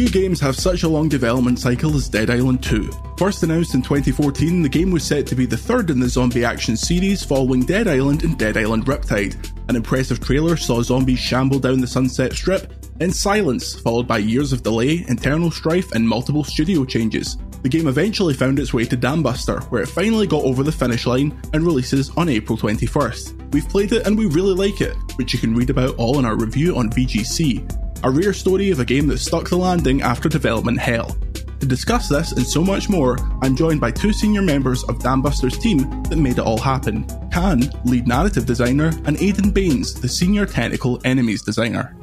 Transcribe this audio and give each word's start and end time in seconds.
Few 0.00 0.08
games 0.08 0.40
have 0.40 0.56
such 0.56 0.82
a 0.82 0.88
long 0.88 1.10
development 1.10 1.58
cycle 1.58 1.94
as 1.94 2.08
Dead 2.08 2.30
Island 2.30 2.62
2. 2.62 2.90
First 3.18 3.42
announced 3.42 3.74
in 3.74 3.82
2014, 3.82 4.62
the 4.62 4.68
game 4.70 4.90
was 4.90 5.04
set 5.04 5.26
to 5.26 5.34
be 5.34 5.44
the 5.44 5.58
third 5.58 5.90
in 5.90 6.00
the 6.00 6.08
zombie 6.08 6.42
action 6.42 6.74
series 6.74 7.22
following 7.22 7.66
Dead 7.66 7.86
Island 7.86 8.24
and 8.24 8.38
Dead 8.38 8.56
Island 8.56 8.86
Riptide. 8.86 9.36
An 9.68 9.76
impressive 9.76 10.18
trailer 10.18 10.56
saw 10.56 10.80
zombies 10.80 11.18
shamble 11.18 11.58
down 11.58 11.82
the 11.82 11.86
Sunset 11.86 12.32
Strip 12.32 12.72
in 13.00 13.12
silence, 13.12 13.78
followed 13.78 14.08
by 14.08 14.16
years 14.16 14.54
of 14.54 14.62
delay, 14.62 15.04
internal 15.08 15.50
strife, 15.50 15.92
and 15.92 16.08
multiple 16.08 16.44
studio 16.44 16.86
changes. 16.86 17.36
The 17.60 17.68
game 17.68 17.86
eventually 17.86 18.32
found 18.32 18.58
its 18.58 18.72
way 18.72 18.86
to 18.86 18.96
Dambuster, 18.96 19.62
where 19.64 19.82
it 19.82 19.88
finally 19.90 20.26
got 20.26 20.44
over 20.44 20.62
the 20.62 20.72
finish 20.72 21.04
line 21.04 21.38
and 21.52 21.62
releases 21.62 22.08
on 22.16 22.30
April 22.30 22.56
21st. 22.56 23.52
We've 23.52 23.68
played 23.68 23.92
it 23.92 24.06
and 24.06 24.16
we 24.16 24.24
really 24.24 24.54
like 24.54 24.80
it, 24.80 24.96
which 25.16 25.34
you 25.34 25.38
can 25.38 25.54
read 25.54 25.68
about 25.68 25.96
all 25.96 26.18
in 26.18 26.24
our 26.24 26.38
review 26.38 26.78
on 26.78 26.88
VGC 26.88 27.89
a 28.02 28.10
rare 28.10 28.32
story 28.32 28.70
of 28.70 28.80
a 28.80 28.84
game 28.84 29.06
that 29.08 29.18
stuck 29.18 29.48
the 29.48 29.56
landing 29.56 30.02
after 30.02 30.28
development 30.28 30.78
hell. 30.78 31.16
To 31.60 31.66
discuss 31.66 32.08
this 32.08 32.32
and 32.32 32.46
so 32.46 32.62
much 32.62 32.88
more, 32.88 33.18
I'm 33.42 33.54
joined 33.54 33.80
by 33.80 33.90
two 33.90 34.12
senior 34.12 34.42
members 34.42 34.82
of 34.84 34.98
Dambuster's 34.98 35.58
team 35.58 36.02
that 36.04 36.16
made 36.16 36.38
it 36.38 36.44
all 36.44 36.58
happen 36.58 37.06
Khan, 37.30 37.62
lead 37.84 38.08
narrative 38.08 38.46
designer, 38.46 38.88
and 39.04 39.16
Aiden 39.18 39.52
Bains, 39.52 39.94
the 40.00 40.08
senior 40.08 40.46
technical 40.46 41.00
enemies 41.04 41.42
designer. 41.42 41.94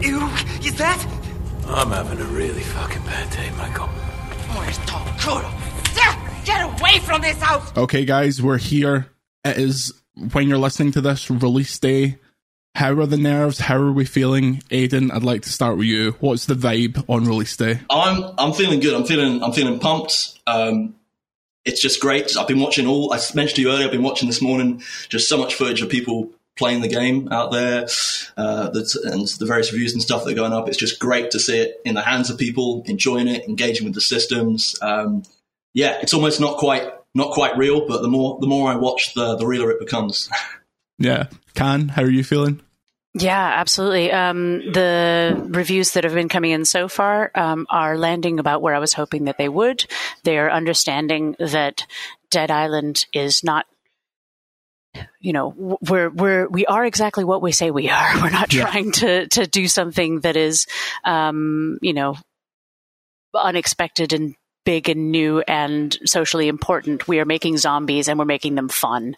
Ew, 0.00 0.20
is 0.62 0.76
that? 0.76 1.06
I'm 1.66 1.90
having 1.90 2.20
a 2.20 2.24
really 2.24 2.62
fucking 2.62 3.02
bad 3.02 3.30
day, 3.30 3.50
Michael. 3.56 3.86
Where's 3.86 4.78
Tom 4.78 5.06
Kudo? 5.18 5.60
Get 6.44 6.62
away 6.62 6.98
from 7.00 7.20
this 7.20 7.36
house! 7.40 7.76
Okay, 7.76 8.04
guys, 8.04 8.40
we're 8.40 8.58
here. 8.58 9.10
It 9.44 9.58
is, 9.58 9.92
when 10.32 10.48
you're 10.48 10.58
listening 10.58 10.92
to 10.92 11.00
this, 11.00 11.30
release 11.30 11.78
day. 11.78 12.18
How 12.74 12.92
are 12.98 13.06
the 13.06 13.16
nerves? 13.16 13.58
How 13.58 13.76
are 13.76 13.92
we 13.92 14.04
feeling, 14.04 14.62
Aiden? 14.70 15.12
I'd 15.12 15.24
like 15.24 15.42
to 15.42 15.50
start 15.50 15.76
with 15.76 15.86
you. 15.86 16.12
What's 16.20 16.46
the 16.46 16.54
vibe 16.54 17.04
on 17.08 17.24
release 17.24 17.56
day? 17.56 17.80
I'm 17.90 18.32
I'm 18.38 18.52
feeling 18.52 18.80
good. 18.80 18.94
I'm 18.94 19.04
feeling 19.04 19.42
I'm 19.42 19.52
feeling 19.52 19.78
pumped. 19.80 20.38
Um, 20.46 20.94
it's 21.64 21.82
just 21.82 22.00
great. 22.00 22.36
I've 22.36 22.48
been 22.48 22.60
watching 22.60 22.86
all. 22.86 23.12
I 23.12 23.18
mentioned 23.34 23.56
to 23.56 23.62
you 23.62 23.70
earlier. 23.70 23.86
I've 23.86 23.92
been 23.92 24.02
watching 24.02 24.28
this 24.28 24.40
morning. 24.40 24.82
Just 25.08 25.28
so 25.28 25.36
much 25.36 25.54
footage 25.54 25.82
of 25.82 25.88
people 25.88 26.30
playing 26.56 26.80
the 26.80 26.88
game 26.88 27.28
out 27.32 27.50
there, 27.52 27.86
uh, 28.36 28.70
and 28.72 29.26
the 29.26 29.46
various 29.46 29.72
reviews 29.72 29.92
and 29.92 30.02
stuff 30.02 30.24
that 30.24 30.32
are 30.32 30.36
going 30.36 30.52
up. 30.52 30.68
It's 30.68 30.76
just 30.76 31.00
great 31.00 31.30
to 31.32 31.40
see 31.40 31.58
it 31.58 31.80
in 31.84 31.94
the 31.94 32.02
hands 32.02 32.30
of 32.30 32.38
people 32.38 32.82
enjoying 32.86 33.28
it, 33.28 33.46
engaging 33.48 33.84
with 33.84 33.94
the 33.94 34.00
systems. 34.00 34.76
Um, 34.80 35.24
yeah, 35.74 35.98
it's 36.00 36.14
almost 36.14 36.40
not 36.40 36.58
quite 36.58 36.92
not 37.14 37.32
quite 37.32 37.56
real, 37.56 37.86
but 37.86 38.02
the 38.02 38.08
more 38.08 38.38
the 38.40 38.46
more 38.46 38.70
I 38.70 38.76
watch, 38.76 39.14
the 39.14 39.36
the 39.36 39.46
realer 39.46 39.70
it 39.70 39.80
becomes. 39.80 40.30
Yeah. 41.00 41.26
Khan, 41.56 41.88
how 41.88 42.02
are 42.02 42.10
you 42.10 42.22
feeling? 42.22 42.60
Yeah, 43.14 43.54
absolutely. 43.56 44.12
Um, 44.12 44.58
the 44.72 45.34
reviews 45.48 45.92
that 45.92 46.04
have 46.04 46.14
been 46.14 46.28
coming 46.28 46.52
in 46.52 46.64
so 46.64 46.86
far 46.86 47.32
um, 47.34 47.66
are 47.68 47.98
landing 47.98 48.38
about 48.38 48.62
where 48.62 48.74
I 48.74 48.78
was 48.78 48.92
hoping 48.92 49.24
that 49.24 49.36
they 49.36 49.48
would. 49.48 49.84
They 50.22 50.38
are 50.38 50.48
understanding 50.48 51.34
that 51.40 51.86
Dead 52.30 52.52
Island 52.52 53.06
is 53.12 53.42
not 53.42 53.66
you 55.20 55.32
know 55.32 55.78
we're 55.82 56.10
we're 56.10 56.48
we 56.48 56.66
are 56.66 56.84
exactly 56.84 57.22
what 57.22 57.40
we 57.40 57.52
say 57.52 57.70
we 57.70 57.88
are 57.88 58.14
we're 58.22 58.28
not 58.28 58.52
yeah. 58.52 58.62
trying 58.62 58.90
to 58.90 59.28
to 59.28 59.46
do 59.46 59.68
something 59.68 60.18
that 60.20 60.36
is 60.36 60.66
um 61.04 61.78
you 61.80 61.92
know 61.92 62.16
unexpected 63.32 64.12
and 64.12 64.34
big 64.70 64.88
and 64.88 65.10
new 65.10 65.40
and 65.48 65.98
socially 66.04 66.46
important. 66.46 67.08
We 67.08 67.18
are 67.18 67.24
making 67.24 67.58
zombies 67.58 68.06
and 68.06 68.20
we're 68.20 68.24
making 68.24 68.54
them 68.54 68.68
fun. 68.68 69.16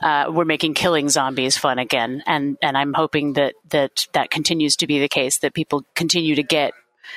Uh, 0.00 0.26
we're 0.30 0.44
making 0.44 0.74
killing 0.74 1.08
zombies 1.08 1.56
fun 1.56 1.80
again, 1.80 2.22
and 2.24 2.56
and 2.62 2.78
I'm 2.78 2.92
hoping 2.94 3.32
that 3.32 3.54
that 3.70 4.06
that 4.12 4.30
continues 4.30 4.76
to 4.76 4.86
be 4.86 5.00
the 5.00 5.08
case. 5.08 5.38
That 5.38 5.54
people 5.54 5.84
continue 5.96 6.36
to 6.36 6.44
get 6.44 6.72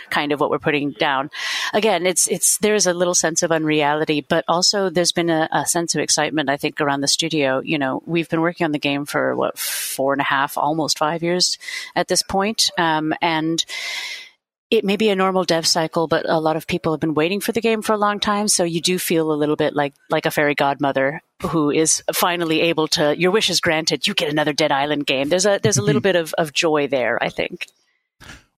kind 0.09 0.31
of 0.31 0.40
what 0.40 0.50
we're 0.50 0.57
putting 0.57 0.94
down. 0.94 1.29
Again, 1.73 2.07
it's 2.07 2.28
it's 2.28 2.57
there's 2.57 2.88
a 2.88 2.94
little 2.94 3.13
sense 3.13 3.44
of 3.44 3.51
unreality, 3.51 4.25
but 4.28 4.44
also 4.47 4.90
there's 4.90 5.12
been 5.12 5.29
a, 5.29 5.47
a, 5.52 5.67
sense 5.67 5.94
of 5.94 6.02
excitement. 6.02 6.50
I 6.50 6.57
think 6.57 6.81
around 6.81 7.02
the 7.02 7.07
studio. 7.07 7.62
You 7.63 7.78
know, 7.78 8.02
we've 8.07 8.29
been 8.29 8.41
working 8.41 8.66
on 8.66 8.72
the 8.72 8.79
game 8.79 9.06
for 9.06 9.35
what 9.35 9.59
four 9.59 10.12
and 10.12 10.22
a 10.22 10.25
half, 10.25 10.57
almost 10.57 10.97
five 10.97 11.22
years 11.22 11.59
at 11.96 12.07
this 12.07 12.23
point, 12.23 12.72
um, 12.79 13.13
and 13.22 13.63
it 14.72 14.84
may 14.84 14.98
be 14.98 15.09
a 15.09 15.16
normal 15.16 15.44
dev 15.44 15.66
cycle, 15.66 16.08
but 16.08 16.28
a 16.28 16.40
lot 16.40 16.56
of 16.56 16.68
people 16.68 16.92
have 16.94 17.00
been 17.00 17.14
waiting 17.14 17.40
for 17.40 17.52
the 17.52 17.62
game 17.62 17.81
for 17.81 17.94
a 17.94 17.98
long 17.98 18.20
time. 18.20 18.48
So 18.48 18.64
you 18.64 18.81
do 18.81 18.98
feel 18.98 19.31
a 19.31 19.34
little 19.34 19.56
bit 19.56 19.76
like 19.76 19.94
like 20.09 20.26
a 20.26 20.31
fairy 20.31 20.56
godmother 20.56 21.22
who 21.44 21.70
is 21.70 22.03
finally 22.14 22.62
able 22.62 22.88
to 22.90 23.18
your 23.18 23.31
wish 23.31 23.50
is 23.50 23.62
granted. 23.62 24.08
You 24.08 24.14
get 24.14 24.31
another 24.31 24.53
Dead 24.53 24.72
Island 24.72 25.06
game. 25.06 25.30
There's 25.30 25.46
a 25.46 25.59
there's 25.62 25.78
a 25.78 25.84
little 25.84 26.00
mm-hmm. 26.00 26.03
bit 26.03 26.16
of, 26.16 26.34
of 26.38 26.53
joy 26.53 26.88
there. 26.88 27.22
I 27.22 27.30
think. 27.30 27.68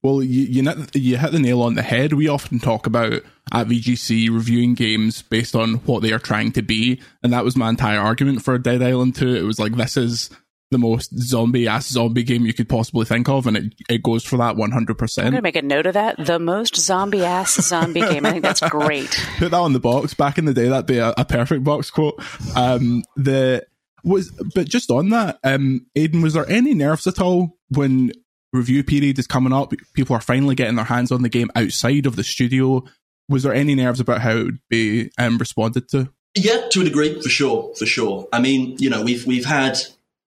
Well, 0.03 0.23
you, 0.23 0.43
you 0.43 0.85
you 0.93 1.17
hit 1.17 1.31
the 1.31 1.39
nail 1.39 1.61
on 1.61 1.73
the 1.73 1.81
head. 1.81 2.13
We 2.13 2.29
often 2.29 2.59
talk 2.59 2.85
about 2.85 3.23
at 3.51 3.67
VGC 3.67 4.29
reviewing 4.29 4.75
games 4.75 5.23
based 5.23 5.55
on 5.55 5.75
what 5.85 6.01
they 6.01 6.13
are 6.13 6.19
trying 6.19 6.51
to 6.53 6.61
be, 6.61 7.01
and 7.23 7.33
that 7.33 7.43
was 7.43 7.57
my 7.57 7.69
entire 7.69 7.99
argument 7.99 8.43
for 8.43 8.57
Dead 8.57 8.81
Island 8.81 9.15
2. 9.15 9.35
It 9.35 9.41
was 9.41 9.59
like 9.59 9.75
this 9.75 9.97
is 9.97 10.29
the 10.71 10.77
most 10.77 11.17
zombie 11.17 11.67
ass 11.67 11.87
zombie 11.87 12.23
game 12.23 12.45
you 12.45 12.53
could 12.53 12.67
possibly 12.67 13.05
think 13.05 13.29
of, 13.29 13.47
and 13.47 13.57
it, 13.57 13.73
it 13.89 14.03
goes 14.03 14.23
for 14.23 14.37
that 14.37 14.55
100%. 14.55 15.17
I'm 15.19 15.23
going 15.23 15.35
to 15.35 15.41
make 15.41 15.55
a 15.55 15.61
note 15.61 15.85
of 15.85 15.93
that. 15.93 16.17
The 16.17 16.39
most 16.39 16.75
zombie 16.75 17.23
ass 17.23 17.53
zombie 17.61 18.01
game. 18.01 18.25
I 18.25 18.31
think 18.31 18.43
that's 18.43 18.61
great. 18.61 19.09
Put 19.37 19.51
that 19.51 19.57
on 19.57 19.73
the 19.73 19.79
box. 19.79 20.13
Back 20.13 20.37
in 20.37 20.45
the 20.45 20.53
day, 20.53 20.67
that'd 20.67 20.85
be 20.85 20.97
a, 20.97 21.13
a 21.17 21.25
perfect 21.25 21.63
box 21.63 21.89
quote. 21.89 22.21
Um, 22.55 23.03
the 23.15 23.65
was, 24.03 24.31
but 24.53 24.67
just 24.67 24.91
on 24.91 25.09
that, 25.09 25.39
um, 25.43 25.85
Aiden, 25.97 26.23
was 26.23 26.33
there 26.33 26.49
any 26.49 26.73
nerves 26.73 27.07
at 27.07 27.19
all 27.19 27.57
when 27.69 28.11
review 28.53 28.83
period 28.83 29.19
is 29.19 29.27
coming 29.27 29.53
up? 29.53 29.73
People 29.93 30.15
are 30.15 30.21
finally 30.21 30.55
getting 30.55 30.75
their 30.75 30.85
hands 30.85 31.11
on 31.11 31.21
the 31.21 31.29
game 31.29 31.49
outside 31.55 32.05
of 32.05 32.15
the 32.15 32.23
studio. 32.23 32.83
Was 33.29 33.43
there 33.43 33.53
any 33.53 33.75
nerves 33.75 33.99
about 33.99 34.21
how 34.21 34.37
it 34.37 34.43
would 34.43 34.59
be 34.69 35.11
um, 35.17 35.37
responded 35.37 35.89
to? 35.89 36.09
Yeah, 36.35 36.67
to 36.71 36.81
a 36.81 36.83
degree, 36.83 37.19
for 37.21 37.29
sure, 37.29 37.73
for 37.75 37.85
sure. 37.85 38.27
I 38.31 38.39
mean, 38.39 38.75
you 38.79 38.89
know, 38.89 39.03
we've 39.03 39.25
we've 39.25 39.45
had 39.45 39.79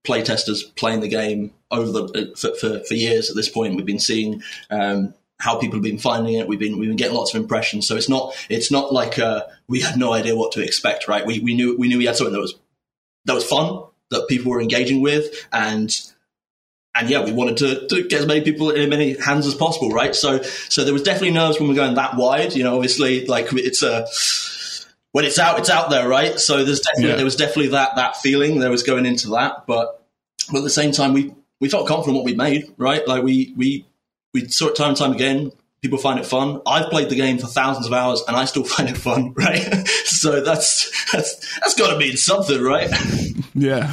playtesters 0.06 0.74
playing 0.76 1.00
the 1.00 1.08
game 1.08 1.52
over 1.70 1.90
the 1.90 2.04
uh, 2.04 2.36
for, 2.36 2.54
for, 2.56 2.84
for, 2.84 2.94
years 2.94 3.30
at 3.30 3.36
this 3.36 3.48
point. 3.48 3.76
We've 3.76 3.86
been 3.86 3.98
seeing 3.98 4.42
um, 4.70 5.14
how 5.38 5.58
people 5.58 5.76
have 5.76 5.84
been 5.84 5.98
finding 5.98 6.34
it. 6.34 6.48
We've 6.48 6.58
been 6.58 6.78
we've 6.78 6.88
been 6.88 6.96
getting 6.96 7.16
lots 7.16 7.34
of 7.34 7.40
impressions. 7.40 7.86
So 7.86 7.96
it's 7.96 8.08
not 8.08 8.34
it's 8.48 8.70
not 8.70 8.92
like 8.92 9.18
uh, 9.18 9.42
we 9.68 9.80
had 9.80 9.96
no 9.96 10.12
idea 10.12 10.36
what 10.36 10.52
to 10.52 10.62
expect. 10.62 11.08
Right? 11.08 11.26
We 11.26 11.40
we 11.40 11.54
knew 11.54 11.76
we 11.76 11.88
knew 11.88 11.98
we 11.98 12.06
had 12.06 12.16
something 12.16 12.32
that 12.32 12.40
was 12.40 12.54
that 13.26 13.34
was 13.34 13.44
fun 13.44 13.84
that 14.10 14.26
people 14.28 14.50
were 14.50 14.60
engaging 14.60 15.00
with 15.00 15.46
and. 15.52 15.94
And 16.92 17.08
yeah, 17.08 17.24
we 17.24 17.30
wanted 17.30 17.58
to, 17.58 17.86
to 17.86 18.08
get 18.08 18.22
as 18.22 18.26
many 18.26 18.40
people 18.40 18.70
in 18.70 18.82
as 18.82 18.88
many 18.88 19.16
hands 19.16 19.46
as 19.46 19.54
possible, 19.54 19.90
right? 19.90 20.12
So, 20.12 20.42
so 20.42 20.82
there 20.82 20.92
was 20.92 21.04
definitely 21.04 21.30
nerves 21.30 21.60
when 21.60 21.68
we're 21.68 21.76
going 21.76 21.94
that 21.94 22.16
wide. 22.16 22.52
You 22.52 22.64
know, 22.64 22.74
obviously, 22.74 23.26
like 23.26 23.46
it's 23.52 23.84
a 23.84 24.08
when 25.12 25.25
it's 25.25 25.38
out, 25.38 25.59
it's 25.59 25.71
out 25.71 25.91
there, 25.91 26.09
right? 26.09 26.39
So 26.39 26.65
there's 26.65 26.80
definitely, 26.80 27.10
yeah. 27.10 27.16
there 27.16 27.24
was 27.24 27.36
definitely 27.36 27.68
that 27.68 27.97
that 27.97 28.16
feeling 28.16 28.60
there 28.60 28.71
was 28.71 28.83
going 28.83 29.07
into 29.07 29.28
that, 29.30 29.66
but, 29.66 30.07
but 30.51 30.59
at 30.59 30.65
the 30.65 30.71
same 30.71 30.92
time, 30.92 31.12
we 31.12 31.34
we 31.60 31.68
felt 31.68 31.86
confident 31.86 32.16
what 32.16 32.24
we 32.24 32.34
made, 32.34 32.65
right? 32.77 33.07
Like 33.07 33.22
we 33.22 33.53
we 33.57 33.86
we 34.33 34.48
saw 34.48 34.68
it 34.68 34.77
time 34.77 34.91
and 34.91 34.97
time 34.97 35.12
again. 35.12 35.53
People 35.83 35.98
find 35.98 36.21
it 36.21 36.27
fun. 36.27 36.60
I've 36.66 36.91
played 36.91 37.09
the 37.09 37.15
game 37.15 37.39
for 37.39 37.47
thousands 37.47 37.86
of 37.86 37.92
hours, 37.92 38.22
and 38.28 38.36
I 38.36 38.45
still 38.45 38.65
find 38.77 38.89
it 38.89 38.97
fun, 38.97 39.33
right? 39.34 39.62
so 40.04 40.41
that's 40.42 41.10
that's 41.13 41.60
that's 41.60 41.74
got 41.74 41.92
to 41.92 41.98
mean 41.98 42.16
something, 42.16 42.60
right? 42.60 42.91
Yeah, 43.53 43.92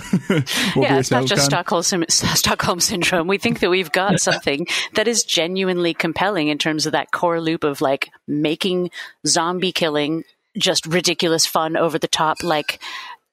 yeah. 0.76 1.00
It's 1.00 1.10
not 1.10 1.26
just 1.26 1.44
Stockholm 1.44 1.82
Stockholm 1.82 2.80
syndrome. 2.80 3.28
We 3.28 3.40
think 3.40 3.60
that 3.60 3.72
we've 3.72 3.92
got 3.92 4.20
something 4.20 4.68
that 4.94 5.08
is 5.08 5.24
genuinely 5.24 5.96
compelling 5.96 6.50
in 6.50 6.60
terms 6.60 6.86
of 6.86 6.92
that 6.92 7.12
core 7.12 7.42
loop 7.42 7.64
of 7.64 7.82
like 7.82 8.12
making 8.28 8.92
zombie 9.26 9.72
killing 9.72 10.24
just 10.58 10.86
ridiculous 10.86 11.46
fun 11.46 11.78
over 11.78 11.98
the 11.98 12.08
top 12.08 12.44
like 12.44 12.80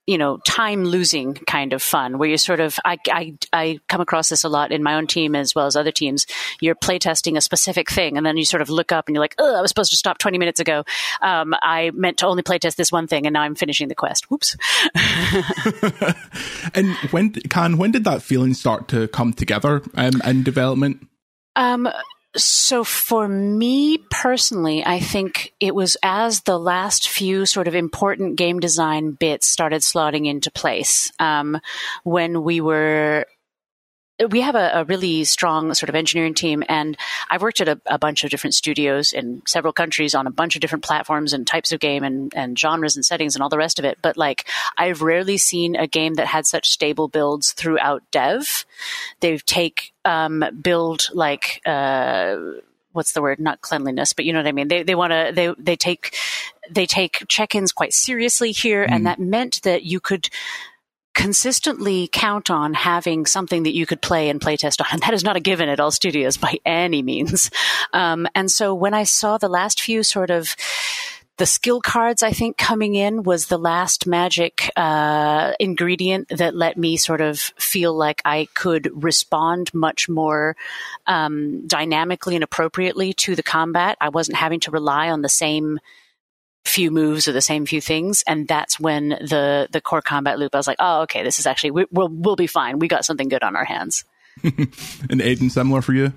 you 0.06 0.18
know, 0.18 0.36
time 0.38 0.84
losing 0.84 1.32
kind 1.34 1.72
of 1.72 1.82
fun 1.82 2.18
where 2.18 2.28
you 2.28 2.36
sort 2.36 2.60
of, 2.60 2.78
I, 2.84 2.98
I, 3.08 3.38
I 3.52 3.78
come 3.88 4.02
across 4.02 4.28
this 4.28 4.44
a 4.44 4.48
lot 4.48 4.70
in 4.70 4.82
my 4.82 4.94
own 4.94 5.06
team 5.06 5.34
as 5.34 5.54
well 5.54 5.66
as 5.66 5.76
other 5.76 5.92
teams. 5.92 6.26
You're 6.60 6.74
playtesting 6.74 7.36
a 7.36 7.40
specific 7.40 7.90
thing 7.90 8.18
and 8.18 8.26
then 8.26 8.36
you 8.36 8.44
sort 8.44 8.60
of 8.60 8.68
look 8.68 8.92
up 8.92 9.08
and 9.08 9.14
you're 9.14 9.22
like, 9.22 9.34
oh, 9.38 9.56
I 9.56 9.62
was 9.62 9.70
supposed 9.70 9.90
to 9.92 9.96
stop 9.96 10.18
20 10.18 10.36
minutes 10.36 10.60
ago. 10.60 10.84
Um, 11.22 11.54
I 11.62 11.90
meant 11.94 12.18
to 12.18 12.26
only 12.26 12.42
playtest 12.42 12.76
this 12.76 12.92
one 12.92 13.06
thing 13.06 13.26
and 13.26 13.32
now 13.32 13.42
I'm 13.42 13.54
finishing 13.54 13.88
the 13.88 13.94
quest. 13.94 14.30
Whoops. 14.30 14.56
and 16.74 16.94
when, 17.10 17.32
Khan, 17.48 17.78
when 17.78 17.90
did 17.90 18.04
that 18.04 18.22
feeling 18.22 18.52
start 18.52 18.88
to 18.88 19.08
come 19.08 19.32
together 19.32 19.82
um, 19.94 20.20
in 20.26 20.42
development? 20.42 21.08
Um, 21.56 21.88
so 22.36 22.84
for 22.84 23.28
me 23.28 23.98
personally, 24.10 24.84
I 24.84 25.00
think 25.00 25.52
it 25.60 25.74
was 25.74 25.96
as 26.02 26.40
the 26.40 26.58
last 26.58 27.08
few 27.08 27.46
sort 27.46 27.68
of 27.68 27.74
important 27.74 28.36
game 28.36 28.60
design 28.60 29.12
bits 29.12 29.46
started 29.46 29.82
slotting 29.82 30.26
into 30.26 30.50
place 30.50 31.12
um, 31.18 31.60
when 32.02 32.42
we 32.42 32.60
were 32.60 33.26
we 34.30 34.40
have 34.40 34.54
a, 34.54 34.70
a, 34.74 34.84
really 34.84 35.24
strong 35.24 35.74
sort 35.74 35.88
of 35.88 35.94
engineering 35.94 36.34
team, 36.34 36.62
and 36.68 36.96
I've 37.30 37.42
worked 37.42 37.60
at 37.60 37.68
a, 37.68 37.80
a, 37.86 37.98
bunch 37.98 38.22
of 38.22 38.30
different 38.30 38.54
studios 38.54 39.12
in 39.12 39.42
several 39.46 39.72
countries 39.72 40.14
on 40.14 40.26
a 40.26 40.30
bunch 40.30 40.54
of 40.54 40.60
different 40.60 40.84
platforms 40.84 41.32
and 41.32 41.46
types 41.46 41.72
of 41.72 41.80
game 41.80 42.04
and, 42.04 42.32
and 42.34 42.58
genres 42.58 42.94
and 42.94 43.04
settings 43.04 43.34
and 43.34 43.42
all 43.42 43.48
the 43.48 43.58
rest 43.58 43.78
of 43.78 43.84
it. 43.84 43.98
But 44.02 44.16
like, 44.16 44.48
I've 44.78 45.02
rarely 45.02 45.36
seen 45.36 45.74
a 45.74 45.88
game 45.88 46.14
that 46.14 46.26
had 46.26 46.46
such 46.46 46.70
stable 46.70 47.08
builds 47.08 47.52
throughout 47.52 48.02
dev. 48.10 48.64
They 49.20 49.38
take 49.38 49.92
um, 50.04 50.44
build 50.62 51.08
like. 51.12 51.60
Uh, 51.66 52.36
what's 52.92 53.12
the 53.12 53.22
word? 53.22 53.40
Not 53.40 53.60
cleanliness, 53.60 54.12
but 54.12 54.24
you 54.24 54.32
know 54.32 54.38
what 54.38 54.46
I 54.46 54.52
mean. 54.52 54.68
They 54.68 54.84
they 54.84 54.94
want 54.94 55.12
to 55.12 55.32
they 55.34 55.52
they 55.58 55.74
take 55.74 56.16
they 56.70 56.86
take 56.86 57.24
check-ins 57.28 57.72
quite 57.72 57.92
seriously 57.92 58.52
here, 58.52 58.86
mm. 58.86 58.90
and 58.90 59.06
that 59.06 59.18
meant 59.18 59.60
that 59.62 59.82
you 59.82 59.98
could 59.98 60.30
consistently 61.14 62.08
count 62.12 62.50
on 62.50 62.74
having 62.74 63.26
something 63.26 63.62
that 63.62 63.74
you 63.74 63.86
could 63.86 64.02
play 64.02 64.28
and 64.28 64.40
playtest 64.40 64.80
on. 64.80 64.86
And 64.92 65.02
that 65.02 65.14
is 65.14 65.24
not 65.24 65.36
a 65.36 65.40
given 65.40 65.68
at 65.68 65.80
all 65.80 65.90
studios 65.90 66.36
by 66.36 66.58
any 66.64 67.02
means. 67.02 67.50
Um, 67.92 68.26
and 68.34 68.50
so 68.50 68.74
when 68.74 68.94
I 68.94 69.04
saw 69.04 69.38
the 69.38 69.48
last 69.48 69.80
few 69.80 70.02
sort 70.02 70.30
of 70.30 70.56
the 71.36 71.46
skill 71.46 71.80
cards, 71.80 72.22
I 72.22 72.30
think, 72.30 72.56
coming 72.56 72.94
in 72.94 73.24
was 73.24 73.46
the 73.46 73.58
last 73.58 74.06
magic 74.06 74.70
uh, 74.76 75.52
ingredient 75.58 76.28
that 76.28 76.54
let 76.54 76.76
me 76.76 76.96
sort 76.96 77.20
of 77.20 77.40
feel 77.40 77.92
like 77.92 78.22
I 78.24 78.46
could 78.54 79.02
respond 79.02 79.74
much 79.74 80.08
more 80.08 80.56
um, 81.08 81.66
dynamically 81.66 82.36
and 82.36 82.44
appropriately 82.44 83.14
to 83.14 83.34
the 83.34 83.42
combat. 83.42 83.96
I 84.00 84.10
wasn't 84.10 84.36
having 84.36 84.60
to 84.60 84.70
rely 84.70 85.10
on 85.10 85.22
the 85.22 85.28
same 85.28 85.80
few 86.64 86.90
moves 86.90 87.28
or 87.28 87.32
the 87.32 87.40
same 87.40 87.66
few 87.66 87.80
things, 87.80 88.24
and 88.26 88.48
that's 88.48 88.80
when 88.80 89.10
the 89.10 89.68
the 89.70 89.80
core 89.80 90.02
combat 90.02 90.38
loop. 90.38 90.54
I 90.54 90.58
was 90.58 90.66
like, 90.66 90.78
oh, 90.80 91.02
okay, 91.02 91.22
this 91.22 91.38
is 91.38 91.46
actually 91.46 91.72
we, 91.72 91.86
will 91.90 92.08
we'll 92.10 92.36
be 92.36 92.46
fine. 92.46 92.78
We 92.78 92.88
got 92.88 93.04
something 93.04 93.28
good 93.28 93.42
on 93.42 93.56
our 93.56 93.64
hands. 93.64 94.04
and 94.42 95.20
Aiden, 95.20 95.50
similar 95.50 95.82
for 95.82 95.92
you? 95.92 96.12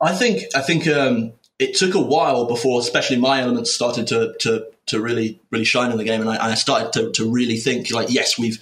I 0.00 0.14
think 0.14 0.44
I 0.54 0.60
think 0.60 0.86
um, 0.88 1.32
it 1.58 1.74
took 1.74 1.94
a 1.94 2.00
while 2.00 2.46
before, 2.46 2.80
especially 2.80 3.16
my 3.16 3.40
elements 3.40 3.74
started 3.74 4.06
to 4.08 4.34
to 4.40 4.66
to 4.86 5.00
really 5.00 5.40
really 5.50 5.64
shine 5.64 5.90
in 5.90 5.98
the 5.98 6.04
game, 6.04 6.20
and 6.20 6.30
I, 6.30 6.50
I 6.50 6.54
started 6.54 6.92
to 6.94 7.12
to 7.12 7.30
really 7.30 7.56
think 7.56 7.90
like, 7.90 8.10
yes, 8.10 8.38
we've 8.38 8.58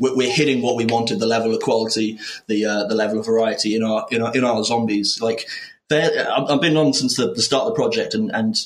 we're 0.00 0.32
hitting 0.32 0.62
what 0.62 0.76
we 0.76 0.86
wanted, 0.86 1.18
the 1.18 1.26
level 1.26 1.54
of 1.54 1.60
quality, 1.60 2.18
the 2.46 2.64
uh, 2.64 2.84
the 2.84 2.94
level 2.94 3.18
of 3.18 3.26
variety 3.26 3.74
in 3.74 3.82
our 3.82 4.06
in 4.10 4.22
our, 4.22 4.36
in 4.36 4.44
our 4.44 4.62
zombies. 4.64 5.20
Like, 5.20 5.48
I've 5.90 6.60
been 6.60 6.76
on 6.76 6.92
since 6.92 7.16
the, 7.16 7.32
the 7.32 7.42
start 7.42 7.64
of 7.64 7.68
the 7.70 7.74
project, 7.74 8.14
and 8.14 8.30
and 8.32 8.56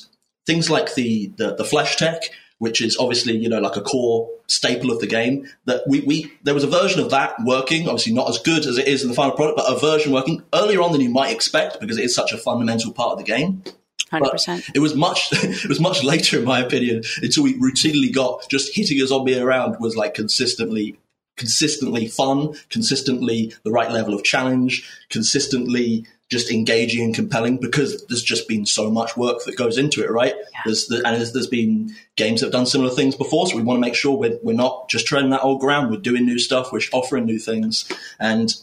things 0.45 0.69
like 0.69 0.95
the, 0.95 1.31
the, 1.37 1.55
the 1.55 1.65
flesh 1.65 1.95
tech, 1.95 2.23
which 2.59 2.81
is 2.81 2.97
obviously 2.97 3.35
you 3.35 3.49
know 3.49 3.59
like 3.59 3.75
a 3.75 3.81
core 3.81 4.29
staple 4.47 4.91
of 4.91 4.99
the 4.99 5.07
game. 5.07 5.47
That 5.65 5.83
we, 5.87 6.01
we 6.01 6.31
there 6.43 6.53
was 6.53 6.63
a 6.63 6.67
version 6.67 7.01
of 7.01 7.09
that 7.11 7.35
working, 7.45 7.87
obviously 7.87 8.13
not 8.13 8.29
as 8.29 8.39
good 8.39 8.65
as 8.65 8.77
it 8.77 8.87
is 8.87 9.03
in 9.03 9.09
the 9.09 9.15
final 9.15 9.35
product, 9.35 9.57
but 9.57 9.71
a 9.71 9.79
version 9.79 10.11
working 10.11 10.43
earlier 10.53 10.81
on 10.81 10.91
than 10.91 11.01
you 11.01 11.09
might 11.09 11.31
expect 11.31 11.79
because 11.79 11.97
it 11.97 12.05
is 12.05 12.15
such 12.15 12.31
a 12.31 12.37
fundamental 12.37 12.91
part 12.93 13.13
of 13.13 13.17
the 13.17 13.25
game. 13.25 13.63
100%. 14.11 14.69
it 14.75 14.79
was 14.79 14.93
much 14.93 15.29
it 15.31 15.67
was 15.67 15.79
much 15.79 16.03
later 16.03 16.37
in 16.37 16.45
my 16.45 16.59
opinion 16.59 17.01
until 17.23 17.41
we 17.41 17.55
routinely 17.55 18.13
got 18.13 18.47
just 18.47 18.75
hitting 18.75 19.01
a 19.01 19.07
zombie 19.07 19.35
around 19.35 19.77
was 19.79 19.95
like 19.95 20.13
consistently 20.13 20.95
consistently 21.35 22.07
fun, 22.07 22.53
consistently 22.69 23.53
the 23.63 23.71
right 23.71 23.91
level 23.91 24.13
of 24.13 24.23
challenge, 24.23 24.89
consistently 25.09 26.05
just 26.29 26.51
engaging 26.51 27.03
and 27.03 27.15
compelling 27.15 27.57
because 27.57 28.05
there's 28.07 28.23
just 28.23 28.47
been 28.47 28.65
so 28.65 28.89
much 28.89 29.15
work 29.15 29.43
that 29.45 29.55
goes 29.55 29.77
into 29.77 30.03
it, 30.03 30.09
right? 30.09 30.33
Yeah. 30.35 30.59
There's 30.65 30.87
the, 30.87 30.97
and 30.97 31.17
there's, 31.17 31.33
there's 31.33 31.47
been 31.47 31.93
games 32.15 32.39
that 32.39 32.47
have 32.47 32.53
done 32.53 32.65
similar 32.65 32.89
things 32.89 33.15
before, 33.15 33.47
so 33.47 33.55
we 33.55 33.61
want 33.61 33.77
to 33.77 33.81
make 33.81 33.95
sure 33.95 34.17
we're, 34.17 34.39
we're 34.41 34.53
not 34.53 34.89
just 34.89 35.05
treading 35.05 35.29
that 35.29 35.43
old 35.43 35.59
ground. 35.59 35.91
We're 35.91 35.97
doing 35.97 36.25
new 36.25 36.39
stuff. 36.39 36.71
We're 36.71 36.81
offering 36.91 37.25
new 37.25 37.39
things. 37.39 37.91
And 38.19 38.53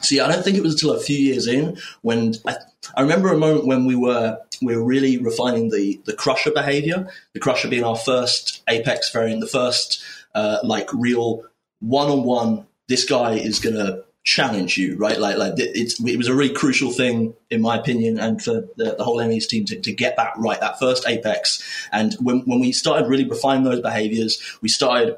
see, 0.00 0.20
I 0.20 0.30
don't 0.30 0.42
think 0.42 0.56
it 0.56 0.62
was 0.62 0.74
until 0.74 0.92
a 0.92 1.00
few 1.00 1.16
years 1.16 1.46
in 1.46 1.78
when 2.02 2.34
I, 2.46 2.56
I 2.96 3.02
remember 3.02 3.32
a 3.32 3.38
moment 3.38 3.66
when 3.66 3.84
we 3.84 3.94
were 3.94 4.38
we 4.60 4.76
were 4.76 4.84
really 4.84 5.18
refining 5.18 5.70
the 5.70 6.00
the 6.04 6.12
crusher 6.12 6.50
behavior. 6.50 7.08
The 7.32 7.40
crusher 7.40 7.68
being 7.68 7.84
our 7.84 7.96
first 7.96 8.62
Apex 8.68 9.10
variant, 9.12 9.40
the 9.40 9.46
first 9.46 10.02
uh, 10.34 10.58
like 10.62 10.92
real 10.92 11.44
one 11.80 12.08
on 12.08 12.24
one. 12.24 12.66
This 12.88 13.04
guy 13.04 13.34
is 13.34 13.58
gonna 13.58 14.02
challenge 14.24 14.78
you, 14.78 14.96
right? 14.96 15.18
Like, 15.18 15.36
like 15.36 15.54
it 15.56 16.16
was 16.16 16.28
a 16.28 16.34
really 16.34 16.54
crucial 16.54 16.92
thing, 16.92 17.34
in 17.50 17.60
my 17.60 17.76
opinion, 17.76 18.18
and 18.18 18.42
for 18.42 18.68
the, 18.76 18.94
the 18.96 19.04
whole 19.04 19.24
MES 19.24 19.46
team 19.46 19.64
to, 19.66 19.80
to 19.80 19.92
get 19.92 20.16
that 20.16 20.34
right, 20.36 20.60
that 20.60 20.78
first 20.78 21.08
apex. 21.08 21.62
And 21.90 22.14
when, 22.20 22.40
when 22.40 22.60
we 22.60 22.72
started 22.72 23.08
really 23.08 23.28
refining 23.28 23.64
those 23.64 23.80
behaviors, 23.80 24.40
we 24.60 24.68
started, 24.68 25.16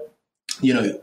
you 0.61 0.73
know, 0.73 1.01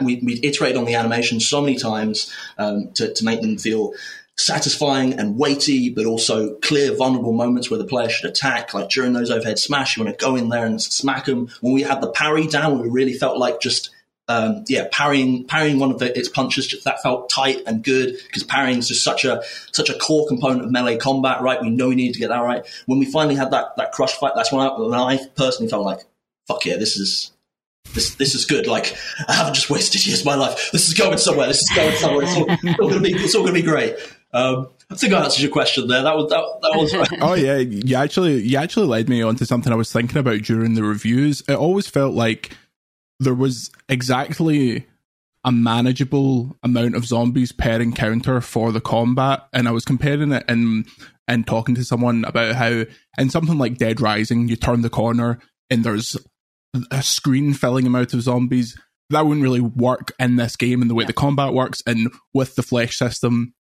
we, 0.00 0.20
we 0.22 0.40
iterated 0.42 0.78
on 0.78 0.86
the 0.86 0.94
animation 0.94 1.40
so 1.40 1.60
many 1.60 1.76
times 1.76 2.32
um, 2.56 2.92
to, 2.92 3.12
to 3.12 3.24
make 3.24 3.42
them 3.42 3.58
feel 3.58 3.92
satisfying 4.36 5.18
and 5.18 5.36
weighty, 5.36 5.90
but 5.90 6.06
also 6.06 6.54
clear, 6.60 6.94
vulnerable 6.94 7.32
moments 7.32 7.70
where 7.70 7.78
the 7.78 7.84
player 7.84 8.08
should 8.08 8.30
attack. 8.30 8.72
Like 8.72 8.88
during 8.88 9.12
those 9.12 9.30
overhead 9.30 9.58
smash, 9.58 9.96
you 9.96 10.04
want 10.04 10.16
to 10.16 10.24
go 10.24 10.36
in 10.36 10.48
there 10.48 10.64
and 10.64 10.80
smack 10.80 11.26
them. 11.26 11.48
When 11.60 11.74
we 11.74 11.82
had 11.82 12.00
the 12.00 12.10
parry 12.10 12.46
down, 12.46 12.80
we 12.80 12.88
really 12.88 13.14
felt 13.14 13.36
like 13.36 13.60
just 13.60 13.90
um, 14.28 14.64
yeah, 14.68 14.86
parrying 14.92 15.44
parrying 15.44 15.78
one 15.78 15.90
of 15.90 15.98
the, 15.98 16.16
its 16.16 16.28
punches 16.28 16.82
that 16.84 17.02
felt 17.02 17.30
tight 17.30 17.62
and 17.66 17.82
good 17.82 18.18
because 18.26 18.44
parrying 18.44 18.78
is 18.78 18.88
just 18.88 19.02
such 19.02 19.24
a 19.24 19.42
such 19.72 19.88
a 19.88 19.94
core 19.94 20.28
component 20.28 20.64
of 20.64 20.70
melee 20.70 20.98
combat, 20.98 21.40
right? 21.40 21.60
We 21.60 21.70
know 21.70 21.88
we 21.88 21.94
need 21.94 22.12
to 22.12 22.20
get 22.20 22.28
that 22.28 22.40
right. 22.40 22.66
When 22.86 22.98
we 22.98 23.06
finally 23.06 23.36
had 23.36 23.50
that 23.52 23.76
that 23.76 23.92
crush 23.92 24.12
fight, 24.12 24.32
that's 24.34 24.52
when 24.52 24.66
I, 24.66 24.78
when 24.78 24.94
I 24.94 25.18
personally 25.34 25.70
felt 25.70 25.84
like, 25.84 26.00
fuck 26.46 26.66
yeah, 26.66 26.76
this 26.76 26.96
is 26.96 27.32
this 27.94 28.16
this 28.16 28.34
is 28.34 28.44
good. 28.44 28.66
Like 28.66 28.94
I 29.26 29.32
haven't 29.32 29.54
just 29.54 29.70
wasted 29.70 30.06
years 30.06 30.20
of 30.20 30.26
my 30.26 30.34
life. 30.34 30.70
This 30.72 30.88
is 30.88 30.94
going 30.94 31.16
somewhere. 31.16 31.46
This 31.46 31.62
is 31.62 31.70
going 31.74 31.96
somewhere. 31.96 32.24
It's 32.24 32.36
all, 32.36 32.84
all 32.84 32.90
going 32.90 33.02
to 33.02 33.08
be 33.08 33.14
it's 33.14 33.34
all 33.34 33.42
going 33.42 33.54
to 33.54 33.60
be 33.60 33.66
great. 33.66 33.96
Um, 34.34 34.68
I 34.90 34.94
think 34.94 35.14
I 35.14 35.24
answered 35.24 35.40
your 35.40 35.50
question 35.50 35.88
there. 35.88 36.02
That 36.02 36.16
was 36.16 36.28
that, 36.28 36.44
that 36.60 36.78
was 36.78 37.18
oh 37.22 37.32
yeah, 37.32 37.56
you 37.56 37.96
actually 37.96 38.42
you 38.42 38.58
actually 38.58 38.86
led 38.88 39.08
me 39.08 39.22
on 39.22 39.36
to 39.36 39.46
something 39.46 39.72
I 39.72 39.76
was 39.76 39.90
thinking 39.90 40.18
about 40.18 40.42
during 40.42 40.74
the 40.74 40.82
reviews. 40.82 41.42
It 41.48 41.54
always 41.54 41.86
felt 41.86 42.14
like 42.14 42.52
there 43.20 43.34
was 43.34 43.70
exactly 43.88 44.86
a 45.44 45.52
manageable 45.52 46.56
amount 46.62 46.94
of 46.94 47.06
zombies 47.06 47.52
per 47.52 47.80
encounter 47.80 48.40
for 48.40 48.72
the 48.72 48.80
combat, 48.80 49.46
and 49.52 49.68
I 49.68 49.70
was 49.70 49.84
comparing 49.84 50.32
it 50.32 50.44
and 50.48 50.86
and 51.26 51.46
talking 51.46 51.74
to 51.74 51.84
someone 51.84 52.24
about 52.24 52.54
how 52.54 52.84
in 53.18 53.30
something 53.30 53.58
like 53.58 53.78
Dead 53.78 54.00
Rising, 54.00 54.48
you 54.48 54.56
turn 54.56 54.82
the 54.82 54.90
corner 54.90 55.38
and 55.70 55.84
there's 55.84 56.16
a 56.90 57.02
screen 57.02 57.54
filling 57.54 57.86
amount 57.86 58.14
of 58.14 58.22
zombies. 58.22 58.78
That 59.10 59.24
wouldn't 59.24 59.42
really 59.42 59.60
work 59.60 60.12
in 60.18 60.36
this 60.36 60.56
game 60.56 60.82
in 60.82 60.88
the 60.88 60.94
way 60.94 61.04
the 61.04 61.12
combat 61.12 61.54
works, 61.54 61.82
and 61.86 62.10
with 62.34 62.56
the 62.56 62.62
flesh 62.62 62.96
system, 62.96 63.54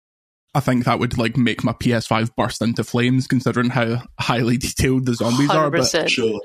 I 0.56 0.60
think 0.60 0.86
that 0.86 1.00
would 1.00 1.18
like 1.18 1.38
make 1.38 1.64
my 1.64 1.74
PS5 1.74 2.32
burst 2.36 2.62
into 2.62 2.84
flames, 2.84 3.28
considering 3.28 3.70
how 3.70 4.04
highly 4.20 4.58
detailed 4.58 5.06
the 5.06 5.14
zombies 5.14 5.50
100%. 5.50 5.56
are. 5.56 5.70
But 5.70 6.10
sure. 6.10 6.42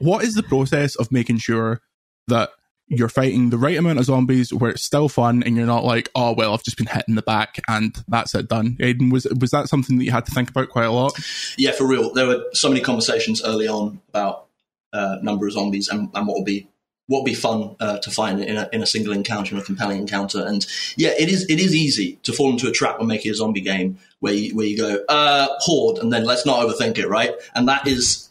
what 0.00 0.24
is 0.24 0.34
the 0.34 0.42
process 0.42 0.96
of 0.96 1.12
making 1.12 1.38
sure 1.38 1.80
that 2.28 2.50
you're 2.88 3.08
fighting 3.08 3.50
the 3.50 3.58
right 3.58 3.76
amount 3.76 3.98
of 3.98 4.04
zombies 4.04 4.52
where 4.54 4.70
it's 4.70 4.84
still 4.84 5.08
fun 5.08 5.42
and 5.42 5.56
you're 5.56 5.66
not 5.66 5.84
like, 5.84 6.08
oh 6.14 6.32
well, 6.32 6.54
I've 6.54 6.62
just 6.62 6.76
been 6.76 6.86
hit 6.86 7.04
in 7.08 7.16
the 7.16 7.22
back 7.22 7.60
and 7.68 7.96
that's 8.06 8.34
it 8.34 8.48
done. 8.48 8.76
Aiden, 8.80 9.10
was 9.10 9.26
was 9.40 9.50
that 9.50 9.68
something 9.68 9.98
that 9.98 10.04
you 10.04 10.12
had 10.12 10.26
to 10.26 10.32
think 10.32 10.50
about 10.50 10.68
quite 10.68 10.84
a 10.84 10.92
lot? 10.92 11.12
Yeah, 11.58 11.72
for 11.72 11.86
real. 11.86 12.12
There 12.12 12.26
were 12.26 12.44
so 12.52 12.68
many 12.68 12.80
conversations 12.80 13.42
early 13.42 13.66
on 13.66 14.00
about 14.10 14.46
uh, 14.92 15.16
number 15.22 15.46
of 15.46 15.52
zombies 15.52 15.88
and, 15.88 16.10
and 16.14 16.26
what 16.26 16.36
would 16.36 16.44
be 16.44 16.68
what 17.08 17.20
would 17.20 17.26
be 17.26 17.34
fun 17.34 17.76
uh, 17.78 17.98
to 17.98 18.10
find 18.10 18.42
in 18.42 18.56
a, 18.56 18.68
in 18.72 18.82
a 18.82 18.86
single 18.86 19.12
encounter, 19.12 19.54
in 19.54 19.60
a 19.60 19.64
compelling 19.64 19.98
encounter. 19.98 20.44
And 20.44 20.64
yeah, 20.96 21.10
it 21.18 21.28
is 21.28 21.44
it 21.48 21.58
is 21.60 21.74
easy 21.74 22.18
to 22.22 22.32
fall 22.32 22.50
into 22.50 22.68
a 22.68 22.72
trap 22.72 22.98
when 22.98 23.08
making 23.08 23.32
a 23.32 23.34
zombie 23.34 23.60
game 23.60 23.98
where 24.20 24.32
you, 24.32 24.54
where 24.56 24.66
you 24.66 24.76
go 24.76 25.04
uh, 25.08 25.48
horde 25.58 25.98
and 25.98 26.12
then 26.12 26.24
let's 26.24 26.46
not 26.46 26.64
overthink 26.64 26.98
it, 26.98 27.08
right? 27.08 27.34
And 27.54 27.68
that 27.68 27.86
is 27.88 28.28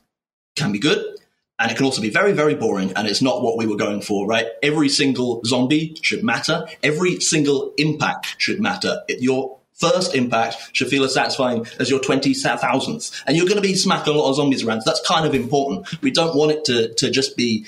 can 0.56 0.72
be 0.72 0.80
good 0.80 1.15
and 1.58 1.72
it 1.72 1.78
can 1.78 1.86
also 1.86 2.02
be 2.02 2.10
very, 2.10 2.34
very 2.34 2.56
boring, 2.56 2.92
and 2.96 3.08
it's 3.08 3.22
not 3.22 3.42
what 3.42 3.58
we 3.58 3.66
were 3.66 3.78
going 3.78 4.02
for, 4.02 4.28
right? 4.28 4.48
Every 4.62 4.90
single 4.90 5.42
zombie 5.46 5.98
should 6.02 6.24
matter. 6.24 6.68
Every 6.84 7.20
single 7.22 7.74
impact 7.78 8.36
should 8.38 8.60
matter. 8.60 9.04
Your 9.08 9.58
first 9.74 10.16
impact 10.16 10.58
should 10.74 10.88
feel 10.88 11.04
as 11.04 11.14
satisfying 11.14 11.66
as 11.80 11.90
your 11.90 12.00
20,000th. 12.00 13.24
And 13.26 13.38
you're 13.38 13.46
going 13.46 13.58
to 13.58 13.62
be 13.62 13.76
smacking 13.76 14.14
a 14.14 14.18
lot 14.18 14.30
of 14.30 14.36
zombies 14.36 14.64
around. 14.64 14.82
So 14.82 14.90
that's 14.90 15.06
kind 15.08 15.26
of 15.26 15.34
important. 15.34 16.02
We 16.02 16.12
don't 16.12 16.36
want 16.36 16.52
it 16.52 16.66
to, 16.66 16.94
to 16.96 17.12
just 17.12 17.38
be 17.38 17.66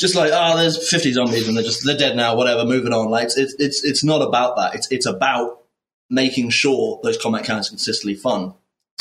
just 0.00 0.14
like 0.14 0.30
oh, 0.32 0.56
there's 0.56 0.88
50 0.88 1.12
zombies 1.12 1.46
and 1.46 1.56
they're 1.56 1.64
just 1.64 1.84
they're 1.84 1.96
dead 1.96 2.16
now, 2.16 2.34
whatever, 2.34 2.64
moving 2.64 2.92
on. 2.92 3.10
Like 3.10 3.26
it's 3.26 3.36
it's 3.36 3.84
it's 3.84 4.02
not 4.02 4.22
about 4.22 4.56
that. 4.56 4.74
It's 4.74 4.90
it's 4.90 5.06
about 5.06 5.60
making 6.08 6.50
sure 6.50 6.98
those 7.02 7.18
combat 7.18 7.44
counts 7.44 7.68
are 7.68 7.72
consistently 7.72 8.14
fun, 8.14 8.54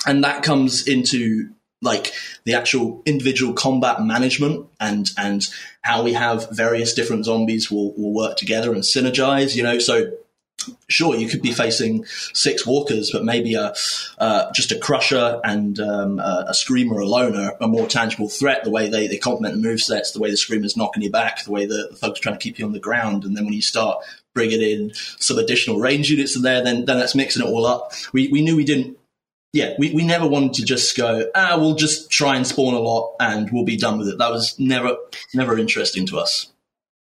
and 0.06 0.24
that 0.25 0.44
comes 0.44 0.88
into 0.88 1.50
like 1.82 2.12
the 2.44 2.54
actual 2.54 3.02
individual 3.06 3.54
combat 3.54 4.02
management 4.02 4.68
and 4.80 5.12
and 5.18 5.48
how 5.82 6.04
we 6.04 6.14
have 6.14 6.50
various 6.52 6.94
different 6.94 7.26
zombies 7.26 7.72
will, 7.72 7.94
will 7.94 8.14
work 8.14 8.38
together 8.38 8.74
and 8.74 8.84
synergize 8.84 9.56
you 9.56 9.64
know? 9.64 9.80
So 9.80 10.12
sure 10.90 11.16
you 11.16 11.30
could 11.30 11.42
be 11.42 11.54
facing 11.54 12.06
six 12.34 12.68
walkers 12.68 13.12
but 13.12 13.24
maybe 13.24 13.54
a 13.54 13.74
uh, 14.18 14.52
just 14.52 14.74
a 14.74 14.78
crusher 14.78 15.40
and 15.46 15.80
um, 15.80 16.20
a, 16.20 16.46
a, 16.50 16.54
screamer 16.54 17.00
alone 17.00 17.36
are 17.38 17.56
a 17.62 17.68
more 17.68 17.88
tangible 17.88 18.28
threat 18.28 18.66
the 18.66 18.70
way 18.70 18.90
they, 18.90 19.08
they 19.08 19.18
complement 19.18 19.56
the 19.56 19.62
move 19.62 19.80
sets 19.80 20.12
the 20.12 20.20
way 20.20 20.30
the 20.30 20.36
screamer's 20.36 20.76
knocking 20.76 21.02
you 21.02 21.10
back 21.10 21.44
the 21.46 21.52
way 21.52 21.66
the, 21.66 21.98
the 22.02 22.08
are 22.08 22.14
trying 22.14 22.36
to 22.36 22.44
keep 22.44 22.60
you 22.60 22.66
on 22.66 22.74
the 22.74 22.80
ground 22.80 23.24
and 23.24 23.38
then 23.38 23.46
when 23.46 23.54
you 23.54 23.62
start 23.62 24.04
bringing 24.34 24.62
in 24.62 24.92
some 25.20 25.38
additional 25.38 25.80
range 25.80 26.10
units 26.10 26.36
in 26.36 26.42
there 26.42 26.64
then 26.64 26.86
then 26.86 27.00
that's 27.00 27.16
mixing 27.16 27.46
it 27.46 27.50
all 27.50 27.66
up. 27.66 27.94
We, 28.14 28.28
we 28.28 28.42
knew 28.42 28.56
we 28.56 28.66
didn't 28.66 28.99
yeah, 29.51 29.74
we, 29.79 29.94
we 29.94 30.06
never 30.06 30.27
wanted 30.27 30.53
to 30.56 30.65
just 30.65 30.96
go, 30.96 31.25
ah, 31.34 31.58
we'll 31.58 31.75
just 31.75 32.12
try 32.12 32.36
and 32.36 32.46
spawn 32.46 32.74
a 32.74 32.79
lot 32.79 33.15
and 33.20 33.50
we'll 33.51 33.65
be 33.65 33.77
done 33.77 33.98
with 33.98 34.08
it. 34.08 34.18
That 34.18 34.32
was 34.32 34.58
never 34.60 34.96
never 35.34 35.58
interesting 35.58 36.06
to 36.08 36.20
us. 36.20 36.51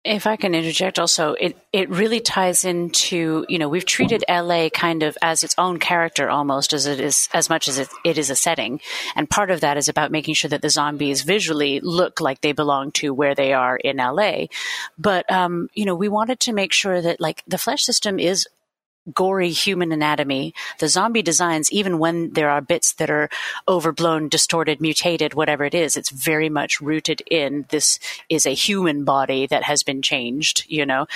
If 0.04 0.26
I 0.26 0.37
can 0.37 0.54
interject 0.54 0.99
also, 0.99 1.33
it, 1.35 1.57
it 1.73 1.90
really 1.90 2.21
ties 2.21 2.64
into, 2.64 3.45
you 3.49 3.59
know, 3.59 3.68
we've 3.68 3.85
treated 3.85 4.25
LA 4.28 4.68
kind 4.71 5.02
of 5.02 5.18
as 5.21 5.42
its 5.42 5.57
own 5.59 5.80
character 5.80 6.30
almost 6.30 6.73
as 6.73 6.87
it 6.87 7.00
is, 7.00 7.28
as 7.35 7.50
much 7.50 7.68
as 7.68 7.78
it, 7.78 7.88
it 8.04 8.16
is 8.16 8.30
a 8.30 8.37
setting. 8.37 8.80
And 9.16 9.28
part 9.28 9.50
of 9.50 9.61
that 9.61 9.76
is 9.76 9.88
about 9.88 10.12
making 10.12 10.35
sure 10.35 10.49
that 10.49 10.62
the 10.62 10.71
zombies 10.71 11.23
visually 11.23 11.80
look 11.80 12.21
like 12.21 12.40
they 12.40 12.52
belong 12.52 12.92
to 12.92 13.12
where 13.12 13.35
they 13.35 13.52
are 13.52 13.76
in 13.76 13.97
LA. 13.97 14.47
But, 14.97 15.30
um, 15.30 15.68
you 15.75 15.85
know, 15.85 15.97
we 15.97 16.09
wanted 16.09 16.40
to 16.40 16.52
make 16.52 16.73
sure 16.73 17.02
that 17.02 17.21
like 17.21 17.42
the 17.49 17.59
flesh 17.59 17.83
system 17.83 18.21
is 18.21 18.47
gory 19.15 19.50
human 19.50 19.93
anatomy, 19.93 20.55
the 20.79 20.88
zombie 20.88 21.23
designs, 21.23 21.71
even 21.73 21.99
when 21.99 22.33
there 22.33 22.50
are 22.50 22.61
bits 22.61 22.95
that 22.95 23.11
are 23.11 23.29
overblown, 23.67 24.29
distorted, 24.29 24.81
mutated, 24.81 25.35
whatever 25.35 25.65
it 25.65 25.75
is, 25.75 25.97
it's 25.97 26.11
very 26.11 26.49
much 26.49 26.81
rooted 26.81 27.23
in 27.31 27.67
this 27.71 27.99
is 28.29 28.47
a 28.47 28.55
human 28.55 29.05
body 29.05 29.47
that 29.47 29.62
has 29.62 29.83
been 29.83 30.03
changed, 30.03 30.65
you 30.69 30.85
know? 30.85 31.07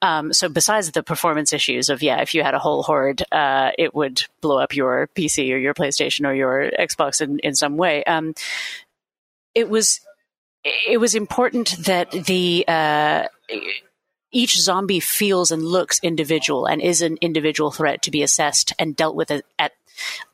Um, 0.00 0.32
so 0.32 0.48
besides 0.48 0.90
the 0.90 1.02
performance 1.02 1.52
issues 1.52 1.88
of, 1.88 2.02
yeah, 2.02 2.20
if 2.20 2.34
you 2.34 2.42
had 2.42 2.54
a 2.54 2.58
whole 2.58 2.82
horde, 2.82 3.22
uh, 3.32 3.70
it 3.78 3.94
would 3.94 4.22
blow 4.40 4.58
up 4.58 4.74
your 4.74 5.08
PC 5.14 5.52
or 5.52 5.58
your 5.58 5.74
PlayStation 5.74 6.26
or 6.26 6.34
your 6.34 6.70
Xbox 6.78 7.20
in, 7.20 7.38
in 7.40 7.54
some 7.54 7.76
way. 7.76 8.04
Um, 8.04 8.34
it 9.54 9.68
was, 9.68 10.00
it 10.64 10.98
was 10.98 11.14
important 11.14 11.76
that 11.84 12.10
the, 12.10 12.64
uh, 12.66 13.24
each 14.32 14.58
zombie 14.58 15.00
feels 15.00 15.50
and 15.50 15.62
looks 15.62 16.00
individual 16.02 16.66
and 16.66 16.80
is 16.80 17.02
an 17.02 17.18
individual 17.20 17.70
threat 17.70 18.02
to 18.02 18.10
be 18.10 18.22
assessed 18.22 18.72
and 18.78 18.96
dealt 18.96 19.14
with 19.14 19.30
at 19.30 19.72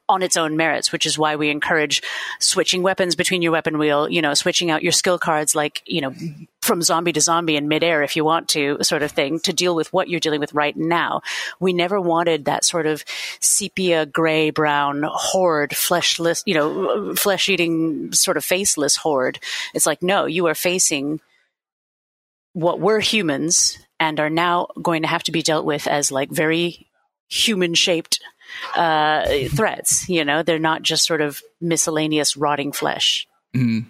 on 0.08 0.22
its 0.22 0.36
own 0.36 0.56
merits, 0.56 0.90
which 0.90 1.04
is 1.04 1.18
why 1.18 1.36
we 1.36 1.50
encourage 1.50 2.02
switching 2.40 2.82
weapons 2.82 3.14
between 3.14 3.42
your 3.42 3.52
weapon 3.52 3.76
wheel, 3.76 4.08
you 4.08 4.22
know, 4.22 4.32
switching 4.32 4.70
out 4.70 4.82
your 4.82 4.92
skill 4.92 5.18
cards 5.18 5.54
like, 5.54 5.82
you 5.84 6.00
know, 6.00 6.14
from 6.62 6.80
zombie 6.80 7.12
to 7.12 7.20
zombie 7.20 7.56
in 7.56 7.68
midair 7.68 8.02
if 8.02 8.16
you 8.16 8.24
want 8.24 8.48
to, 8.48 8.78
sort 8.82 9.02
of 9.02 9.10
thing, 9.10 9.38
to 9.40 9.52
deal 9.52 9.74
with 9.74 9.92
what 9.92 10.08
you're 10.08 10.20
dealing 10.20 10.40
with 10.40 10.54
right 10.54 10.76
now. 10.76 11.20
We 11.60 11.74
never 11.74 12.00
wanted 12.00 12.46
that 12.46 12.64
sort 12.64 12.86
of 12.86 13.04
sepia 13.40 14.06
gray 14.06 14.50
brown 14.50 15.04
horde, 15.06 15.72
fleshless, 15.74 16.42
you 16.46 16.54
know, 16.54 17.14
flesh 17.14 17.48
eating 17.50 18.12
sort 18.12 18.38
of 18.38 18.44
faceless 18.44 18.96
horde. 18.96 19.38
It's 19.74 19.86
like, 19.86 20.02
no, 20.02 20.24
you 20.24 20.46
are 20.46 20.54
facing 20.54 21.20
what 22.54 22.80
were 22.80 23.00
humans 23.00 23.78
and 24.00 24.20
are 24.20 24.30
now 24.30 24.68
going 24.80 25.02
to 25.02 25.08
have 25.08 25.22
to 25.24 25.32
be 25.32 25.42
dealt 25.42 25.64
with 25.64 25.86
as 25.86 26.12
like 26.12 26.30
very 26.30 26.88
human 27.28 27.74
shaped 27.74 28.20
uh, 28.74 29.26
threats. 29.54 30.08
You 30.08 30.24
know, 30.24 30.42
they're 30.42 30.58
not 30.58 30.82
just 30.82 31.06
sort 31.06 31.20
of 31.20 31.42
miscellaneous 31.60 32.36
rotting 32.36 32.72
flesh. 32.72 33.26
Mm. 33.54 33.86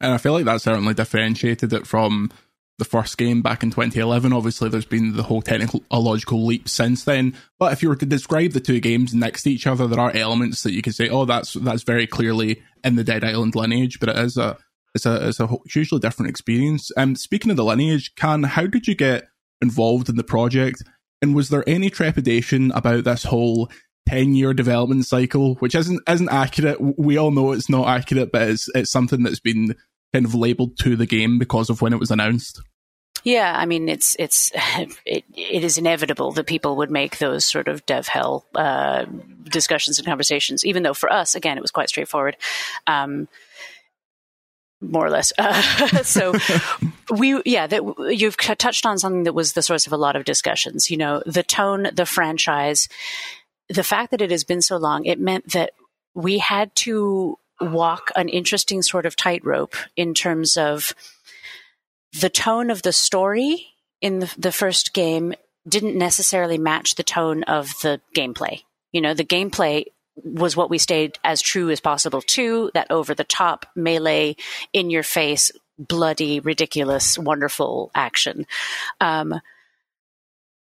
And 0.00 0.12
I 0.12 0.18
feel 0.18 0.32
like 0.32 0.44
that 0.44 0.60
certainly 0.60 0.94
differentiated 0.94 1.72
it 1.72 1.86
from 1.86 2.30
the 2.78 2.84
first 2.84 3.16
game 3.16 3.40
back 3.40 3.62
in 3.62 3.70
2011. 3.70 4.32
Obviously, 4.32 4.68
there's 4.68 4.84
been 4.84 5.16
the 5.16 5.22
whole 5.22 5.42
technological 5.42 6.44
leap 6.44 6.68
since 6.68 7.04
then. 7.04 7.34
But 7.58 7.72
if 7.72 7.82
you 7.82 7.88
were 7.88 7.96
to 7.96 8.06
describe 8.06 8.52
the 8.52 8.60
two 8.60 8.80
games 8.80 9.14
next 9.14 9.44
to 9.44 9.50
each 9.50 9.66
other, 9.66 9.86
there 9.86 10.00
are 10.00 10.14
elements 10.14 10.62
that 10.64 10.72
you 10.72 10.82
could 10.82 10.94
say, 10.94 11.08
"Oh, 11.08 11.24
that's 11.24 11.54
that's 11.54 11.84
very 11.84 12.06
clearly 12.06 12.62
in 12.82 12.96
the 12.96 13.04
Dead 13.04 13.24
Island 13.24 13.54
lineage." 13.54 14.00
But 14.00 14.10
it 14.10 14.18
is 14.18 14.36
a 14.36 14.58
it's 14.94 15.06
a 15.06 15.28
it's 15.28 15.40
a 15.40 15.48
hugely 15.66 16.00
different 16.00 16.30
experience. 16.30 16.90
Um, 16.96 17.14
speaking 17.14 17.50
of 17.50 17.56
the 17.56 17.64
lineage, 17.64 18.14
Khan, 18.16 18.42
how 18.42 18.66
did 18.66 18.88
you 18.88 18.94
get 18.94 19.28
involved 19.64 20.08
in 20.08 20.16
the 20.16 20.22
project? 20.22 20.82
And 21.20 21.34
was 21.34 21.48
there 21.48 21.64
any 21.66 21.90
trepidation 21.90 22.70
about 22.72 23.04
this 23.04 23.24
whole 23.24 23.70
10 24.08 24.34
year 24.34 24.52
development 24.52 25.06
cycle, 25.06 25.54
which 25.56 25.74
isn't 25.74 26.00
isn't 26.08 26.28
accurate? 26.28 26.78
We 26.80 27.16
all 27.16 27.30
know 27.30 27.52
it's 27.52 27.70
not 27.70 27.88
accurate, 27.88 28.30
but 28.30 28.48
it's 28.48 28.68
it's 28.74 28.92
something 28.92 29.22
that's 29.22 29.40
been 29.40 29.74
kind 30.12 30.26
of 30.26 30.34
labeled 30.34 30.78
to 30.78 30.96
the 30.96 31.06
game 31.06 31.38
because 31.38 31.70
of 31.70 31.82
when 31.82 31.92
it 31.92 31.98
was 31.98 32.10
announced. 32.10 32.60
Yeah, 33.24 33.54
I 33.56 33.64
mean, 33.64 33.88
it's 33.88 34.14
it's 34.18 34.52
it, 35.06 35.24
it 35.34 35.64
is 35.64 35.78
inevitable 35.78 36.32
that 36.32 36.46
people 36.46 36.76
would 36.76 36.90
make 36.90 37.18
those 37.18 37.44
sort 37.44 37.68
of 37.68 37.84
dev 37.86 38.06
hell 38.06 38.44
uh, 38.54 39.06
discussions 39.44 39.98
and 39.98 40.06
conversations. 40.06 40.64
Even 40.64 40.82
though 40.82 40.94
for 40.94 41.10
us, 41.10 41.34
again, 41.34 41.56
it 41.56 41.62
was 41.62 41.70
quite 41.70 41.88
straightforward. 41.88 42.36
Um, 42.86 43.28
more 44.90 45.06
or 45.06 45.10
less. 45.10 45.32
Uh, 45.38 45.62
so 46.02 46.34
we, 47.10 47.40
yeah, 47.44 47.66
that 47.66 47.82
you've 48.10 48.36
touched 48.36 48.86
on 48.86 48.98
something 48.98 49.24
that 49.24 49.34
was 49.34 49.52
the 49.52 49.62
source 49.62 49.86
of 49.86 49.92
a 49.92 49.98
lot 49.98 50.16
of 50.16 50.24
discussions. 50.24 50.90
You 50.90 50.96
know, 50.96 51.22
the 51.26 51.42
tone, 51.42 51.88
the 51.92 52.06
franchise, 52.06 52.88
the 53.68 53.84
fact 53.84 54.10
that 54.10 54.22
it 54.22 54.30
has 54.30 54.44
been 54.44 54.62
so 54.62 54.76
long, 54.76 55.04
it 55.04 55.18
meant 55.18 55.52
that 55.52 55.72
we 56.14 56.38
had 56.38 56.74
to 56.76 57.38
walk 57.60 58.10
an 58.16 58.28
interesting 58.28 58.82
sort 58.82 59.06
of 59.06 59.16
tightrope 59.16 59.74
in 59.96 60.14
terms 60.14 60.56
of 60.56 60.94
the 62.20 62.30
tone 62.30 62.70
of 62.70 62.82
the 62.82 62.92
story 62.92 63.66
in 64.00 64.20
the, 64.20 64.34
the 64.38 64.52
first 64.52 64.92
game 64.92 65.34
didn't 65.66 65.96
necessarily 65.96 66.58
match 66.58 66.94
the 66.94 67.02
tone 67.02 67.42
of 67.44 67.68
the 67.82 68.00
gameplay. 68.14 68.62
You 68.92 69.00
know, 69.00 69.14
the 69.14 69.24
gameplay 69.24 69.86
was 70.16 70.56
what 70.56 70.70
we 70.70 70.78
stayed 70.78 71.18
as 71.24 71.42
true 71.42 71.70
as 71.70 71.80
possible 71.80 72.22
to 72.22 72.70
that 72.74 72.90
over 72.90 73.14
the 73.14 73.24
top 73.24 73.66
melee 73.74 74.36
in 74.72 74.90
your 74.90 75.02
face 75.02 75.50
bloody 75.78 76.40
ridiculous 76.40 77.18
wonderful 77.18 77.90
action. 77.94 78.46
Um, 79.00 79.40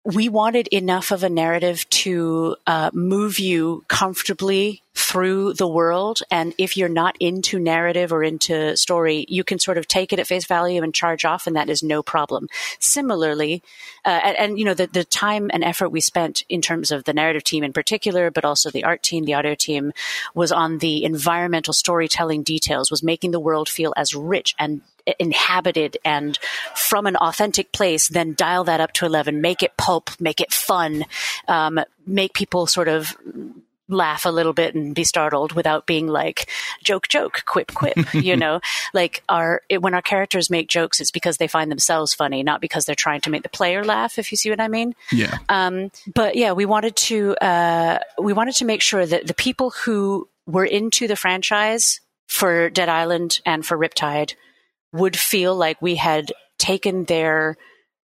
we 0.05 0.27
wanted 0.27 0.67
enough 0.67 1.12
of 1.12 1.24
a 1.24 1.29
narrative 1.29 1.89
to 1.89 2.57
uh, 2.67 2.91
move 2.93 3.39
you 3.39 3.86
comfortably 3.88 4.81
through 4.95 5.53
the 5.53 5.67
world. 5.67 6.19
And 6.29 6.53
if 6.57 6.75
you're 6.75 6.89
not 6.89 7.15
into 7.19 7.57
narrative 7.57 8.12
or 8.12 8.22
into 8.22 8.75
story, 8.75 9.25
you 9.29 9.43
can 9.43 9.60
sort 9.60 9.77
of 9.77 9.88
take 9.88 10.12
it 10.12 10.19
at 10.19 10.27
face 10.27 10.45
value 10.45 10.83
and 10.83 10.93
charge 10.93 11.24
off, 11.24 11.48
and 11.48 11.55
that 11.55 11.69
is 11.69 11.81
no 11.81 12.03
problem. 12.03 12.50
Similarly, 12.79 13.63
uh, 14.05 14.19
and, 14.24 14.38
and, 14.38 14.60
you 14.60 14.65
know, 14.65 14.74
the, 14.74 14.88
the 14.88 15.05
time 15.05 15.50
and 15.53 15.63
effort 15.63 15.89
we 15.89 16.01
spent 16.01 16.43
in 16.50 16.62
terms 16.62 16.91
of 16.91 17.05
the 17.05 17.13
narrative 17.13 17.43
team 17.43 17.63
in 17.63 17.74
particular, 17.74 18.29
but 18.29 18.45
also 18.45 18.69
the 18.69 18.83
art 18.83 19.03
team, 19.03 19.24
the 19.24 19.33
audio 19.36 19.55
team, 19.55 19.93
was 20.36 20.51
on 20.51 20.79
the 20.79 21.05
environmental 21.05 21.74
storytelling 21.74 22.43
details, 22.43 22.91
was 22.91 23.03
making 23.03 23.31
the 23.31 23.39
world 23.39 23.69
feel 23.69 23.93
as 23.95 24.13
rich 24.13 24.53
and 24.60 24.81
inhabited 25.19 25.98
and 26.05 26.38
from 26.75 27.05
an 27.05 27.15
authentic 27.17 27.72
place, 27.72 28.07
then 28.07 28.33
dial 28.36 28.63
that 28.63 28.79
up 28.79 28.93
to 28.93 29.05
11, 29.05 29.41
make 29.41 29.63
it 29.63 29.75
pulp, 29.77 30.10
make 30.19 30.41
it 30.41 30.53
fun, 30.53 31.05
um, 31.48 31.79
make 32.05 32.33
people 32.33 32.67
sort 32.67 32.88
of 32.88 33.15
laugh 33.89 34.25
a 34.25 34.29
little 34.29 34.53
bit 34.53 34.75
and 34.75 34.95
be 34.95 35.03
startled 35.03 35.53
without 35.53 35.86
being 35.86 36.07
like 36.07 36.50
joke 36.83 37.07
joke 37.07 37.43
quip 37.45 37.74
quip 37.74 37.98
you 38.13 38.36
know? 38.36 38.62
Like 38.93 39.24
our 39.27 39.62
it, 39.69 39.81
when 39.81 39.93
our 39.93 40.01
characters 40.01 40.50
make 40.50 40.69
jokes 40.69 41.01
it's 41.01 41.12
because 41.12 41.38
they 41.38 41.48
find 41.48 41.69
themselves 41.69 42.13
funny 42.13 42.43
not 42.43 42.62
because 42.62 42.86
they're 42.86 42.95
trying 42.95 43.22
to 43.22 43.29
make 43.29 43.43
the 43.43 43.50
player 43.50 43.83
laugh 43.83 44.17
if 44.17 44.31
you 44.31 44.38
see 44.38 44.50
what 44.50 44.62
i 44.62 44.67
mean? 44.67 44.95
Yeah. 45.12 45.38
Um 45.50 45.91
but 46.13 46.36
yeah 46.36 46.53
we 46.53 46.65
wanted 46.65 46.95
to 46.95 47.36
uh 47.36 48.00
we 48.22 48.33
wanted 48.33 48.55
to 48.55 48.65
make 48.65 48.81
sure 48.81 49.05
that 49.05 49.27
the 49.27 49.33
people 49.33 49.72
who 49.72 50.29
were 50.45 50.65
into 50.65 51.07
the 51.07 51.15
franchise 51.15 52.00
for 52.27 52.69
dead 52.69 52.89
island 52.89 53.41
and 53.45 53.65
for 53.65 53.77
riptide 53.77 54.36
would 54.93 55.17
feel 55.17 55.55
like 55.55 55.81
we 55.81 55.95
had 55.95 56.31
taken 56.57 57.03
their 57.05 57.57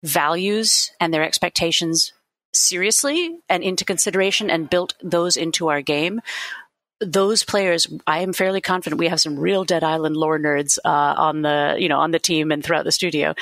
values 0.03 0.91
and 0.99 1.13
their 1.13 1.23
expectations 1.23 2.11
seriously 2.53 3.37
and 3.47 3.63
into 3.63 3.85
consideration 3.85 4.49
and 4.49 4.69
built 4.69 4.95
those 5.01 5.37
into 5.37 5.69
our 5.69 5.81
game 5.81 6.19
those 7.01 7.43
players, 7.43 7.87
I 8.05 8.19
am 8.19 8.33
fairly 8.33 8.61
confident 8.61 8.99
we 8.99 9.07
have 9.07 9.21
some 9.21 9.39
real 9.39 9.63
Dead 9.63 9.83
Island 9.83 10.17
lore 10.17 10.37
nerds 10.37 10.77
uh, 10.83 10.89
on 10.89 11.41
the 11.41 11.75
you 11.79 11.87
know 11.87 11.99
on 11.99 12.11
the 12.11 12.19
team 12.19 12.51
and 12.51 12.63
throughout 12.63 12.85
the 12.85 12.91
studio, 12.91 13.33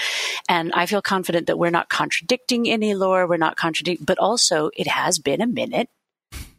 and 0.48 0.72
I 0.74 0.86
feel 0.86 1.02
confident 1.02 1.48
that 1.48 1.58
we're 1.58 1.72
not 1.72 1.90
contradicting 1.90 2.70
any 2.70 2.94
lore. 2.94 3.28
We're 3.28 3.38
not 3.38 3.56
contradicting, 3.56 4.06
but 4.06 4.20
also 4.20 4.70
it 4.76 4.88
has 4.88 5.18
been 5.18 5.42
a 5.42 5.48
minute 5.48 5.90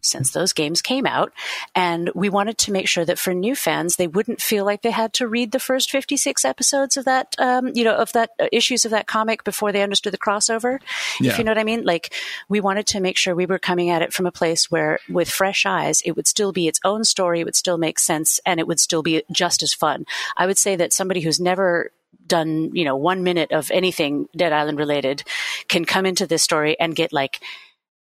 since 0.00 0.30
those 0.30 0.52
games 0.52 0.82
came 0.82 1.06
out. 1.06 1.32
And 1.74 2.10
we 2.14 2.28
wanted 2.28 2.58
to 2.58 2.72
make 2.72 2.88
sure 2.88 3.04
that 3.04 3.18
for 3.18 3.34
new 3.34 3.54
fans, 3.54 3.96
they 3.96 4.06
wouldn't 4.06 4.40
feel 4.40 4.64
like 4.64 4.82
they 4.82 4.90
had 4.90 5.12
to 5.14 5.28
read 5.28 5.52
the 5.52 5.58
first 5.58 5.90
56 5.90 6.44
episodes 6.44 6.96
of 6.96 7.04
that, 7.04 7.34
um, 7.38 7.72
you 7.74 7.84
know, 7.84 7.94
of 7.94 8.12
that 8.12 8.30
uh, 8.40 8.46
issues 8.52 8.84
of 8.84 8.90
that 8.90 9.06
comic 9.06 9.44
before 9.44 9.72
they 9.72 9.82
understood 9.82 10.12
the 10.12 10.18
crossover. 10.18 10.78
Yeah. 11.20 11.32
If 11.32 11.38
you 11.38 11.44
know 11.44 11.50
what 11.50 11.58
I 11.58 11.64
mean? 11.64 11.84
Like 11.84 12.14
we 12.48 12.60
wanted 12.60 12.86
to 12.88 13.00
make 13.00 13.16
sure 13.16 13.34
we 13.34 13.46
were 13.46 13.58
coming 13.58 13.90
at 13.90 14.02
it 14.02 14.12
from 14.12 14.26
a 14.26 14.32
place 14.32 14.70
where 14.70 15.00
with 15.08 15.28
fresh 15.30 15.66
eyes, 15.66 16.00
it 16.02 16.12
would 16.12 16.26
still 16.26 16.52
be 16.52 16.68
its 16.68 16.80
own 16.84 17.04
story. 17.04 17.40
It 17.40 17.44
would 17.44 17.56
still 17.56 17.78
make 17.78 17.98
sense 17.98 18.40
and 18.46 18.60
it 18.60 18.66
would 18.66 18.80
still 18.80 19.02
be 19.02 19.22
just 19.30 19.62
as 19.62 19.74
fun. 19.74 20.06
I 20.36 20.46
would 20.46 20.58
say 20.58 20.76
that 20.76 20.92
somebody 20.92 21.20
who's 21.20 21.40
never 21.40 21.92
done, 22.26 22.70
you 22.74 22.84
know, 22.84 22.96
one 22.96 23.22
minute 23.22 23.52
of 23.52 23.70
anything 23.70 24.28
Dead 24.36 24.52
Island 24.52 24.78
related 24.78 25.22
can 25.68 25.84
come 25.84 26.06
into 26.06 26.26
this 26.26 26.42
story 26.42 26.78
and 26.78 26.94
get 26.94 27.12
like, 27.12 27.40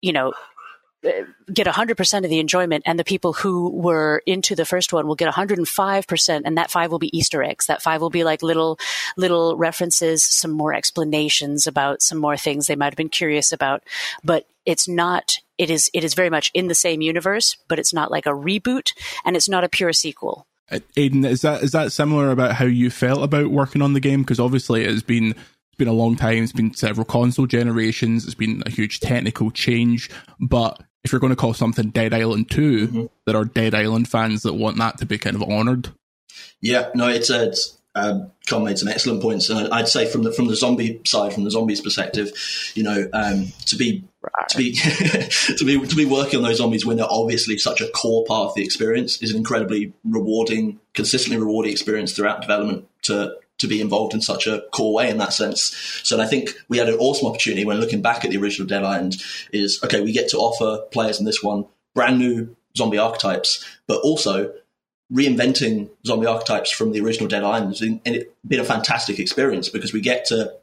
you 0.01 0.13
know, 0.13 0.33
get 1.51 1.67
100% 1.67 2.24
of 2.24 2.29
the 2.29 2.39
enjoyment 2.39 2.83
and 2.86 2.98
the 2.98 3.03
people 3.03 3.33
who 3.33 3.69
were 3.69 4.22
into 4.25 4.55
the 4.55 4.65
first 4.65 4.93
one 4.93 5.07
will 5.07 5.15
get 5.15 5.33
105% 5.33 6.41
and 6.45 6.57
that 6.57 6.72
five 6.72 6.91
will 6.91 7.00
be 7.00 7.15
easter 7.17 7.43
eggs 7.43 7.65
that 7.65 7.81
five 7.81 8.01
will 8.01 8.10
be 8.10 8.24
like 8.24 8.41
little 8.41 8.79
little 9.17 9.57
references 9.57 10.24
some 10.24 10.51
more 10.51 10.74
explanations 10.74 11.67
about 11.67 12.01
some 12.01 12.17
more 12.17 12.38
things 12.38 12.67
they 12.67 12.75
might 12.75 12.93
have 12.93 12.98
been 12.98 13.10
curious 13.10 13.51
about 13.51 13.83
but 14.24 14.48
it's 14.65 14.88
not 14.88 15.38
it 15.57 15.69
is 15.69 15.89
it 15.93 16.03
is 16.03 16.13
very 16.13 16.29
much 16.29 16.51
in 16.53 16.67
the 16.67 16.75
same 16.75 17.01
universe 17.01 17.57
but 17.67 17.79
it's 17.79 17.93
not 17.93 18.12
like 18.12 18.25
a 18.25 18.29
reboot 18.29 18.93
and 19.25 19.36
it's 19.36 19.50
not 19.50 19.63
a 19.63 19.69
pure 19.69 19.93
sequel 19.93 20.48
Uh, 20.72 20.79
Aiden, 20.95 21.25
is 21.25 21.41
that 21.41 21.62
is 21.62 21.72
that 21.72 21.91
similar 21.91 22.31
about 22.31 22.53
how 22.53 22.65
you 22.65 22.89
felt 22.89 23.22
about 23.22 23.48
working 23.51 23.81
on 23.81 23.93
the 23.93 24.00
game? 24.00 24.22
Because 24.22 24.39
obviously 24.39 24.86
it's 24.86 25.03
been 25.03 25.36
it's 25.74 25.77
been 25.79 25.88
a 25.88 25.93
long 25.93 26.15
time. 26.15 26.43
It's 26.43 26.53
been 26.53 26.75
several 26.75 27.03
console 27.03 27.48
generations. 27.48 28.25
It's 28.25 28.36
been 28.36 28.62
a 28.65 28.69
huge 28.69 29.00
technical 29.00 29.50
change. 29.50 30.07
But 30.39 30.79
if 31.03 31.12
you're 31.12 31.19
going 31.19 31.31
to 31.31 31.38
call 31.38 31.53
something 31.53 31.89
Dead 31.89 32.13
Island 32.13 32.50
2 32.50 32.88
Mm-hmm. 32.88 33.05
there 33.25 33.36
are 33.36 33.45
Dead 33.45 33.75
Island 33.75 34.07
fans 34.07 34.43
that 34.43 34.53
want 34.53 34.77
that 34.77 34.98
to 35.00 35.05
be 35.05 35.17
kind 35.17 35.36
of 35.36 35.43
honoured. 35.43 35.89
Yeah, 36.62 36.89
no, 36.95 37.07
it's 37.07 37.29
uh, 37.29 37.45
it's 37.50 37.77
um, 37.95 38.31
Khan 38.48 38.63
made 38.63 38.79
some 38.79 38.88
excellent 38.88 39.22
points, 39.22 39.50
and 39.50 39.67
I'd 39.72 39.88
say 39.88 40.05
from 40.05 40.24
the 40.24 40.31
from 40.31 40.48
the 40.48 40.55
zombie 40.55 41.01
side, 41.05 41.33
from 41.33 41.43
the 41.43 41.51
zombies 41.51 41.81
perspective, 41.81 42.31
you 42.74 42.83
know, 42.83 43.07
um, 43.13 43.48
to 43.65 43.75
be 43.75 44.03
to 44.50 44.57
be 44.57 44.74
to 45.57 45.65
be 45.65 45.86
to 45.86 45.95
be 45.95 46.05
working 46.05 46.38
on 46.38 46.43
those 46.43 46.57
zombies 46.57 46.86
when 46.86 46.98
they're 46.98 47.05
obviously 47.07 47.57
such 47.57 47.81
a 47.81 47.89
core 47.89 48.25
part 48.25 48.50
of 48.50 48.55
the 48.55 48.63
experience 48.63 49.22
is 49.22 49.31
an 49.31 49.38
incredibly 49.38 49.93
rewarding, 50.03 50.79
consistently 50.93 51.39
rewarding 51.39 51.72
experience 51.72 52.13
throughout 52.13 52.41
development 52.41 52.88
to 53.03 53.36
to 53.63 53.67
be 53.67 53.82
involved 53.82 54.13
in 54.13 54.22
such 54.22 54.48
a 54.48 54.62
core 54.72 54.93
way 54.93 55.10
in 55.10 55.17
that 55.17 55.34
sense. 55.34 55.75
So 56.03 56.22
I 56.22 56.27
think 56.27 56.51
we 56.70 56.77
had 56.77 56.89
an 56.89 56.96
awesome 56.96 57.27
opportunity 57.27 57.65
when 57.65 57.79
looking 57.79 58.01
back 58.01 58.24
at 58.24 58.32
the 58.32 58.38
original 58.38 58.67
Dead 58.67 58.84
Island 58.84 59.22
is 59.51 59.82
okay, 59.84 60.01
we 60.01 60.13
get 60.13 60.29
to 60.29 60.38
offer 60.38 60.86
players 60.91 61.20
in 61.20 61.25
this 61.25 61.41
one 61.41 61.65
brand 61.96 62.20
new 62.20 62.55
zombie 62.77 62.98
archetypes, 62.98 63.65
but 63.88 64.01
also 64.01 64.53
reinventing 65.12 65.89
zombie 66.05 66.27
archetypes 66.27 66.72
from 66.72 66.91
the 66.91 67.01
original 67.01 67.27
Dead 67.27 67.43
Island 67.43 67.79
and 67.82 68.15
it 68.15 68.36
been 68.48 68.60
a 68.60 68.65
fantastic 68.65 69.20
experience 69.20 69.70
because 69.70 69.93
we 69.93 70.01
get 70.01 70.25
to 70.25 70.53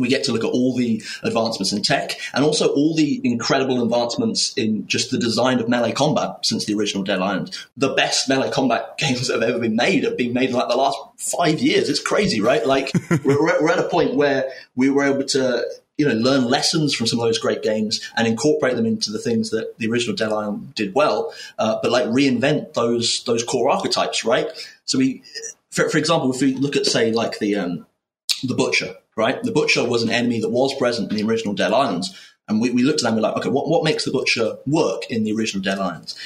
we 0.00 0.08
get 0.08 0.24
to 0.24 0.32
look 0.32 0.44
at 0.44 0.50
all 0.50 0.74
the 0.76 1.02
advancements 1.22 1.72
in 1.72 1.82
tech 1.82 2.18
and 2.34 2.44
also 2.44 2.68
all 2.68 2.94
the 2.94 3.20
incredible 3.24 3.82
advancements 3.82 4.52
in 4.54 4.86
just 4.86 5.10
the 5.10 5.18
design 5.18 5.60
of 5.60 5.68
melee 5.68 5.92
combat 5.92 6.38
since 6.42 6.64
the 6.64 6.74
original 6.74 7.04
Dead 7.04 7.20
Island. 7.20 7.56
The 7.76 7.94
best 7.94 8.28
melee 8.28 8.50
combat 8.50 8.96
games 8.98 9.28
that 9.28 9.40
have 9.40 9.48
ever 9.48 9.58
been 9.58 9.76
made 9.76 10.04
have 10.04 10.16
been 10.16 10.32
made 10.32 10.50
in 10.50 10.56
like 10.56 10.68
the 10.68 10.76
last 10.76 10.98
five 11.16 11.60
years. 11.60 11.88
It's 11.88 12.00
crazy, 12.00 12.40
right? 12.40 12.64
Like 12.66 12.92
we're, 13.24 13.62
we're 13.62 13.70
at 13.70 13.78
a 13.78 13.88
point 13.88 14.14
where 14.14 14.50
we 14.76 14.90
were 14.90 15.04
able 15.04 15.24
to 15.24 15.64
you 16.00 16.08
know 16.08 16.14
learn 16.14 16.44
lessons 16.44 16.94
from 16.94 17.06
some 17.06 17.18
of 17.18 17.26
those 17.26 17.38
great 17.38 17.62
games 17.62 18.00
and 18.16 18.26
incorporate 18.26 18.74
them 18.74 18.86
into 18.86 19.12
the 19.12 19.18
things 19.18 19.50
that 19.50 19.76
the 19.76 19.86
original 19.86 20.16
Dead 20.16 20.32
Island 20.32 20.74
did 20.74 20.94
well, 20.94 21.34
uh, 21.58 21.78
but 21.82 21.90
like 21.90 22.06
reinvent 22.06 22.72
those 22.72 23.22
those 23.24 23.44
core 23.44 23.68
archetypes, 23.68 24.24
right? 24.24 24.48
So 24.86 24.96
we, 24.98 25.22
for, 25.70 25.90
for 25.90 25.98
example, 25.98 26.32
if 26.32 26.40
we 26.40 26.54
look 26.54 26.74
at 26.74 26.86
say 26.86 27.12
like 27.12 27.38
the 27.38 27.56
um, 27.56 27.86
the 28.46 28.54
butcher, 28.54 28.94
right? 29.16 29.42
The 29.42 29.52
butcher 29.52 29.86
was 29.86 30.02
an 30.02 30.10
enemy 30.10 30.40
that 30.40 30.50
was 30.50 30.74
present 30.74 31.10
in 31.10 31.16
the 31.16 31.24
original 31.24 31.54
Dead 31.54 31.72
Islands. 31.72 32.14
And 32.48 32.60
we, 32.60 32.70
we 32.70 32.82
looked 32.82 33.00
at 33.00 33.04
them 33.04 33.14
and 33.14 33.22
we're 33.22 33.28
like, 33.28 33.36
okay, 33.38 33.48
what, 33.48 33.68
what 33.68 33.84
makes 33.84 34.04
the 34.04 34.10
butcher 34.10 34.56
work 34.66 35.08
in 35.08 35.22
the 35.22 35.32
original 35.32 35.62
Dead 35.62 35.78
Islands? 35.78 36.16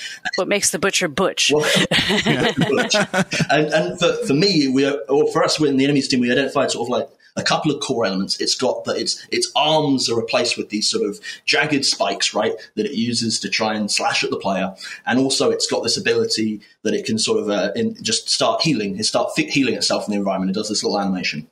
what 1.53 1.69
makes 1.69 2.17
the 2.17 2.39
butcher 2.49 2.71
butch 2.71 2.95
and 3.51 3.67
and 3.73 3.99
for, 3.99 4.15
for 4.27 4.33
me, 4.33 4.69
we 4.69 4.87
are, 4.87 4.97
or 5.09 5.31
for 5.31 5.45
us 5.45 5.61
in 5.61 5.77
the 5.77 5.85
enemies 5.85 6.09
team, 6.09 6.21
we 6.21 6.33
identified 6.33 6.71
sort 6.71 6.87
of 6.87 6.91
like 6.91 7.09
a 7.37 7.43
couple 7.43 7.71
of 7.71 7.81
core 7.81 8.07
elements. 8.07 8.41
It's 8.41 8.55
got 8.55 8.85
that 8.85 8.97
its 8.97 9.27
its 9.31 9.51
arms 9.57 10.09
are 10.09 10.17
replaced 10.17 10.57
with 10.57 10.71
these 10.71 10.89
sort 10.89 11.07
of 11.07 11.21
jagged 11.45 11.85
spikes, 11.85 12.33
right, 12.33 12.53
that 12.77 12.87
it 12.87 12.95
uses 12.95 13.41
to 13.41 13.49
try 13.49 13.75
and 13.75 13.91
slash 13.91 14.25
at 14.25 14.31
the 14.31 14.39
player, 14.39 14.75
and 15.07 15.19
also 15.19 15.51
it's 15.51 15.67
got 15.67 15.83
this 15.83 15.97
ability 15.97 16.61
that 16.83 16.95
it 16.95 17.05
can 17.05 17.19
sort 17.19 17.41
of 17.41 17.51
uh, 17.51 17.73
in, 17.75 18.03
just 18.03 18.31
start 18.31 18.63
healing, 18.63 18.99
it 18.99 19.05
start 19.05 19.37
healing 19.37 19.75
itself 19.75 20.07
in 20.07 20.13
the 20.13 20.19
environment. 20.19 20.51
It 20.51 20.55
does 20.55 20.69
this 20.69 20.83
little 20.83 21.01
animation. 21.01 21.49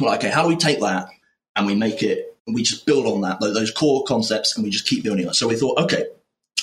Well, 0.00 0.14
okay, 0.16 0.30
how 0.30 0.42
do 0.42 0.48
we 0.48 0.56
take 0.56 0.80
that 0.80 1.08
and 1.56 1.66
we 1.66 1.74
make 1.74 2.02
it? 2.02 2.36
We 2.46 2.62
just 2.62 2.84
build 2.84 3.06
on 3.06 3.22
that 3.22 3.40
those 3.40 3.70
core 3.70 4.04
concepts, 4.04 4.56
and 4.56 4.64
we 4.64 4.70
just 4.70 4.86
keep 4.86 5.02
building 5.02 5.24
on 5.24 5.30
it. 5.30 5.34
So 5.34 5.48
we 5.48 5.56
thought, 5.56 5.78
okay, 5.84 6.06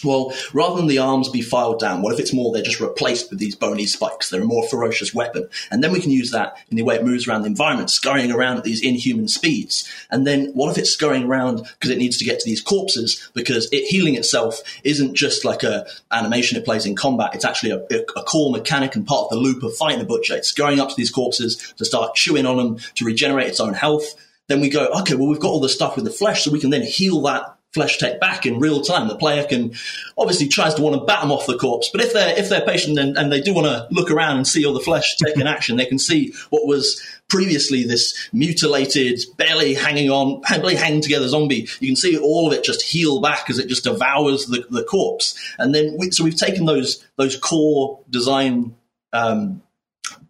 well, 0.04 0.34
rather 0.54 0.78
than 0.78 0.88
the 0.88 0.98
arms 0.98 1.30
be 1.30 1.42
filed 1.42 1.80
down, 1.80 2.02
what 2.02 2.14
if 2.14 2.20
it's 2.20 2.34
more 2.34 2.52
they're 2.52 2.64
just 2.64 2.80
replaced 2.80 3.30
with 3.30 3.40
these 3.40 3.56
bony 3.56 3.86
spikes? 3.86 4.30
They're 4.30 4.42
a 4.42 4.46
more 4.46 4.68
ferocious 4.68 5.14
weapon. 5.14 5.48
And 5.70 5.84
then 5.84 5.92
we 5.92 6.02
can 6.02 6.12
use 6.12 6.32
that 6.32 6.58
in 6.70 6.78
the 6.78 6.84
way 6.84 6.96
it 6.96 7.06
moves 7.06 7.28
around 7.28 7.42
the 7.42 7.48
environment, 7.48 7.90
scurrying 7.90 8.32
around 8.32 8.58
at 8.58 8.64
these 8.64 8.84
inhuman 8.84 9.28
speeds. 9.28 9.90
And 10.10 10.26
then 10.26 10.48
what 10.54 10.72
if 10.72 10.78
it's 10.78 10.92
scurrying 10.92 11.26
around 11.26 11.64
because 11.80 11.90
it 11.90 11.98
needs 11.98 12.18
to 12.18 12.26
get 12.26 12.40
to 12.40 12.50
these 12.50 12.62
corpses 12.62 13.30
because 13.34 13.70
it 13.72 13.86
healing 13.86 14.16
itself 14.16 14.62
isn't 14.84 15.16
just 15.16 15.46
like 15.46 15.64
a 15.64 15.86
animation 16.12 16.58
it 16.58 16.66
plays 16.66 16.86
in 16.86 16.96
combat. 16.96 17.36
It's 17.36 17.46
actually 17.46 17.72
a, 17.72 18.00
a 18.18 18.24
core 18.24 18.52
mechanic 18.52 18.96
and 18.96 19.06
part 19.06 19.26
of 19.26 19.30
the 19.30 19.38
loop 19.38 19.64
of 19.64 19.76
fighting 19.76 20.00
the 20.00 20.06
butcher. 20.06 20.36
It's 20.36 20.50
scurrying 20.50 20.80
up 20.80 20.90
to 20.90 20.96
these 20.96 21.12
corpses 21.12 21.74
to 21.78 21.86
start 21.86 22.16
chewing 22.16 22.46
on 22.46 22.58
them 22.58 22.78
to 22.96 23.06
regenerate 23.06 23.48
its 23.48 23.60
own 23.60 23.74
health. 23.74 24.16
Then 24.48 24.62
we 24.62 24.70
go, 24.70 24.88
okay, 25.02 25.16
well, 25.16 25.28
we've 25.28 25.40
got 25.40 25.50
all 25.50 25.62
the 25.62 25.70
stuff 25.70 25.96
with 25.96 26.04
the 26.04 26.12
flesh, 26.12 26.44
so 26.44 26.52
we 26.52 26.60
can 26.60 26.72
then 26.72 26.82
heal 26.82 27.22
that 27.22 27.58
flesh 27.74 27.98
tech 27.98 28.20
back 28.20 28.46
in 28.46 28.60
real 28.60 28.82
time. 28.82 29.08
The 29.08 29.16
player 29.16 29.46
can 29.46 29.74
obviously 30.18 30.48
tries 30.48 30.74
to 30.76 30.82
want 30.82 30.96
to 30.96 31.06
bat 31.06 31.22
them 31.22 31.32
off 31.32 31.48
the 31.48 31.58
corpse, 31.58 31.90
but 31.92 32.02
if 32.02 32.14
they're 32.14 32.38
if 32.38 32.50
they're 32.50 32.66
patient 32.66 33.00
and, 33.00 33.18
and 33.18 33.32
they 33.32 33.42
do 33.42 33.54
want 33.54 33.68
to 33.68 33.88
look 33.92 34.12
around 34.12 34.38
and 34.38 34.48
see 34.48 34.66
all 34.66 34.74
the 34.74 34.80
flesh 34.80 35.16
in 35.36 35.48
action, 35.48 35.78
they 35.78 35.86
can 35.86 36.00
see 36.00 36.34
what 36.50 36.68
was 36.68 37.02
previously 37.28 37.84
this 37.84 38.30
mutilated, 38.34 39.20
barely 39.38 39.74
hanging 39.74 40.10
on, 40.10 40.42
barely 40.42 40.76
hanging 40.76 41.02
together 41.02 41.28
zombie. 41.28 41.68
You 41.80 41.88
can 41.88 41.96
see 41.96 42.18
all 42.18 42.46
of 42.46 42.54
it 42.54 42.64
just 42.64 42.82
heal 42.82 43.22
back 43.22 43.50
as 43.50 43.58
it 43.58 43.70
just 43.70 43.86
devours 43.86 44.48
the, 44.48 44.66
the 44.70 44.84
corpse. 44.84 45.40
And 45.58 45.74
then 45.74 45.96
we, 45.98 46.12
so 46.12 46.24
we've 46.24 46.36
taken 46.36 46.66
those 46.66 47.06
those 47.16 47.38
core 47.38 48.00
design. 48.10 48.76
Um, 49.14 49.62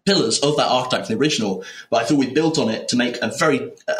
pillars 0.04 0.40
of 0.40 0.56
that 0.56 0.68
archetype 0.68 1.06
from 1.06 1.14
the 1.14 1.20
original, 1.20 1.64
but 1.90 2.02
I 2.02 2.04
thought 2.04 2.18
we 2.18 2.32
built 2.32 2.58
on 2.58 2.68
it 2.68 2.88
to 2.88 2.96
make 2.96 3.16
a 3.22 3.32
very 3.38 3.72
uh, 3.86 3.94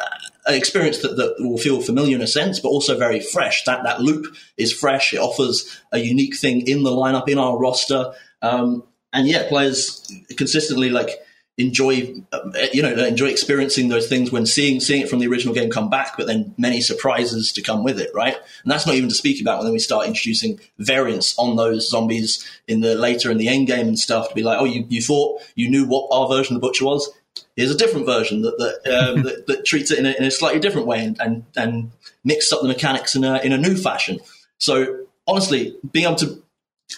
experience 0.49 0.99
that, 0.99 1.17
that 1.17 1.37
will 1.39 1.59
feel 1.59 1.81
familiar 1.81 2.17
in 2.17 2.23
a 2.23 2.27
sense, 2.27 2.59
but 2.59 2.69
also 2.69 2.99
very 2.99 3.21
fresh. 3.21 3.65
That 3.65 3.85
that 3.85 4.01
loop 4.01 4.35
is 4.57 4.73
fresh. 4.73 5.15
It 5.15 5.19
offers 5.19 5.81
a 5.93 5.99
unique 5.99 6.37
thing 6.37 6.67
in 6.67 6.83
the 6.83 6.91
lineup 6.91 7.29
in 7.29 7.39
our 7.39 7.57
roster, 7.59 8.13
um, 8.41 8.83
and 9.13 9.29
yeah, 9.29 9.49
players 9.49 10.11
consistently 10.37 10.91
like 10.91 11.11
enjoy 11.59 12.15
uh, 12.33 12.51
you 12.73 12.83
know 12.83 12.93
enjoy 13.05 13.27
experiencing 13.27 13.89
those 13.89 14.09
things 14.09 14.33
when 14.33 14.47
seeing 14.47 14.81
seeing 14.81 15.03
it 15.03 15.09
from 15.09 15.19
the 15.19 15.27
original 15.27 15.55
game 15.55 15.71
come 15.71 15.91
back 15.91 16.17
but 16.17 16.27
then 16.27 16.55
many 16.57 16.81
surprises 16.81 17.53
to 17.53 17.61
come 17.61 17.85
with 17.85 18.01
it 18.01 18.11
right? 18.15 18.37
And 18.63 18.73
that's 18.73 18.87
not 18.87 18.95
even 18.95 19.11
to 19.11 19.15
speak 19.15 19.41
about 19.41 19.63
when 19.63 19.73
we 19.73 19.79
start 19.79 20.07
introducing 20.07 20.61
variants 20.79 21.39
on 21.39 21.57
those 21.57 21.91
zombies 21.91 22.49
in 22.67 22.81
the 22.81 22.95
later 22.95 23.31
in 23.31 23.37
the 23.37 23.49
end 23.49 23.67
game 23.67 23.87
and 23.87 23.99
stuff 23.99 24.31
to 24.31 24.35
be 24.35 24.43
like 24.43 24.61
oh 24.61 24.65
you, 24.65 24.87
you 24.89 25.03
thought 25.03 25.43
you 25.55 25.69
knew 25.69 25.87
what 25.87 26.09
our 26.11 26.27
version 26.29 26.57
of 26.57 26.63
the 26.63 26.67
butcher 26.67 26.87
was? 26.87 27.11
Here's 27.55 27.71
a 27.71 27.77
different 27.77 28.07
version 28.07 28.43
that 28.43 28.57
that, 28.59 28.95
um, 28.95 29.23
that, 29.25 29.47
that 29.47 29.67
treats 29.67 29.91
it 29.91 29.99
in 29.99 30.07
a, 30.07 30.13
in 30.13 30.25
a 30.25 30.31
slightly 30.31 30.61
different 30.61 30.87
way 30.87 31.05
and, 31.05 31.21
and 31.21 31.45
and 31.55 31.91
mixes 32.25 32.53
up 32.53 32.63
the 32.63 32.69
mechanics 32.69 33.15
in 33.15 33.25
a 33.25 33.39
in 33.41 33.53
a 33.53 33.59
new 33.59 33.77
fashion. 33.77 34.21
So 34.57 35.05
honestly 35.27 35.77
being 35.91 36.07
able 36.07 36.17
to 36.17 36.43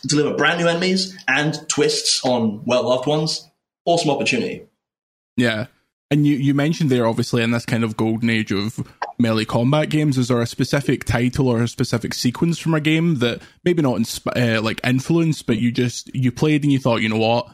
deliver 0.07 0.37
brand 0.37 0.61
new 0.61 0.69
enemies 0.69 1.17
and 1.27 1.69
twists 1.69 2.25
on 2.25 2.65
well 2.65 2.89
loved 2.89 3.07
ones 3.07 3.49
awesome 3.85 4.11
opportunity. 4.11 4.63
Yeah. 5.37 5.67
And 6.11 6.27
you, 6.27 6.37
you 6.37 6.55
mentioned 6.55 6.91
there, 6.91 7.07
obviously, 7.07 7.43
in 7.43 7.51
this 7.51 7.67
kind 7.67 7.83
of 7.83 7.97
golden 7.97 8.31
age 8.31 8.53
of 8.53 8.87
melee 9.19 9.45
combat 9.45 9.91
games, 9.91 10.19
is 10.19 10.29
there 10.29 10.41
a 10.41 10.47
specific 10.47 11.05
title 11.05 11.49
or 11.49 11.63
a 11.63 11.69
specific 11.69 12.15
sequence 12.15 12.59
from 12.59 12.75
a 12.75 12.81
game 12.81 13.17
that 13.17 13.43
maybe 13.65 13.83
not 13.83 13.97
insp- 13.97 14.37
uh, 14.37 14.61
like 14.63 14.81
influence, 14.85 15.43
but 15.43 15.59
you 15.59 15.73
just 15.73 16.15
you 16.15 16.31
played 16.31 16.63
and 16.63 16.73
you 16.73 16.79
thought, 16.79 17.01
you 17.01 17.09
know 17.09 17.17
what, 17.17 17.49